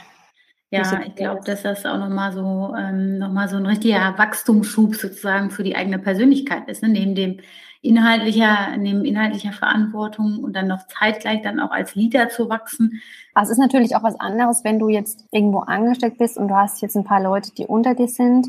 Ja, 0.70 1.00
ich 1.06 1.14
glaube, 1.14 1.40
dass 1.44 1.62
das 1.62 1.86
auch 1.86 1.98
nochmal 1.98 2.32
so, 2.32 2.74
ähm, 2.76 3.18
noch 3.18 3.48
so 3.48 3.56
ein 3.56 3.66
richtiger 3.66 4.18
Wachstumsschub 4.18 4.96
sozusagen 4.96 5.50
für 5.50 5.62
die 5.62 5.76
eigene 5.76 5.98
Persönlichkeit 5.98 6.68
ist, 6.68 6.82
ne? 6.82 6.90
neben 6.90 7.14
dem 7.14 7.40
inhaltlicher, 7.80 8.76
neben 8.76 9.04
inhaltlicher 9.04 9.52
Verantwortung 9.52 10.40
und 10.42 10.54
dann 10.54 10.66
noch 10.66 10.86
zeitgleich 10.88 11.42
dann 11.42 11.60
auch 11.60 11.70
als 11.70 11.94
Leader 11.94 12.28
zu 12.28 12.50
wachsen. 12.50 13.00
Es 13.40 13.48
ist 13.48 13.58
natürlich 13.58 13.96
auch 13.96 14.02
was 14.02 14.18
anderes, 14.20 14.62
wenn 14.64 14.78
du 14.78 14.88
jetzt 14.88 15.24
irgendwo 15.30 15.60
angestellt 15.60 16.18
bist 16.18 16.36
und 16.36 16.48
du 16.48 16.54
hast 16.54 16.82
jetzt 16.82 16.96
ein 16.96 17.04
paar 17.04 17.22
Leute, 17.22 17.52
die 17.54 17.64
unter 17.64 17.94
dir 17.94 18.08
sind. 18.08 18.48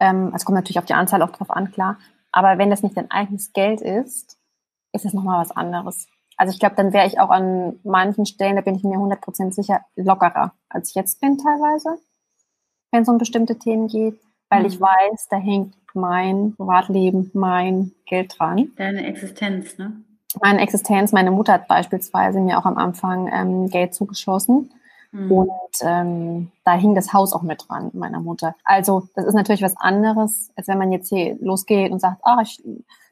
Ähm, 0.00 0.32
es 0.34 0.44
kommt 0.44 0.56
natürlich 0.56 0.78
auf 0.78 0.84
die 0.84 0.94
Anzahl 0.94 1.22
auch 1.22 1.30
drauf 1.30 1.50
an, 1.50 1.70
klar. 1.70 1.98
Aber 2.32 2.58
wenn 2.58 2.70
das 2.70 2.82
nicht 2.82 2.96
dein 2.96 3.10
eigenes 3.10 3.52
Geld 3.52 3.80
ist, 3.80 4.38
ist 4.92 5.04
es 5.04 5.14
nochmal 5.14 5.40
was 5.40 5.52
anderes. 5.52 6.08
Also 6.36 6.52
ich 6.52 6.58
glaube, 6.58 6.74
dann 6.74 6.92
wäre 6.92 7.06
ich 7.06 7.20
auch 7.20 7.30
an 7.30 7.78
manchen 7.84 8.26
Stellen, 8.26 8.56
da 8.56 8.62
bin 8.62 8.74
ich 8.74 8.82
mir 8.82 8.98
100% 8.98 9.52
sicher, 9.52 9.80
lockerer, 9.94 10.52
als 10.68 10.88
ich 10.88 10.94
jetzt 10.96 11.20
bin 11.20 11.38
teilweise, 11.38 11.98
wenn 12.90 13.02
es 13.02 13.08
um 13.08 13.18
bestimmte 13.18 13.56
Themen 13.58 13.86
geht, 13.86 14.18
weil 14.48 14.60
mhm. 14.60 14.66
ich 14.66 14.80
weiß, 14.80 15.28
da 15.30 15.36
hängt 15.36 15.74
mein 15.94 16.54
Privatleben, 16.56 17.30
mein 17.34 17.92
Geld 18.06 18.34
dran. 18.36 18.72
Deine 18.76 19.06
Existenz, 19.06 19.78
ne? 19.78 19.92
Meine 20.42 20.60
Existenz. 20.62 21.12
Meine 21.12 21.30
Mutter 21.30 21.52
hat 21.52 21.68
beispielsweise 21.68 22.40
mir 22.40 22.58
auch 22.58 22.66
am 22.66 22.76
Anfang 22.76 23.30
ähm, 23.32 23.68
Geld 23.68 23.94
zugeschossen 23.94 24.70
Mhm. 25.14 25.30
Und 25.30 25.50
ähm, 25.82 26.50
da 26.64 26.74
hing 26.74 26.96
das 26.96 27.12
Haus 27.12 27.32
auch 27.32 27.42
mit 27.42 27.64
dran, 27.68 27.90
meiner 27.94 28.20
Mutter. 28.20 28.56
Also 28.64 29.08
das 29.14 29.26
ist 29.26 29.34
natürlich 29.34 29.62
was 29.62 29.76
anderes, 29.76 30.50
als 30.56 30.66
wenn 30.66 30.78
man 30.78 30.90
jetzt 30.90 31.08
hier 31.08 31.36
losgeht 31.40 31.92
und 31.92 32.00
sagt, 32.00 32.20
ah, 32.24 32.40
ich 32.42 32.62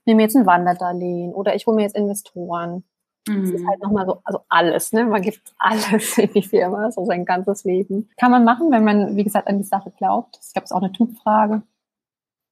nehme 0.05 0.23
jetzt 0.23 0.37
ein 0.37 0.45
Wanderdarlehen 0.45 1.33
oder 1.33 1.55
ich 1.55 1.67
hole 1.67 1.77
mir 1.77 1.83
jetzt 1.83 1.97
Investoren. 1.97 2.83
Mhm. 3.29 3.43
Das 3.43 3.51
ist 3.51 3.63
mhm. 3.63 3.69
halt 3.69 3.83
nochmal 3.83 4.07
so, 4.07 4.21
also 4.25 4.41
alles, 4.49 4.93
ne? 4.93 5.05
Man 5.05 5.23
gibt 5.23 5.55
alles 5.59 6.19
in 6.19 6.33
die 6.33 6.43
Firma, 6.43 6.91
so 6.91 7.05
sein 7.05 7.25
ganzes 7.25 7.63
Leben. 7.63 8.11
Kann 8.17 8.33
man 8.33 8.45
machen, 8.45 8.73
wenn 8.73 8.83
man, 8.83 9.17
wie 9.17 9.25
gesagt, 9.25 9.47
an 9.47 9.59
die 9.59 9.65
Sache 9.65 9.93
glaubt. 9.93 10.41
Ich 10.45 10.53
glaube, 10.53 10.65
es 10.65 10.73
ist 10.73 10.77
auch 10.77 10.83
eine 10.83 10.93
Typfrage. 10.93 11.63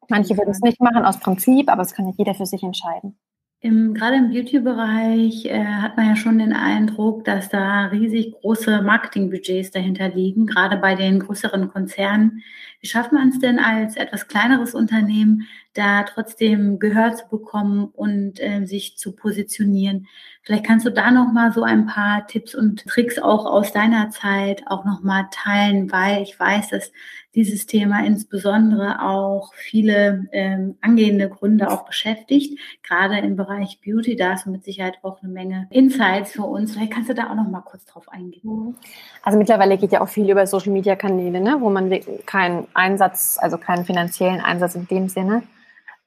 Manche 0.08 0.36
würden 0.36 0.50
es 0.50 0.60
nicht 0.60 0.80
machen 0.80 1.04
aus 1.04 1.18
Prinzip, 1.18 1.68
aber 1.70 1.82
es 1.82 1.92
kann 1.92 2.06
ja 2.06 2.14
jeder 2.16 2.34
für 2.34 2.46
sich 2.46 2.62
entscheiden. 2.62 3.18
Im, 3.62 3.92
gerade 3.92 4.16
im 4.16 4.30
Beauty-Bereich 4.30 5.44
äh, 5.44 5.64
hat 5.66 5.98
man 5.98 6.08
ja 6.08 6.16
schon 6.16 6.38
den 6.38 6.54
Eindruck, 6.54 7.24
dass 7.26 7.50
da 7.50 7.88
riesig 7.88 8.32
große 8.32 8.80
Marketingbudgets 8.80 9.70
dahinter 9.70 10.08
liegen, 10.08 10.46
gerade 10.46 10.78
bei 10.78 10.94
den 10.94 11.20
größeren 11.20 11.68
Konzernen. 11.68 12.42
Wie 12.80 12.86
schafft 12.86 13.12
man 13.12 13.28
es 13.28 13.38
denn 13.38 13.58
als 13.58 13.96
etwas 13.96 14.28
kleineres 14.28 14.74
Unternehmen, 14.74 15.46
da 15.74 16.04
trotzdem 16.04 16.78
Gehör 16.78 17.12
zu 17.14 17.28
bekommen 17.28 17.90
und 17.92 18.40
äh, 18.40 18.64
sich 18.64 18.96
zu 18.96 19.14
positionieren? 19.14 20.06
Vielleicht 20.42 20.64
kannst 20.64 20.86
du 20.86 20.90
da 20.90 21.10
noch 21.10 21.30
mal 21.30 21.52
so 21.52 21.62
ein 21.62 21.84
paar 21.84 22.26
Tipps 22.26 22.54
und 22.54 22.82
Tricks 22.86 23.18
auch 23.18 23.44
aus 23.44 23.74
deiner 23.74 24.08
Zeit 24.08 24.62
auch 24.68 24.86
noch 24.86 25.02
mal 25.02 25.28
teilen, 25.30 25.92
weil 25.92 26.22
ich 26.22 26.40
weiß, 26.40 26.70
dass 26.70 26.92
dieses 27.34 27.66
Thema 27.66 28.04
insbesondere 28.04 29.02
auch 29.02 29.54
viele 29.54 30.26
ähm, 30.32 30.76
angehende 30.80 31.28
Gründer 31.28 31.70
auch 31.72 31.84
beschäftigt, 31.84 32.58
gerade 32.82 33.18
im 33.18 33.36
Bereich 33.36 33.80
Beauty. 33.84 34.16
Da 34.16 34.32
ist 34.32 34.46
mit 34.46 34.64
Sicherheit 34.64 34.98
auch 35.02 35.22
eine 35.22 35.32
Menge 35.32 35.68
Insights 35.70 36.32
für 36.32 36.42
uns. 36.42 36.72
Vielleicht 36.72 36.92
kannst 36.92 37.08
du 37.08 37.14
da 37.14 37.30
auch 37.30 37.36
noch 37.36 37.48
mal 37.48 37.60
kurz 37.60 37.84
drauf 37.84 38.08
eingehen. 38.08 38.42
Mhm. 38.42 38.74
Also 39.22 39.38
mittlerweile 39.38 39.78
geht 39.78 39.92
ja 39.92 40.00
auch 40.00 40.08
viel 40.08 40.28
über 40.28 40.46
Social 40.46 40.72
Media 40.72 40.96
Kanäle, 40.96 41.40
ne, 41.40 41.58
wo 41.60 41.70
man 41.70 41.90
keinen 42.26 42.66
Einsatz, 42.74 43.38
also 43.40 43.58
keinen 43.58 43.84
finanziellen 43.84 44.40
Einsatz 44.40 44.74
in 44.74 44.88
dem 44.88 45.08
Sinne 45.08 45.42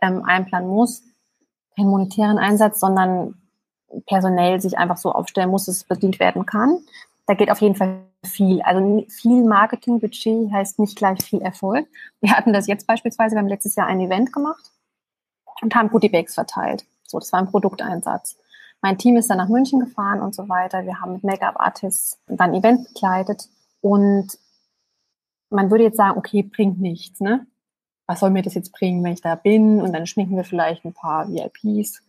ähm, 0.02 0.24
einplanen 0.26 0.70
muss, 0.70 1.04
keinen 1.78 1.90
monetären 1.90 2.38
Einsatz, 2.38 2.82
sondern 2.82 3.36
personell 4.08 4.60
sich 4.60 4.78
einfach 4.78 4.98
so 4.98 5.12
aufstellen 5.12 5.50
muss, 5.50 5.66
dass 5.66 5.78
es 5.78 5.84
bedient 5.84 6.20
werden 6.20 6.46
kann. 6.46 6.80
Da 7.26 7.34
geht 7.36 7.52
auf 7.52 7.62
jeden 7.62 7.76
Fall 7.76 8.06
viel. 8.26 8.62
Also 8.62 9.06
viel 9.10 9.44
Marketingbudget 9.44 10.52
heißt 10.52 10.80
nicht 10.80 10.98
gleich 10.98 11.24
viel 11.24 11.42
Erfolg. 11.42 11.88
Wir 12.22 12.36
hatten 12.36 12.54
das 12.54 12.68
jetzt 12.68 12.88
beispielsweise, 12.88 13.36
wir 13.36 13.40
haben 13.40 13.48
letztes 13.48 13.76
Jahr 13.76 13.88
ein 13.88 14.00
Event 14.00 14.34
gemacht 14.34 14.72
und 15.62 15.76
haben 15.76 15.90
Goodie 15.90 16.10
Bags 16.10 16.34
verteilt. 16.34 16.86
So, 17.06 17.20
das 17.20 17.32
war 17.32 17.40
ein 17.40 17.50
Produkteinsatz. 17.50 18.38
Mein 18.82 18.98
Team 18.98 19.16
ist 19.16 19.30
dann 19.30 19.38
nach 19.38 19.48
München 19.48 19.80
gefahren 19.80 20.22
und 20.22 20.36
so 20.36 20.50
weiter. 20.50 20.86
Wir 20.86 21.00
haben 21.00 21.14
mit 21.14 21.24
Make-up-Artists 21.24 22.20
dann 22.28 22.54
Event 22.54 22.86
begleitet 22.86 23.48
und 23.80 24.38
man 25.50 25.72
würde 25.72 25.86
jetzt 25.86 25.98
sagen, 25.98 26.18
okay, 26.18 26.44
bringt 26.44 26.82
nichts, 26.82 27.22
ne? 27.22 27.46
Was 28.08 28.20
soll 28.20 28.32
mir 28.32 28.42
das 28.42 28.56
jetzt 28.56 28.74
bringen, 28.74 29.02
wenn 29.04 29.14
ich 29.14 29.22
da 29.22 29.36
bin? 29.36 29.82
Und 29.82 29.94
dann 29.94 30.06
schminken 30.06 30.36
wir 30.36 30.44
vielleicht 30.44 30.84
ein 30.84 30.94
paar 30.94 31.30
VIPs. 31.30 32.02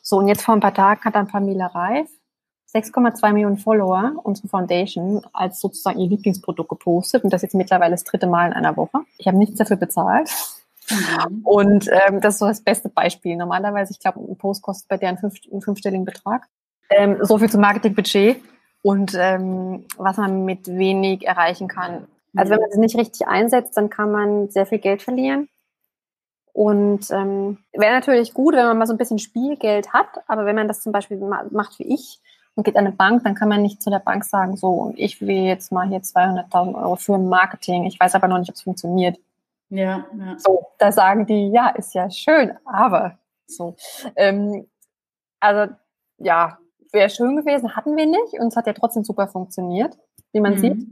So, 0.00 0.18
und 0.18 0.28
jetzt 0.28 0.42
vor 0.42 0.54
ein 0.54 0.60
paar 0.60 0.74
Tagen 0.74 1.02
hat 1.04 1.16
dann 1.16 1.26
Familie 1.26 1.74
Reif 1.74 2.08
6,2 2.74 3.32
Millionen 3.32 3.58
Follower 3.58 4.12
unsere 4.22 4.48
Foundation 4.48 5.22
als 5.32 5.60
sozusagen 5.60 5.98
ihr 5.98 6.08
Lieblingsprodukt 6.08 6.68
gepostet 6.68 7.24
und 7.24 7.32
das 7.32 7.42
jetzt 7.42 7.54
mittlerweile 7.54 7.92
das 7.92 8.04
dritte 8.04 8.26
Mal 8.26 8.48
in 8.48 8.52
einer 8.52 8.76
Woche. 8.76 9.00
Ich 9.18 9.26
habe 9.26 9.38
nichts 9.38 9.56
dafür 9.56 9.76
bezahlt. 9.76 10.30
Mhm. 10.90 11.40
Und 11.44 11.88
ähm, 11.90 12.20
das 12.20 12.34
ist 12.34 12.40
so 12.40 12.46
das 12.46 12.60
beste 12.60 12.88
Beispiel. 12.88 13.36
Normalerweise, 13.36 13.92
ich 13.92 13.98
glaube, 13.98 14.20
ein 14.20 14.36
Post 14.36 14.62
kostet 14.62 14.88
bei 14.88 14.96
der 14.96 15.08
einen, 15.08 15.18
fünf, 15.18 15.34
einen 15.50 15.62
fünfstelligen 15.62 16.04
Betrag. 16.04 16.48
Ähm, 16.90 17.18
so 17.22 17.38
viel 17.38 17.50
zum 17.50 17.60
Marketingbudget 17.60 18.40
und 18.82 19.14
ähm, 19.18 19.84
was 19.96 20.16
man 20.16 20.44
mit 20.44 20.68
wenig 20.68 21.26
erreichen 21.26 21.66
kann. 21.66 22.06
Also 22.36 22.52
wenn 22.52 22.60
man 22.60 22.70
es 22.70 22.76
nicht 22.76 22.96
richtig 22.96 23.26
einsetzt, 23.26 23.76
dann 23.76 23.90
kann 23.90 24.12
man 24.12 24.50
sehr 24.50 24.66
viel 24.66 24.78
Geld 24.78 25.02
verlieren. 25.02 25.48
Und 26.52 27.10
ähm, 27.10 27.58
wäre 27.72 27.94
natürlich 27.94 28.32
gut, 28.32 28.54
wenn 28.54 28.64
man 28.64 28.78
mal 28.78 28.86
so 28.86 28.94
ein 28.94 28.98
bisschen 28.98 29.18
Spielgeld 29.18 29.92
hat, 29.92 30.08
aber 30.26 30.46
wenn 30.46 30.56
man 30.56 30.68
das 30.68 30.82
zum 30.82 30.92
Beispiel 30.92 31.18
macht 31.18 31.78
wie 31.78 31.94
ich, 31.94 32.20
und 32.56 32.64
geht 32.64 32.76
an 32.76 32.86
eine 32.86 32.96
Bank, 32.96 33.22
dann 33.22 33.34
kann 33.34 33.50
man 33.50 33.62
nicht 33.62 33.82
zu 33.82 33.90
der 33.90 33.98
Bank 33.98 34.24
sagen, 34.24 34.56
so, 34.56 34.92
ich 34.96 35.20
will 35.20 35.44
jetzt 35.44 35.72
mal 35.72 35.86
hier 35.86 36.00
200.000 36.00 36.74
Euro 36.74 36.96
für 36.96 37.18
Marketing. 37.18 37.84
Ich 37.84 38.00
weiß 38.00 38.14
aber 38.14 38.28
noch 38.28 38.38
nicht, 38.38 38.48
ob 38.48 38.56
es 38.56 38.62
funktioniert. 38.62 39.18
Ja, 39.68 40.06
ja. 40.18 40.38
So, 40.38 40.66
da 40.78 40.90
sagen 40.90 41.26
die, 41.26 41.50
ja, 41.50 41.68
ist 41.68 41.94
ja 41.94 42.10
schön, 42.10 42.56
aber 42.64 43.18
so. 43.46 43.76
Ähm, 44.16 44.66
also, 45.38 45.72
ja, 46.18 46.58
wäre 46.92 47.10
schön 47.10 47.36
gewesen, 47.36 47.76
hatten 47.76 47.94
wir 47.94 48.06
nicht 48.06 48.40
und 48.40 48.48
es 48.48 48.56
hat 48.56 48.66
ja 48.66 48.72
trotzdem 48.72 49.04
super 49.04 49.28
funktioniert, 49.28 49.98
wie 50.32 50.40
man 50.40 50.54
mhm. 50.54 50.58
sieht. 50.58 50.86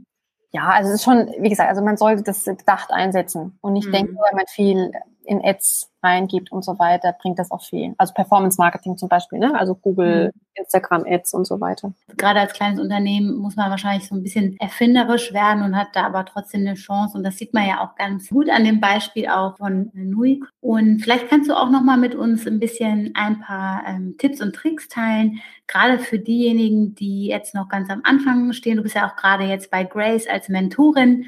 Ja, 0.51 0.69
also 0.69 0.89
es 0.89 0.95
ist 0.95 1.03
schon, 1.03 1.33
wie 1.39 1.49
gesagt, 1.49 1.69
also 1.69 1.81
man 1.81 1.97
sollte 1.97 2.21
das 2.21 2.45
gedacht 2.45 2.91
einsetzen 2.91 3.57
und 3.61 3.73
nicht 3.73 3.87
mhm. 3.87 3.93
denken, 3.93 4.17
weil 4.17 4.35
man 4.35 4.45
viel 4.47 4.91
in 5.25 5.43
Ads 5.43 5.91
reingibt 6.05 6.51
und 6.51 6.63
so 6.63 6.77
weiter, 6.77 7.15
bringt 7.19 7.39
das 7.39 7.51
auch 7.51 7.63
viel. 7.63 7.95
Also 7.97 8.13
Performance 8.13 8.57
Marketing 8.59 8.97
zum 8.97 9.09
Beispiel, 9.09 9.39
ne? 9.39 9.57
also 9.57 9.75
Google, 9.75 10.31
mhm. 10.33 10.41
Instagram 10.53 11.03
Ads 11.07 11.33
und 11.33 11.45
so 11.45 11.59
weiter. 11.59 11.93
Gerade 12.15 12.39
als 12.39 12.53
kleines 12.53 12.79
Unternehmen 12.79 13.35
muss 13.35 13.55
man 13.55 13.69
wahrscheinlich 13.69 14.07
so 14.07 14.15
ein 14.15 14.23
bisschen 14.23 14.55
erfinderisch 14.59 15.33
werden 15.33 15.63
und 15.63 15.75
hat 15.75 15.89
da 15.93 16.05
aber 16.05 16.25
trotzdem 16.25 16.61
eine 16.61 16.75
Chance. 16.75 17.17
Und 17.17 17.23
das 17.23 17.37
sieht 17.37 17.53
man 17.53 17.67
ja 17.67 17.83
auch 17.83 17.95
ganz 17.95 18.29
gut 18.29 18.49
an 18.49 18.63
dem 18.63 18.79
Beispiel 18.79 19.27
auch 19.27 19.57
von 19.57 19.89
Nui. 19.93 20.41
Und 20.61 21.01
vielleicht 21.01 21.29
kannst 21.29 21.49
du 21.49 21.55
auch 21.55 21.69
noch 21.69 21.81
mal 21.81 21.97
mit 21.97 22.15
uns 22.15 22.47
ein 22.47 22.59
bisschen 22.59 23.11
ein 23.15 23.41
paar 23.41 23.83
ähm, 23.87 24.15
Tipps 24.17 24.41
und 24.41 24.55
Tricks 24.55 24.87
teilen, 24.87 25.39
gerade 25.67 25.99
für 25.99 26.19
diejenigen, 26.19 26.95
die 26.95 27.27
jetzt 27.27 27.55
noch 27.55 27.67
ganz 27.67 27.89
am 27.89 28.01
Anfang 28.03 28.53
stehen. 28.53 28.77
Du 28.77 28.83
bist 28.83 28.95
ja 28.95 29.09
auch 29.09 29.15
gerade 29.15 29.45
jetzt 29.45 29.71
bei 29.71 29.83
Grace 29.83 30.27
als 30.27 30.49
Mentorin 30.49 31.25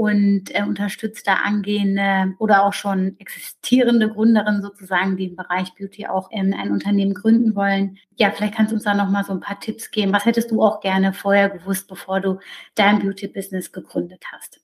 und 0.00 0.44
äh, 0.54 0.62
unterstützt 0.62 1.26
da 1.26 1.34
angehende 1.44 2.34
oder 2.38 2.64
auch 2.64 2.72
schon 2.72 3.16
existierende 3.18 4.08
Gründerinnen 4.08 4.62
sozusagen, 4.62 5.18
die 5.18 5.26
im 5.26 5.36
Bereich 5.36 5.74
Beauty 5.74 6.06
auch 6.06 6.30
ähm, 6.32 6.54
ein 6.58 6.70
Unternehmen 6.72 7.12
gründen 7.12 7.54
wollen. 7.54 7.98
Ja, 8.16 8.30
vielleicht 8.30 8.54
kannst 8.54 8.72
du 8.72 8.76
uns 8.76 8.84
da 8.84 8.94
noch 8.94 9.10
mal 9.10 9.24
so 9.24 9.34
ein 9.34 9.40
paar 9.40 9.60
Tipps 9.60 9.90
geben. 9.90 10.14
Was 10.14 10.24
hättest 10.24 10.52
du 10.52 10.62
auch 10.62 10.80
gerne 10.80 11.12
vorher 11.12 11.50
gewusst, 11.50 11.86
bevor 11.86 12.22
du 12.22 12.38
dein 12.76 13.00
Beauty-Business 13.00 13.72
gegründet 13.72 14.24
hast? 14.32 14.58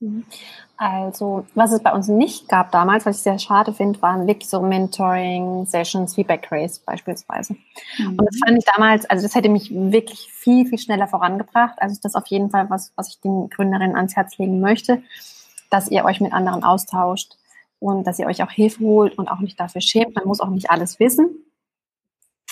Also, 0.79 1.47
was 1.55 1.71
es 1.71 1.81
bei 1.81 1.91
uns 1.91 2.07
nicht 2.07 2.47
gab 2.49 2.71
damals, 2.71 3.07
was 3.07 3.17
ich 3.17 3.23
sehr 3.23 3.39
schade 3.39 3.73
finde, 3.73 3.99
waren 4.03 4.27
wirklich 4.27 4.47
so 4.47 4.61
Mentoring-Sessions 4.61 6.15
wie 6.17 6.23
bei 6.23 6.37
Grace 6.37 6.77
beispielsweise. 6.77 7.55
Mhm. 7.97 8.09
Und 8.09 8.25
das 8.25 8.37
fand 8.37 8.59
ich 8.59 8.65
damals, 8.65 9.09
also 9.09 9.25
das 9.25 9.33
hätte 9.33 9.49
mich 9.49 9.73
wirklich 9.73 10.31
viel, 10.31 10.67
viel 10.67 10.77
schneller 10.77 11.07
vorangebracht. 11.07 11.81
Also 11.81 11.95
das 12.03 12.11
ist 12.11 12.15
auf 12.15 12.27
jeden 12.27 12.51
Fall 12.51 12.69
was, 12.69 12.93
was 12.95 13.09
ich 13.09 13.19
den 13.21 13.49
Gründerinnen 13.49 13.95
ans 13.95 14.15
Herz 14.15 14.37
legen 14.37 14.59
möchte, 14.59 15.01
dass 15.71 15.89
ihr 15.89 16.05
euch 16.05 16.21
mit 16.21 16.31
anderen 16.31 16.63
austauscht 16.63 17.33
und 17.79 18.05
dass 18.05 18.19
ihr 18.19 18.27
euch 18.27 18.43
auch 18.43 18.51
Hilfe 18.51 18.81
holt 18.81 19.17
und 19.17 19.29
auch 19.29 19.39
nicht 19.39 19.59
dafür 19.59 19.81
schämt. 19.81 20.15
Man 20.15 20.27
muss 20.27 20.41
auch 20.41 20.49
nicht 20.49 20.69
alles 20.69 20.99
wissen. 20.99 21.43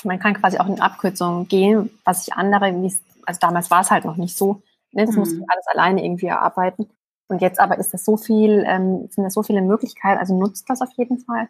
Man 0.03 0.17
kann 0.19 0.33
quasi 0.33 0.57
auch 0.57 0.67
in 0.67 0.81
Abkürzungen 0.81 1.47
gehen, 1.47 1.91
was 2.03 2.25
sich 2.25 2.33
andere, 2.33 2.65
also 2.65 3.39
damals 3.39 3.69
war 3.69 3.81
es 3.81 3.91
halt 3.91 4.05
noch 4.05 4.17
nicht 4.17 4.35
so, 4.35 4.63
ne, 4.91 5.05
das 5.05 5.13
mhm. 5.13 5.19
muss 5.19 5.31
ich 5.31 5.39
alles 5.47 5.67
alleine 5.67 6.03
irgendwie 6.03 6.27
erarbeiten. 6.27 6.89
Und 7.27 7.41
jetzt 7.41 7.59
aber 7.59 7.77
ist 7.77 7.93
das 7.93 8.05
so 8.05 8.17
viel, 8.17 8.63
ähm, 8.67 9.07
sind 9.09 9.23
das 9.23 9.33
so 9.33 9.43
viele 9.43 9.61
Möglichkeiten, 9.61 10.19
also 10.19 10.37
nutzt 10.37 10.69
das 10.69 10.81
auf 10.81 10.91
jeden 10.93 11.19
Fall. 11.19 11.49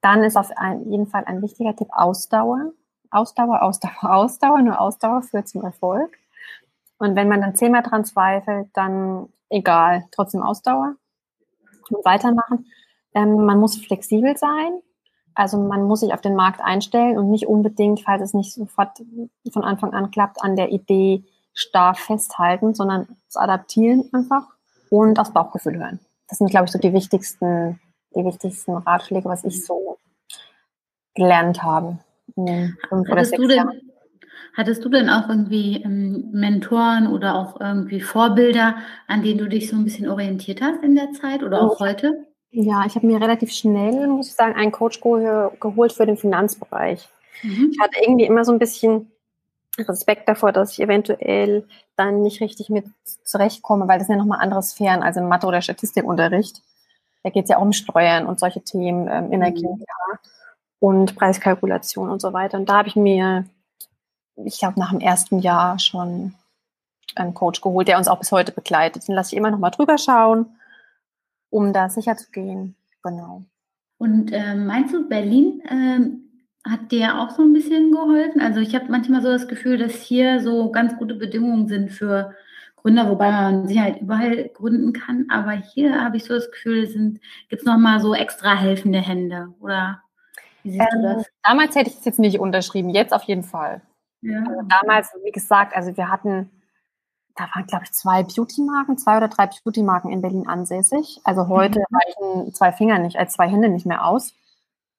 Dann 0.00 0.22
ist 0.22 0.36
auf 0.36 0.50
jeden 0.84 1.06
Fall 1.06 1.24
ein 1.24 1.42
wichtiger 1.42 1.74
Tipp 1.74 1.88
Ausdauer. 1.92 2.72
Ausdauer, 3.10 3.62
Ausdauer, 3.62 3.92
Ausdauer, 4.02 4.62
nur 4.62 4.80
Ausdauer 4.80 5.22
führt 5.22 5.48
zum 5.48 5.64
Erfolg. 5.64 6.18
Und 6.98 7.16
wenn 7.16 7.28
man 7.28 7.40
dann 7.40 7.54
zehnmal 7.54 7.82
dran 7.82 8.04
zweifelt, 8.04 8.68
dann 8.74 9.28
egal, 9.48 10.04
trotzdem 10.10 10.42
Ausdauer 10.42 10.94
und 11.90 12.04
weitermachen. 12.04 12.66
Ähm, 13.14 13.44
man 13.44 13.58
muss 13.58 13.76
flexibel 13.76 14.36
sein. 14.36 14.80
Also 15.34 15.58
man 15.58 15.84
muss 15.84 16.00
sich 16.00 16.12
auf 16.12 16.20
den 16.20 16.34
Markt 16.34 16.60
einstellen 16.60 17.16
und 17.16 17.30
nicht 17.30 17.46
unbedingt, 17.46 18.00
falls 18.00 18.22
es 18.22 18.34
nicht 18.34 18.52
sofort 18.52 18.98
von 19.52 19.62
Anfang 19.62 19.94
an 19.94 20.10
klappt, 20.10 20.42
an 20.42 20.56
der 20.56 20.72
Idee 20.72 21.24
starr 21.54 21.94
festhalten, 21.94 22.74
sondern 22.74 23.16
es 23.28 23.36
adaptieren 23.36 24.10
einfach 24.12 24.57
und 24.90 25.18
aufs 25.18 25.32
Bauchgefühl 25.32 25.78
hören. 25.78 26.00
Das 26.28 26.38
sind, 26.38 26.50
glaube 26.50 26.66
ich, 26.66 26.72
so 26.72 26.78
die 26.78 26.92
wichtigsten, 26.92 27.80
die 28.14 28.24
wichtigsten 28.24 28.74
Ratschläge, 28.74 29.28
was 29.28 29.44
ich 29.44 29.64
so 29.64 29.98
gelernt 31.14 31.62
habe. 31.62 31.98
Hattest 32.90 33.36
du, 33.38 33.46
denn, 33.46 33.66
hattest 34.56 34.84
du 34.84 34.88
denn 34.88 35.08
auch 35.08 35.28
irgendwie 35.28 35.82
ähm, 35.82 36.30
Mentoren 36.32 37.08
oder 37.08 37.34
auch 37.34 37.60
irgendwie 37.60 38.00
Vorbilder, 38.00 38.76
an 39.06 39.22
denen 39.22 39.38
du 39.38 39.48
dich 39.48 39.68
so 39.68 39.76
ein 39.76 39.84
bisschen 39.84 40.08
orientiert 40.08 40.60
hast 40.60 40.82
in 40.82 40.94
der 40.94 41.12
Zeit 41.12 41.42
oder 41.42 41.62
auch 41.62 41.80
heute? 41.80 42.26
Ja, 42.50 42.84
ich 42.86 42.94
habe 42.94 43.06
mir 43.06 43.20
relativ 43.20 43.52
schnell, 43.52 44.06
muss 44.06 44.28
ich 44.28 44.34
sagen, 44.34 44.54
einen 44.54 44.72
Coach 44.72 45.00
geholt 45.00 45.92
für 45.92 46.06
den 46.06 46.16
Finanzbereich. 46.16 47.08
Mhm. 47.42 47.70
Ich 47.72 47.80
hatte 47.80 48.00
irgendwie 48.00 48.24
immer 48.24 48.44
so 48.44 48.52
ein 48.52 48.58
bisschen 48.58 49.10
Respekt 49.78 50.28
davor, 50.28 50.52
dass 50.52 50.72
ich 50.72 50.80
eventuell 50.80 51.64
dann 51.98 52.22
nicht 52.22 52.40
richtig 52.40 52.70
mit 52.70 52.86
zurechtkomme, 53.24 53.88
weil 53.88 53.98
das 53.98 54.06
sind 54.06 54.16
ja 54.16 54.22
nochmal 54.22 54.40
andere 54.40 54.62
Sphären 54.62 55.02
als 55.02 55.16
im 55.16 55.28
Mathe- 55.28 55.46
oder 55.46 55.60
Statistikunterricht. 55.60 56.62
Da 57.22 57.30
geht 57.30 57.44
es 57.44 57.50
ja 57.50 57.58
auch 57.58 57.62
um 57.62 57.72
Steuern 57.72 58.26
und 58.26 58.38
solche 58.38 58.62
Themen 58.62 59.08
ähm, 59.08 59.30
der 59.30 59.50
mhm. 59.50 59.84
und 60.78 61.16
Preiskalkulation 61.16 62.08
und 62.08 62.20
so 62.20 62.32
weiter. 62.32 62.58
Und 62.58 62.68
da 62.68 62.78
habe 62.78 62.88
ich 62.88 62.96
mir, 62.96 63.44
ich 64.36 64.58
glaube, 64.58 64.78
nach 64.78 64.90
dem 64.90 65.00
ersten 65.00 65.40
Jahr 65.40 65.78
schon 65.78 66.34
einen 67.16 67.34
Coach 67.34 67.60
geholt, 67.60 67.88
der 67.88 67.98
uns 67.98 68.08
auch 68.08 68.18
bis 68.18 68.30
heute 68.30 68.52
begleitet. 68.52 69.08
Den 69.08 69.14
lasse 69.14 69.34
ich 69.34 69.36
immer 69.36 69.50
nochmal 69.50 69.72
drüber 69.72 69.98
schauen, 69.98 70.46
um 71.50 71.72
da 71.72 71.88
sicher 71.88 72.16
zu 72.16 72.30
gehen. 72.30 72.76
Genau. 73.02 73.42
Und 73.98 74.32
äh, 74.32 74.54
meinst 74.54 74.94
du, 74.94 75.08
Berlin 75.08 75.62
ähm, 75.68 76.27
hat 76.70 76.92
dir 76.92 77.18
auch 77.18 77.30
so 77.30 77.42
ein 77.42 77.52
bisschen 77.52 77.92
geholfen? 77.92 78.40
Also 78.40 78.60
ich 78.60 78.74
habe 78.74 78.86
manchmal 78.88 79.22
so 79.22 79.28
das 79.28 79.48
Gefühl, 79.48 79.78
dass 79.78 79.94
hier 79.94 80.40
so 80.40 80.70
ganz 80.70 80.96
gute 80.96 81.14
Bedingungen 81.14 81.68
sind 81.68 81.90
für 81.90 82.34
Gründer, 82.76 83.08
wobei 83.10 83.30
man 83.30 83.66
sich 83.66 83.78
halt 83.78 84.00
überall 84.00 84.48
gründen 84.48 84.92
kann. 84.92 85.26
Aber 85.30 85.52
hier 85.52 86.00
habe 86.02 86.16
ich 86.16 86.24
so 86.24 86.34
das 86.34 86.50
Gefühl, 86.50 86.86
gibt 87.48 87.62
es 87.62 87.64
nochmal 87.64 88.00
so 88.00 88.14
extra 88.14 88.54
helfende 88.54 89.00
Hände. 89.00 89.48
Oder 89.60 90.02
wie 90.62 90.72
siehst 90.72 90.86
ähm, 90.94 91.02
du 91.02 91.14
das? 91.14 91.26
Damals 91.42 91.74
hätte 91.74 91.90
ich 91.90 91.96
es 91.96 92.04
jetzt 92.04 92.18
nicht 92.18 92.38
unterschrieben, 92.38 92.90
jetzt 92.90 93.12
auf 93.12 93.24
jeden 93.24 93.42
Fall. 93.42 93.82
Ja. 94.20 94.38
Also 94.40 94.62
damals, 94.68 95.12
wie 95.24 95.32
gesagt, 95.32 95.74
also 95.74 95.96
wir 95.96 96.08
hatten, 96.08 96.50
da 97.36 97.44
waren, 97.54 97.66
glaube 97.66 97.84
ich, 97.84 97.92
zwei 97.92 98.22
Beauty-Marken, 98.22 98.98
zwei 98.98 99.16
oder 99.16 99.28
drei 99.28 99.48
Beauty-Marken 99.64 100.10
in 100.10 100.22
Berlin 100.22 100.48
ansässig. 100.48 101.20
Also 101.24 101.48
heute 101.48 101.80
mhm. 101.80 101.96
reichen 101.96 102.54
zwei 102.54 102.72
Finger 102.72 102.98
nicht, 102.98 103.16
als 103.16 103.32
zwei 103.32 103.48
Hände 103.48 103.68
nicht 103.68 103.86
mehr 103.86 104.04
aus. 104.04 104.34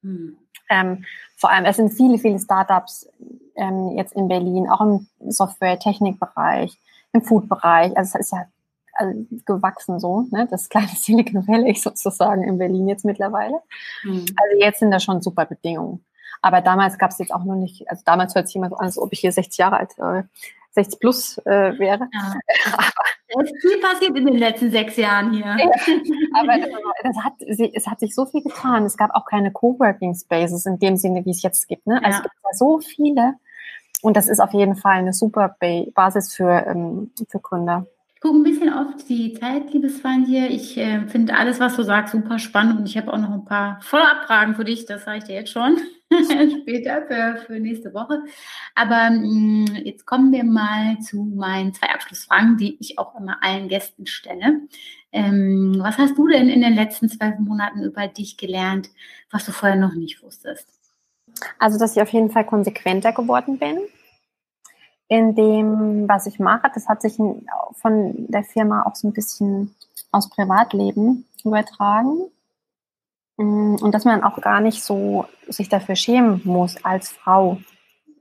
Mhm. 0.02 0.38
Ähm, 0.70 1.06
vor 1.36 1.50
allem, 1.50 1.66
es 1.66 1.78
sind 1.78 1.92
viele, 1.92 2.18
viele 2.18 2.40
Startups 2.40 3.10
ähm, 3.56 3.98
jetzt 3.98 4.14
in 4.14 4.28
Berlin, 4.28 4.70
auch 4.70 4.82
im 4.82 5.08
Software-Technikbereich, 5.32 6.78
im 7.14 7.22
Food-Bereich. 7.22 7.96
Also 7.98 8.20
es 8.20 8.28
ist 8.28 8.32
ja 8.34 8.46
also 8.94 9.26
gewachsen 9.46 10.00
so, 10.00 10.28
ne? 10.32 10.48
das 10.50 10.70
kleine 10.70 10.88
Silicon 10.96 11.48
Valley 11.48 11.74
sozusagen 11.76 12.44
in 12.44 12.58
Berlin 12.58 12.88
jetzt 12.88 13.06
mittlerweile. 13.06 13.62
Mhm. 14.04 14.26
Also 14.36 14.60
jetzt 14.60 14.80
sind 14.80 14.92
da 14.92 15.00
schon 15.00 15.22
super 15.22 15.46
Bedingungen. 15.46 16.04
Aber 16.42 16.62
damals 16.62 16.98
gab 16.98 17.12
es 17.12 17.18
jetzt 17.18 17.34
auch 17.34 17.44
noch 17.44 17.56
nicht, 17.56 17.90
also 17.90 18.02
damals 18.06 18.36
hört 18.36 18.48
sich 18.48 18.56
immer 18.56 18.70
so 18.70 18.78
an, 18.78 18.86
als 18.86 18.98
ob 18.98 19.12
ich 19.12 19.20
hier 19.20 19.32
60 19.32 19.58
Jahre 19.58 19.78
alt 19.78 19.98
äh, 19.98 20.24
60 20.80 21.00
plus 21.00 21.38
äh, 21.40 21.78
wäre. 21.78 22.08
Ja. 22.14 22.34
Aber, 22.74 23.44
es 23.44 23.52
ist 23.52 23.62
viel 23.62 23.80
passiert 23.80 24.18
in 24.18 24.26
den 24.26 24.38
letzten 24.38 24.72
sechs 24.72 24.96
Jahren 24.96 25.32
hier. 25.32 25.46
Ja, 25.46 25.70
aber 26.40 26.58
das 27.04 27.18
hat, 27.24 27.34
es 27.42 27.88
hat 27.88 28.00
sich 28.00 28.16
so 28.16 28.26
viel 28.26 28.42
getan. 28.42 28.86
Es 28.86 28.98
gab 28.98 29.12
auch 29.14 29.26
keine 29.26 29.52
Coworking 29.52 30.16
Spaces 30.16 30.66
in 30.66 30.80
dem 30.80 30.98
Sinne, 30.98 31.26
wie 31.26 31.32
es 31.32 31.42
jetzt 31.42 31.68
gibt. 31.68 31.86
Ne? 31.86 32.04
Also 32.04 32.10
ja. 32.10 32.16
es 32.18 32.24
gibt 32.24 32.36
ja 32.44 32.50
so 32.54 32.80
viele. 32.80 33.36
Und 34.02 34.16
das 34.16 34.30
ist 34.30 34.40
auf 34.40 34.54
jeden 34.54 34.76
Fall 34.76 35.00
eine 35.00 35.14
super 35.14 35.56
Basis 35.94 36.34
für, 36.34 36.66
ähm, 36.68 37.12
für 37.30 37.40
Gründer. 37.40 37.86
Ich 38.16 38.22
gucke 38.22 38.38
ein 38.38 38.44
bisschen 38.44 38.72
auf 38.72 38.88
die 39.08 39.34
Zeit, 39.34 39.72
liebes 39.74 40.02
hier. 40.26 40.50
Ich 40.50 40.78
äh, 40.78 41.08
finde 41.08 41.36
alles, 41.36 41.60
was 41.60 41.76
du 41.76 41.84
sagst, 41.84 42.14
super 42.14 42.40
spannend 42.40 42.80
und 42.80 42.86
ich 42.86 42.98
habe 42.98 43.14
auch 43.14 43.18
noch 43.18 43.32
ein 43.32 43.46
paar 43.46 43.80
Follow-up-Fragen 43.82 44.56
für 44.56 44.66
dich, 44.66 44.86
das 44.86 45.06
sage 45.06 45.20
ich 45.20 45.24
dir 45.26 45.36
jetzt 45.36 45.52
schon. 45.52 45.78
später 46.62 47.04
für, 47.08 47.38
für 47.46 47.60
nächste 47.60 47.94
Woche. 47.94 48.24
Aber 48.76 49.10
mh, 49.12 49.20
mm, 49.20 49.66
jetzt 49.86 50.06
kommen 50.06 50.32
wir 50.32 50.44
mal 50.44 51.00
zu 51.00 51.24
meinen 51.24 51.74
zwei 51.74 51.88
Abschlussfragen, 51.90 52.58
die 52.58 52.78
ich 52.80 52.98
auch 52.98 53.20
immer 53.20 53.38
allen 53.42 53.68
Gästen 53.68 54.06
stelle. 54.08 54.62
Ähm, 55.12 55.78
was 55.80 55.98
hast 55.98 56.18
du 56.18 56.28
denn 56.28 56.50
in 56.50 56.62
den 56.62 56.74
letzten 56.74 57.10
zwölf 57.10 57.38
Monaten 57.40 57.84
über 57.84 58.08
dich 58.08 58.38
gelernt, 58.38 58.90
was 59.32 59.46
du 59.46 59.52
vorher 59.52 59.78
noch 59.78 59.94
nicht 59.94 60.24
wusstest? 60.24 60.68
Also, 61.58 61.78
dass 61.78 61.96
ich 61.96 62.02
auf 62.02 62.10
jeden 62.10 62.32
Fall 62.32 62.46
konsequenter 62.46 63.12
geworden 63.12 63.60
bin 63.60 63.80
in 65.08 65.36
dem, 65.36 66.08
was 66.08 66.28
ich 66.28 66.40
mache. 66.40 66.70
Das 66.74 66.88
hat 66.88 67.02
sich 67.02 67.16
von 67.16 68.28
der 68.28 68.44
Firma 68.44 68.84
auch 68.84 68.96
so 68.96 69.08
ein 69.08 69.14
bisschen 69.14 69.76
aus 70.12 70.30
Privatleben 70.30 71.26
übertragen. 71.44 72.32
Mm, 73.40 73.76
und 73.76 73.94
dass 73.94 74.04
man 74.04 74.22
auch 74.22 74.42
gar 74.42 74.60
nicht 74.60 74.84
so 74.84 75.26
sich 75.48 75.70
dafür 75.70 75.96
schämen 75.96 76.42
muss 76.44 76.84
als 76.84 77.10
Frau. 77.10 77.58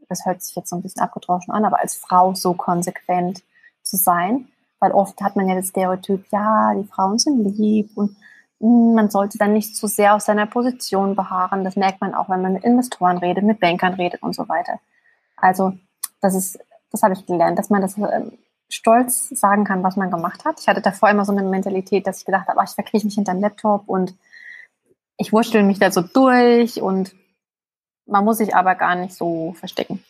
Das 0.08 0.24
hört 0.24 0.42
sich 0.42 0.54
jetzt 0.54 0.70
so 0.70 0.76
ein 0.76 0.82
bisschen 0.82 1.02
abgedroschen 1.02 1.52
an, 1.52 1.64
aber 1.64 1.80
als 1.80 1.96
Frau 1.96 2.34
so 2.34 2.54
konsequent 2.54 3.42
zu 3.82 3.96
sein. 3.96 4.46
Weil 4.78 4.92
oft 4.92 5.20
hat 5.20 5.34
man 5.34 5.48
ja 5.48 5.56
das 5.56 5.68
Stereotyp, 5.68 6.24
ja, 6.30 6.72
die 6.74 6.86
Frauen 6.86 7.18
sind 7.18 7.44
lieb 7.44 7.90
und 7.96 8.16
mm, 8.60 8.94
man 8.94 9.10
sollte 9.10 9.38
dann 9.38 9.54
nicht 9.54 9.76
zu 9.76 9.88
sehr 9.88 10.14
auf 10.14 10.22
seiner 10.22 10.46
Position 10.46 11.16
beharren. 11.16 11.64
Das 11.64 11.74
merkt 11.74 12.00
man 12.00 12.14
auch, 12.14 12.28
wenn 12.28 12.40
man 12.40 12.52
mit 12.52 12.62
Investoren 12.62 13.18
redet, 13.18 13.42
mit 13.42 13.58
Bankern 13.58 13.94
redet 13.94 14.22
und 14.22 14.36
so 14.36 14.48
weiter. 14.48 14.78
Also, 15.36 15.72
das 16.20 16.36
ist, 16.36 16.60
das 16.92 17.02
habe 17.02 17.14
ich 17.14 17.26
gelernt, 17.26 17.58
dass 17.58 17.70
man 17.70 17.82
das 17.82 17.98
ähm, 17.98 18.38
stolz 18.68 19.30
sagen 19.30 19.64
kann, 19.64 19.82
was 19.82 19.96
man 19.96 20.12
gemacht 20.12 20.44
hat. 20.44 20.60
Ich 20.60 20.68
hatte 20.68 20.80
davor 20.80 21.10
immer 21.10 21.24
so 21.24 21.32
eine 21.32 21.42
Mentalität, 21.42 22.06
dass 22.06 22.20
ich 22.20 22.24
gedacht 22.24 22.46
habe, 22.46 22.60
ach, 22.60 22.68
ich 22.68 22.74
verkriege 22.74 23.04
mich 23.04 23.14
hinter 23.14 23.32
den 23.32 23.40
Laptop 23.40 23.88
und 23.88 24.14
ich 25.18 25.32
wurschtel 25.32 25.62
mich 25.62 25.78
da 25.78 25.90
so 25.90 26.00
durch 26.00 26.80
und 26.80 27.14
man 28.06 28.24
muss 28.24 28.38
sich 28.38 28.54
aber 28.54 28.74
gar 28.74 28.94
nicht 28.94 29.14
so 29.14 29.52
verstecken. 29.52 30.02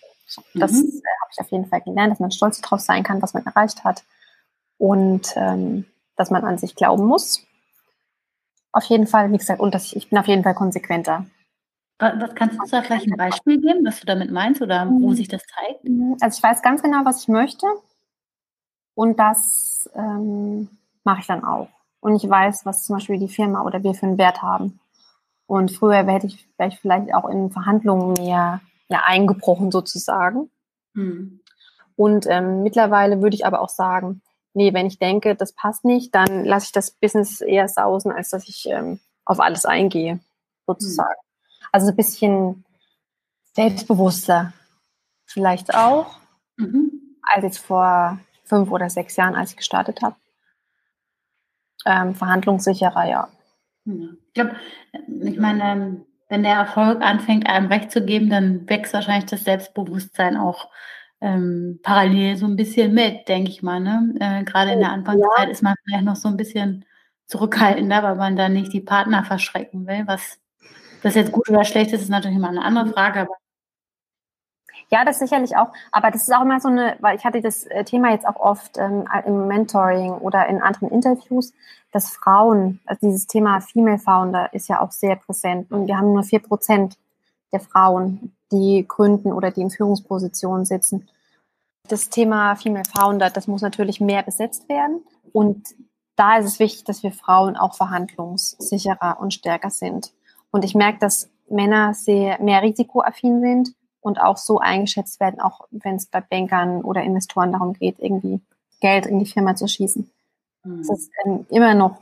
Das 0.54 0.72
mhm. 0.72 0.78
äh, 0.78 1.20
habe 1.20 1.30
ich 1.32 1.40
auf 1.40 1.50
jeden 1.50 1.66
Fall 1.66 1.80
gelernt, 1.80 2.12
dass 2.12 2.20
man 2.20 2.30
stolz 2.30 2.60
drauf 2.60 2.80
sein 2.80 3.02
kann, 3.02 3.20
was 3.22 3.34
man 3.34 3.44
erreicht 3.44 3.82
hat 3.84 4.04
und 4.76 5.32
ähm, 5.36 5.86
dass 6.16 6.30
man 6.30 6.44
an 6.44 6.58
sich 6.58 6.76
glauben 6.76 7.06
muss. 7.06 7.44
Auf 8.72 8.84
jeden 8.84 9.06
Fall, 9.06 9.32
wie 9.32 9.38
gesagt, 9.38 9.60
und 9.60 9.74
dass 9.74 9.86
ich, 9.86 9.96
ich 9.96 10.10
bin 10.10 10.18
auf 10.18 10.28
jeden 10.28 10.42
Fall 10.42 10.54
konsequenter. 10.54 11.24
Was, 11.98 12.20
was 12.20 12.34
kannst 12.34 12.60
du 12.60 12.66
da 12.70 12.82
vielleicht 12.82 13.06
ein 13.06 13.16
Beispiel 13.16 13.60
geben, 13.60 13.84
was 13.84 14.00
du 14.00 14.06
damit 14.06 14.30
meinst 14.30 14.60
oder 14.60 14.86
wo 14.88 15.08
mhm. 15.08 15.14
sich 15.14 15.26
das 15.26 15.42
zeigt? 15.42 15.80
Also 16.20 16.36
ich 16.36 16.42
weiß 16.42 16.62
ganz 16.62 16.82
genau, 16.82 17.04
was 17.04 17.22
ich 17.22 17.28
möchte 17.28 17.66
und 18.94 19.18
das 19.18 19.90
ähm, 19.94 20.68
mache 21.02 21.20
ich 21.20 21.26
dann 21.26 21.44
auch. 21.44 21.68
Und 22.00 22.14
ich 22.14 22.28
weiß, 22.28 22.66
was 22.66 22.84
zum 22.84 22.96
Beispiel 22.96 23.18
die 23.18 23.28
Firma 23.28 23.62
oder 23.62 23.82
wir 23.82 23.94
für 23.94 24.06
einen 24.06 24.18
Wert 24.18 24.42
haben. 24.42 24.78
Und 25.48 25.72
früher 25.72 26.06
hätte 26.06 26.26
ich, 26.26 26.46
wäre 26.58 26.68
ich 26.68 26.78
vielleicht 26.78 27.12
auch 27.14 27.28
in 27.28 27.50
Verhandlungen 27.50 28.12
mehr 28.12 28.60
ja, 28.88 29.02
eingebrochen 29.06 29.70
sozusagen. 29.70 30.50
Hm. 30.94 31.40
Und 31.96 32.26
ähm, 32.28 32.62
mittlerweile 32.62 33.22
würde 33.22 33.34
ich 33.34 33.46
aber 33.46 33.62
auch 33.62 33.70
sagen, 33.70 34.20
nee, 34.52 34.74
wenn 34.74 34.86
ich 34.86 34.98
denke, 34.98 35.34
das 35.34 35.54
passt 35.54 35.86
nicht, 35.86 36.14
dann 36.14 36.44
lasse 36.44 36.66
ich 36.66 36.72
das 36.72 36.90
Business 36.90 37.40
eher 37.40 37.66
sausen, 37.66 38.12
als 38.12 38.28
dass 38.28 38.46
ich 38.46 38.66
ähm, 38.68 39.00
auf 39.24 39.40
alles 39.40 39.64
eingehe, 39.64 40.20
sozusagen. 40.66 41.08
Hm. 41.08 41.66
Also 41.72 41.88
ein 41.88 41.96
bisschen 41.96 42.64
selbstbewusster 43.54 44.52
vielleicht 45.24 45.74
auch, 45.74 46.18
mhm. 46.56 47.16
als 47.22 47.44
jetzt 47.44 47.58
vor 47.58 48.18
fünf 48.44 48.70
oder 48.70 48.90
sechs 48.90 49.16
Jahren, 49.16 49.34
als 49.34 49.50
ich 49.50 49.56
gestartet 49.56 50.02
habe. 50.02 50.16
ähm, 51.86 52.14
verhandlungssicherer, 52.14 53.08
ja. 53.08 53.28
Ich 53.88 54.34
glaube, 54.34 54.56
ich 55.22 55.38
meine, 55.38 55.62
ähm, 55.64 56.04
wenn 56.28 56.42
der 56.42 56.54
Erfolg 56.54 57.02
anfängt, 57.02 57.48
einem 57.48 57.68
recht 57.68 57.90
zu 57.90 58.04
geben, 58.04 58.28
dann 58.28 58.68
wächst 58.68 58.92
wahrscheinlich 58.92 59.30
das 59.30 59.44
Selbstbewusstsein 59.44 60.36
auch 60.36 60.68
ähm, 61.20 61.80
parallel 61.82 62.36
so 62.36 62.46
ein 62.46 62.56
bisschen 62.56 62.94
mit, 62.94 63.28
denke 63.28 63.50
ich 63.50 63.62
mal. 63.62 63.80
Ne? 63.80 64.14
Äh, 64.20 64.44
Gerade 64.44 64.72
in 64.72 64.80
der 64.80 64.92
Anfangszeit 64.92 65.46
ja. 65.46 65.50
ist 65.50 65.62
man 65.62 65.74
vielleicht 65.84 66.04
noch 66.04 66.16
so 66.16 66.28
ein 66.28 66.36
bisschen 66.36 66.84
zurückhaltender, 67.26 68.02
weil 68.02 68.16
man 68.16 68.36
dann 68.36 68.52
nicht 68.52 68.72
die 68.72 68.80
Partner 68.80 69.24
verschrecken 69.24 69.86
will. 69.86 70.02
Was 70.06 70.38
das 71.02 71.14
jetzt 71.14 71.32
gut 71.32 71.48
oder 71.48 71.64
schlecht 71.64 71.92
ist, 71.92 72.02
ist 72.02 72.08
natürlich 72.08 72.36
immer 72.36 72.48
eine 72.48 72.62
andere 72.62 72.86
Frage, 72.88 73.20
aber 73.20 73.36
ja, 74.90 75.04
das 75.04 75.18
sicherlich 75.18 75.56
auch. 75.56 75.68
Aber 75.92 76.10
das 76.10 76.22
ist 76.22 76.34
auch 76.34 76.42
immer 76.42 76.60
so 76.60 76.68
eine, 76.68 76.96
weil 77.00 77.16
ich 77.16 77.24
hatte 77.24 77.42
das 77.42 77.64
äh, 77.64 77.84
Thema 77.84 78.10
jetzt 78.10 78.26
auch 78.26 78.36
oft 78.36 78.78
ähm, 78.78 79.06
im 79.26 79.46
Mentoring 79.46 80.12
oder 80.12 80.46
in 80.46 80.62
anderen 80.62 80.90
Interviews, 80.90 81.52
dass 81.92 82.10
Frauen, 82.10 82.80
also 82.86 83.06
dieses 83.06 83.26
Thema 83.26 83.60
Female 83.60 83.98
Founder 83.98 84.52
ist 84.52 84.68
ja 84.68 84.80
auch 84.80 84.92
sehr 84.92 85.16
präsent. 85.16 85.70
Und 85.70 85.86
wir 85.86 85.98
haben 85.98 86.12
nur 86.12 86.22
vier 86.22 86.40
Prozent 86.40 86.96
der 87.52 87.60
Frauen, 87.60 88.34
die 88.50 88.84
gründen 88.86 89.32
oder 89.32 89.50
die 89.50 89.60
in 89.60 89.70
Führungspositionen 89.70 90.64
sitzen. 90.64 91.08
Das 91.88 92.08
Thema 92.08 92.56
Female 92.56 92.84
Founder, 92.84 93.30
das 93.30 93.46
muss 93.46 93.62
natürlich 93.62 94.00
mehr 94.00 94.22
besetzt 94.22 94.68
werden. 94.68 95.02
Und 95.32 95.74
da 96.16 96.38
ist 96.38 96.46
es 96.46 96.58
wichtig, 96.58 96.84
dass 96.84 97.02
wir 97.02 97.12
Frauen 97.12 97.56
auch 97.56 97.74
verhandlungssicherer 97.74 99.18
und 99.20 99.34
stärker 99.34 99.70
sind. 99.70 100.12
Und 100.50 100.64
ich 100.64 100.74
merke, 100.74 100.98
dass 100.98 101.30
Männer 101.48 101.94
sehr 101.94 102.40
mehr 102.42 102.62
risikoaffin 102.62 103.40
sind 103.40 103.74
und 104.00 104.20
auch 104.20 104.36
so 104.36 104.58
eingeschätzt 104.58 105.20
werden, 105.20 105.40
auch 105.40 105.66
wenn 105.70 105.96
es 105.96 106.06
bei 106.06 106.20
Bankern 106.20 106.82
oder 106.82 107.02
Investoren 107.02 107.52
darum 107.52 107.72
geht, 107.74 107.98
irgendwie 107.98 108.40
Geld 108.80 109.06
in 109.06 109.18
die 109.18 109.26
Firma 109.26 109.56
zu 109.56 109.66
schießen. 109.66 110.10
Mhm. 110.64 110.80
Es 110.80 110.90
ist 110.90 111.10
ähm, 111.24 111.46
immer 111.50 111.74
noch 111.74 112.00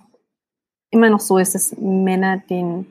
immer 0.90 1.10
noch 1.10 1.20
so 1.20 1.38
ist, 1.38 1.54
dass 1.54 1.76
Männer 1.78 2.38
den 2.48 2.86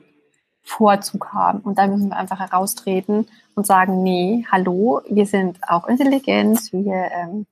Vorzug 0.62 1.32
haben. 1.32 1.60
Und 1.60 1.78
da 1.78 1.86
müssen 1.86 2.08
wir 2.08 2.16
einfach 2.16 2.40
heraustreten 2.40 3.26
und 3.54 3.66
sagen, 3.66 4.02
nee, 4.02 4.44
hallo, 4.50 5.00
wir 5.08 5.26
sind 5.26 5.58
auch 5.68 5.86
intelligent, 5.86 6.72
wir 6.72 7.10
ähm, 7.12 7.46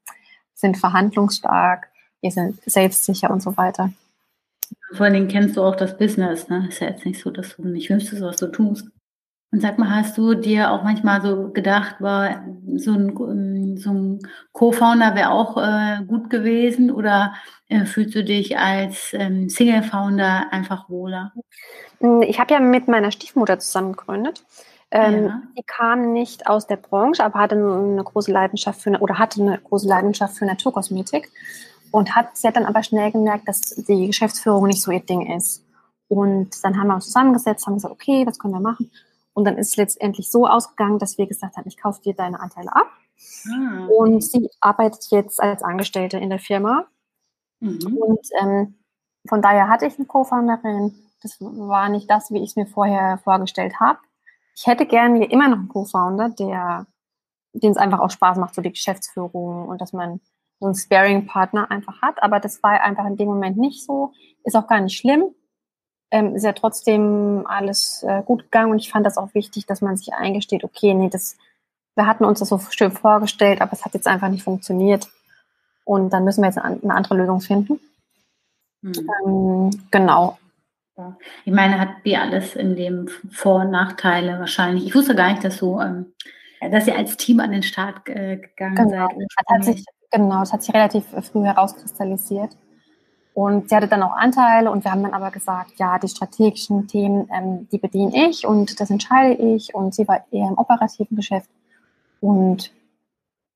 sind 0.54 0.76
verhandlungsstark, 0.76 1.88
wir 2.20 2.30
sind 2.30 2.60
selbstsicher 2.66 3.30
und 3.30 3.42
so 3.42 3.56
weiter. 3.56 3.90
Vor 4.92 5.06
allen 5.06 5.14
Dingen 5.14 5.28
kennst 5.28 5.56
du 5.56 5.62
auch 5.62 5.76
das 5.76 5.96
Business, 5.96 6.48
ne? 6.48 6.66
Ist 6.68 6.80
ja 6.80 6.88
jetzt 6.88 7.04
nicht 7.04 7.20
so, 7.20 7.30
dass 7.30 7.56
du 7.56 7.66
nicht 7.66 7.90
wüsstest, 7.90 8.22
was 8.22 8.36
du 8.36 8.48
tust. 8.48 8.88
Und 9.54 9.60
sag 9.60 9.78
mal, 9.78 9.88
hast 9.88 10.18
du 10.18 10.34
dir 10.34 10.72
auch 10.72 10.82
manchmal 10.82 11.22
so 11.22 11.50
gedacht, 11.52 12.00
war 12.00 12.42
so 12.74 12.90
ein, 12.90 13.76
so 13.76 13.90
ein 13.90 14.18
Co-Founder 14.50 15.14
wäre 15.14 15.30
auch 15.30 15.56
äh, 15.56 16.04
gut 16.04 16.28
gewesen 16.28 16.90
oder 16.90 17.34
äh, 17.68 17.84
fühlst 17.84 18.16
du 18.16 18.24
dich 18.24 18.58
als 18.58 19.12
ähm, 19.12 19.48
Single-Founder 19.48 20.46
einfach 20.50 20.90
wohler? 20.90 21.32
Hm, 22.00 22.22
ich 22.22 22.40
habe 22.40 22.52
ja 22.52 22.58
mit 22.58 22.88
meiner 22.88 23.12
Stiefmutter 23.12 23.60
zusammen 23.60 23.92
gegründet. 23.92 24.44
Ähm, 24.90 25.26
ja. 25.26 25.42
Die 25.56 25.62
kam 25.62 26.12
nicht 26.12 26.48
aus 26.48 26.66
der 26.66 26.78
Branche, 26.78 27.22
aber 27.22 27.38
hatte 27.38 27.54
eine 27.54 28.02
große 28.02 28.32
Leidenschaft 28.32 28.80
für 28.80 28.90
oder 28.98 29.20
hatte 29.20 29.40
eine 29.40 29.58
große 29.58 29.86
Leidenschaft 29.86 30.34
für 30.34 30.46
Naturkosmetik 30.46 31.30
und 31.92 32.16
hat 32.16 32.36
sie 32.36 32.48
hat 32.48 32.56
dann 32.56 32.66
aber 32.66 32.82
schnell 32.82 33.12
gemerkt, 33.12 33.46
dass 33.46 33.60
die 33.60 34.08
Geschäftsführung 34.08 34.66
nicht 34.66 34.82
so 34.82 34.90
ihr 34.90 34.98
Ding 34.98 35.32
ist. 35.36 35.64
Und 36.08 36.64
dann 36.64 36.76
haben 36.76 36.88
wir 36.88 36.96
uns 36.96 37.06
zusammengesetzt, 37.06 37.68
haben 37.68 37.74
gesagt, 37.74 37.94
okay, 37.94 38.26
was 38.26 38.40
können 38.40 38.54
wir 38.54 38.60
machen? 38.60 38.90
Und 39.34 39.44
dann 39.44 39.58
ist 39.58 39.70
es 39.70 39.76
letztendlich 39.76 40.30
so 40.30 40.46
ausgegangen, 40.46 40.98
dass 40.98 41.18
wir 41.18 41.26
gesagt 41.26 41.56
haben, 41.56 41.66
ich 41.66 41.76
kaufe 41.76 42.00
dir 42.00 42.14
deine 42.14 42.40
Anteile 42.40 42.74
ab. 42.74 42.86
Ah. 43.48 43.86
Und 43.86 44.22
sie 44.22 44.48
arbeitet 44.60 45.06
jetzt 45.10 45.40
als 45.40 45.62
Angestellte 45.62 46.18
in 46.18 46.30
der 46.30 46.38
Firma. 46.38 46.86
Mhm. 47.60 47.96
Und 47.96 48.28
ähm, 48.40 48.78
von 49.28 49.42
daher 49.42 49.68
hatte 49.68 49.86
ich 49.86 49.98
eine 49.98 50.06
Co-Founderin. 50.06 50.94
Das 51.20 51.40
war 51.40 51.88
nicht 51.88 52.08
das, 52.08 52.30
wie 52.30 52.38
ich 52.38 52.50
es 52.50 52.56
mir 52.56 52.66
vorher 52.66 53.18
vorgestellt 53.18 53.80
habe. 53.80 53.98
Ich 54.56 54.66
hätte 54.66 54.86
gerne 54.86 55.24
immer 55.24 55.48
noch 55.48 55.58
einen 55.58 55.68
Co-Founder, 55.68 56.30
der, 56.30 56.86
den 57.54 57.72
es 57.72 57.76
einfach 57.76 57.98
auch 57.98 58.10
Spaß 58.10 58.38
macht, 58.38 58.54
so 58.54 58.62
die 58.62 58.70
Geschäftsführung 58.70 59.68
und 59.68 59.80
dass 59.80 59.92
man 59.92 60.20
so 60.60 60.66
einen 60.66 60.76
Sparing-Partner 60.76 61.70
einfach 61.72 62.02
hat. 62.02 62.22
Aber 62.22 62.38
das 62.38 62.62
war 62.62 62.80
einfach 62.80 63.06
in 63.06 63.16
dem 63.16 63.28
Moment 63.28 63.56
nicht 63.56 63.84
so. 63.84 64.12
Ist 64.44 64.54
auch 64.54 64.68
gar 64.68 64.80
nicht 64.80 64.96
schlimm 64.96 65.34
ähm, 66.10 66.34
ist 66.34 66.44
ja 66.44 66.52
trotzdem 66.52 67.44
alles 67.46 68.02
äh, 68.02 68.22
gut 68.24 68.44
gegangen 68.44 68.72
und 68.72 68.78
ich 68.78 68.90
fand 68.90 69.04
das 69.04 69.18
auch 69.18 69.34
wichtig, 69.34 69.66
dass 69.66 69.80
man 69.80 69.96
sich 69.96 70.12
eingesteht, 70.14 70.64
okay, 70.64 70.94
nee, 70.94 71.08
das, 71.08 71.36
wir 71.96 72.06
hatten 72.06 72.24
uns 72.24 72.38
das 72.38 72.48
so 72.48 72.58
schön 72.70 72.92
vorgestellt, 72.92 73.60
aber 73.60 73.72
es 73.72 73.84
hat 73.84 73.94
jetzt 73.94 74.06
einfach 74.06 74.28
nicht 74.28 74.44
funktioniert 74.44 75.08
und 75.84 76.12
dann 76.12 76.24
müssen 76.24 76.42
wir 76.42 76.48
jetzt 76.48 76.58
eine 76.58 76.94
andere 76.94 77.16
Lösung 77.16 77.40
finden. 77.40 77.80
Mhm. 78.82 79.10
Ähm, 79.26 79.70
genau. 79.90 80.38
Ich 81.44 81.52
meine, 81.52 81.80
hat 81.80 81.88
wie 82.04 82.16
alles 82.16 82.54
in 82.54 82.76
dem 82.76 83.08
Vor- 83.30 83.62
und 83.62 83.70
Nachteile 83.70 84.38
wahrscheinlich. 84.38 84.86
Ich 84.86 84.94
wusste 84.94 85.16
gar 85.16 85.30
nicht, 85.30 85.42
dass 85.42 85.56
so, 85.56 85.80
ähm, 85.80 86.12
dass 86.70 86.86
ihr 86.86 86.96
als 86.96 87.16
Team 87.16 87.40
an 87.40 87.50
den 87.50 87.64
Start 87.64 88.08
äh, 88.08 88.36
gegangen 88.36 88.76
genau. 88.76 89.08
seid. 89.08 89.48
Hat 89.48 89.64
sich, 89.64 89.84
genau, 90.12 90.42
es 90.42 90.52
hat 90.52 90.62
sich 90.62 90.72
relativ 90.72 91.04
früh 91.22 91.44
herauskristallisiert. 91.44 92.56
Und 93.34 93.68
sie 93.68 93.74
hatte 93.74 93.88
dann 93.88 94.02
auch 94.02 94.16
Anteile 94.16 94.70
und 94.70 94.84
wir 94.84 94.92
haben 94.92 95.02
dann 95.02 95.12
aber 95.12 95.32
gesagt, 95.32 95.72
ja, 95.76 95.98
die 95.98 96.08
strategischen 96.08 96.86
Themen, 96.86 97.28
ähm, 97.36 97.68
die 97.70 97.78
bediene 97.78 98.28
ich 98.28 98.46
und 98.46 98.78
das 98.78 98.90
entscheide 98.90 99.34
ich 99.42 99.74
und 99.74 99.92
sie 99.92 100.06
war 100.06 100.24
eher 100.30 100.48
im 100.48 100.56
operativen 100.56 101.16
Geschäft. 101.16 101.50
Und 102.20 102.72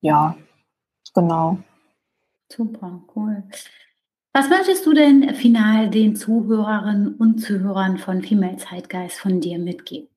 ja, 0.01 0.35
genau. 1.15 1.59
Super, 2.51 3.01
cool. 3.15 3.45
Was 4.33 4.49
möchtest 4.49 4.85
du 4.85 4.95
denn 4.95 5.35
final 5.35 5.89
den 5.91 6.17
Zuhörerinnen 6.17 7.15
und 7.15 7.39
Zuhörern 7.39 7.99
von 7.99 8.23
Female 8.23 8.57
Zeitgeist 8.57 9.19
von 9.19 9.41
dir 9.41 9.59
mitgeben? 9.59 10.09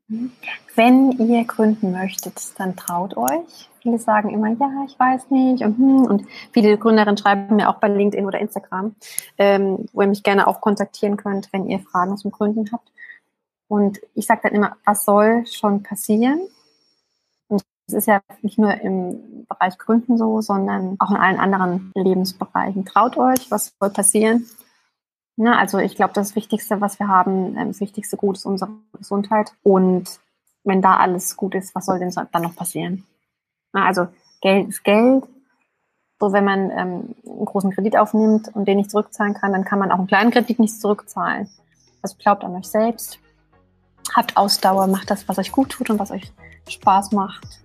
Wenn 0.76 1.12
ihr 1.12 1.44
gründen 1.46 1.92
möchtet, 1.92 2.60
dann 2.60 2.76
traut 2.76 3.16
euch. 3.18 3.70
Viele 3.82 3.98
sagen 3.98 4.30
immer, 4.30 4.50
ja, 4.50 4.86
ich 4.88 4.98
weiß 5.00 5.32
nicht. 5.32 5.64
Und, 5.64 5.78
hm, 5.78 6.06
und 6.06 6.26
viele 6.52 6.78
Gründerinnen 6.78 7.18
schreiben 7.18 7.56
mir 7.56 7.70
auch 7.70 7.80
bei 7.80 7.88
LinkedIn 7.88 8.26
oder 8.26 8.40
Instagram, 8.40 8.96
ähm, 9.38 9.86
wo 9.94 10.02
ihr 10.02 10.08
mich 10.08 10.24
gerne 10.24 10.48
auch 10.48 10.62
kontaktieren 10.62 11.18
könnt, 11.18 11.52
wenn 11.52 11.68
ihr 11.68 11.80
Fragen 11.80 12.18
zum 12.18 12.32
Gründen 12.32 12.72
habt. 12.72 12.92
Und 13.68 14.00
ich 14.16 14.26
sage 14.26 14.42
dann 14.44 14.54
immer, 14.54 14.76
was 14.86 15.06
soll 15.06 15.46
schon 15.48 15.82
passieren? 15.82 16.42
Und 17.48 17.64
es 17.88 17.94
ist 17.94 18.08
ja 18.08 18.22
nicht 18.42 18.58
nur 18.58 18.74
im 18.82 19.46
Bereich 19.48 19.78
Gründen 19.78 20.18
so, 20.18 20.42
sondern 20.42 20.98
auch 21.00 21.10
in 21.10 21.18
allen 21.18 21.40
anderen 21.40 21.92
Lebensbereichen. 21.96 22.86
Traut 22.86 23.18
euch, 23.18 23.50
was 23.50 23.74
soll 23.80 23.90
passieren? 23.90 24.46
Na, 25.38 25.58
also 25.58 25.80
ich 25.80 25.96
glaube, 25.96 26.14
das 26.14 26.36
Wichtigste, 26.36 26.82
was 26.82 27.00
wir 27.00 27.08
haben, 27.08 27.58
ähm, 27.58 27.70
das 27.70 27.80
wichtigste 27.80 28.18
Gut 28.18 28.38
ist 28.38 28.46
unsere 28.46 28.72
Gesundheit. 28.94 29.54
Und 29.64 30.20
wenn 30.64 30.82
da 30.82 30.98
alles 30.98 31.38
gut 31.38 31.56
ist, 31.56 31.74
was 31.74 31.86
soll 31.86 32.00
denn 32.00 32.14
dann 32.32 32.42
noch 32.42 32.56
passieren? 32.56 33.06
Also 33.74 34.08
Geld 34.42 34.70
ist 34.70 34.84
Geld. 34.84 35.24
So, 36.20 36.34
wenn 36.34 36.46
man 36.46 36.70
ähm, 36.70 37.16
einen 37.26 37.46
großen 37.46 37.72
Kredit 37.72 37.98
aufnimmt 37.98 38.54
und 38.54 38.68
den 38.68 38.78
nicht 38.78 38.92
zurückzahlen 38.92 39.34
kann, 39.34 39.54
dann 39.54 39.66
kann 39.66 39.80
man 39.80 39.92
auch 39.92 39.98
einen 39.98 40.08
kleinen 40.08 40.32
Kredit 40.32 40.60
nicht 40.60 40.80
zurückzahlen. 40.80 41.50
Also 42.04 42.16
glaubt 42.20 42.44
an 42.44 42.56
euch 42.56 42.68
selbst, 42.68 43.20
habt 44.16 44.38
Ausdauer, 44.38 44.88
macht 44.88 45.10
das, 45.10 45.28
was 45.28 45.40
euch 45.40 45.52
gut 45.52 45.70
tut 45.70 45.90
und 45.90 46.00
was 46.00 46.12
euch 46.12 46.32
Spaß 46.70 47.12
macht. 47.14 47.62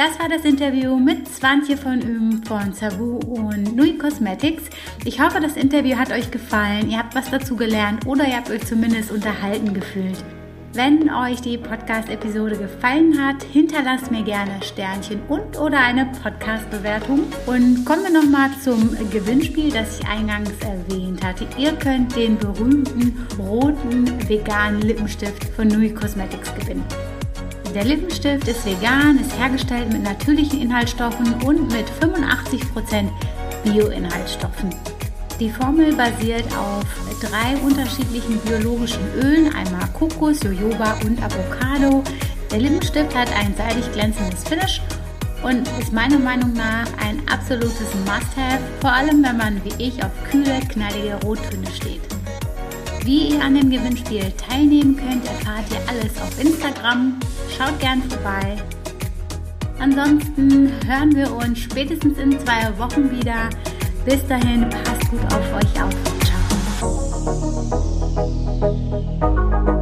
Das 0.00 0.18
war 0.18 0.30
das 0.30 0.46
Interview 0.46 0.96
mit 0.96 1.28
Swantje 1.28 1.76
von 1.76 2.00
Üm 2.00 2.42
von 2.44 2.72
Savu 2.72 3.18
und 3.18 3.76
Nui 3.76 3.98
Cosmetics. 3.98 4.62
Ich 5.04 5.20
hoffe, 5.20 5.40
das 5.40 5.56
Interview 5.56 5.94
hat 5.94 6.10
euch 6.10 6.30
gefallen, 6.30 6.88
ihr 6.88 6.96
habt 6.96 7.14
was 7.14 7.30
dazu 7.30 7.54
gelernt 7.54 8.06
oder 8.06 8.26
ihr 8.26 8.38
habt 8.38 8.48
euch 8.48 8.64
zumindest 8.64 9.12
unterhalten 9.12 9.74
gefühlt. 9.74 10.24
Wenn 10.72 11.10
euch 11.10 11.42
die 11.42 11.58
Podcast-Episode 11.58 12.56
gefallen 12.56 13.22
hat, 13.22 13.42
hinterlasst 13.42 14.10
mir 14.10 14.22
gerne 14.22 14.62
Sternchen 14.62 15.20
und 15.28 15.58
oder 15.58 15.80
eine 15.80 16.06
Podcast-Bewertung. 16.22 17.24
Und 17.44 17.84
kommen 17.84 18.04
wir 18.04 18.22
nochmal 18.22 18.48
zum 18.64 18.96
Gewinnspiel, 19.10 19.70
das 19.70 20.00
ich 20.00 20.08
eingangs 20.08 20.52
erwähnt 20.62 21.22
hatte. 21.22 21.46
Ihr 21.58 21.72
könnt 21.72 22.16
den 22.16 22.38
berühmten 22.38 23.28
roten 23.38 24.06
veganen 24.26 24.80
Lippenstift 24.80 25.44
von 25.56 25.68
Nui 25.68 25.92
Cosmetics 25.92 26.54
gewinnen. 26.54 26.84
Der 27.74 27.84
Lippenstift 27.84 28.48
ist 28.48 28.66
vegan, 28.66 29.20
ist 29.20 29.38
hergestellt 29.38 29.92
mit 29.92 30.02
natürlichen 30.02 30.60
Inhaltsstoffen 30.60 31.34
und 31.44 31.70
mit 31.72 31.86
85% 32.00 33.08
Bioinhaltsstoffen. 33.62 34.70
Die 35.38 35.50
Formel 35.50 35.94
basiert 35.94 36.44
auf 36.56 36.84
drei 37.20 37.56
unterschiedlichen 37.64 38.38
biologischen 38.40 39.04
Ölen, 39.22 39.54
einmal 39.54 39.86
Kokos, 39.96 40.42
Jojoba 40.42 40.96
und 41.04 41.22
Avocado. 41.22 42.02
Der 42.50 42.58
Lippenstift 42.58 43.14
hat 43.14 43.28
ein 43.36 43.54
seidig 43.56 43.90
glänzendes 43.92 44.42
Finish 44.42 44.82
und 45.44 45.68
ist 45.80 45.92
meiner 45.92 46.18
Meinung 46.18 46.52
nach 46.52 46.88
ein 46.98 47.22
absolutes 47.32 47.94
Must-Have, 48.04 48.58
vor 48.80 48.92
allem 48.92 49.22
wenn 49.22 49.36
man 49.36 49.64
wie 49.64 49.82
ich 49.82 50.02
auf 50.02 50.10
kühle, 50.28 50.58
knallige 50.68 51.14
Rottöne 51.24 51.70
steht. 51.72 52.19
Wie 53.04 53.30
ihr 53.30 53.42
an 53.42 53.54
dem 53.54 53.70
Gewinnspiel 53.70 54.32
teilnehmen 54.32 54.96
könnt, 54.96 55.26
erfahrt 55.26 55.64
ihr 55.70 55.80
alles 55.88 56.20
auf 56.20 56.38
Instagram. 56.38 57.18
Schaut 57.56 57.78
gern 57.80 58.02
vorbei. 58.02 58.56
Ansonsten 59.78 60.70
hören 60.86 61.14
wir 61.14 61.34
uns 61.34 61.58
spätestens 61.60 62.18
in 62.18 62.38
zwei 62.38 62.78
Wochen 62.78 63.10
wieder. 63.10 63.48
Bis 64.04 64.26
dahin, 64.26 64.68
passt 64.68 65.10
gut 65.10 65.20
auf 65.32 65.54
euch 65.54 65.82
auf. 65.82 65.94
Ciao. 69.60 69.79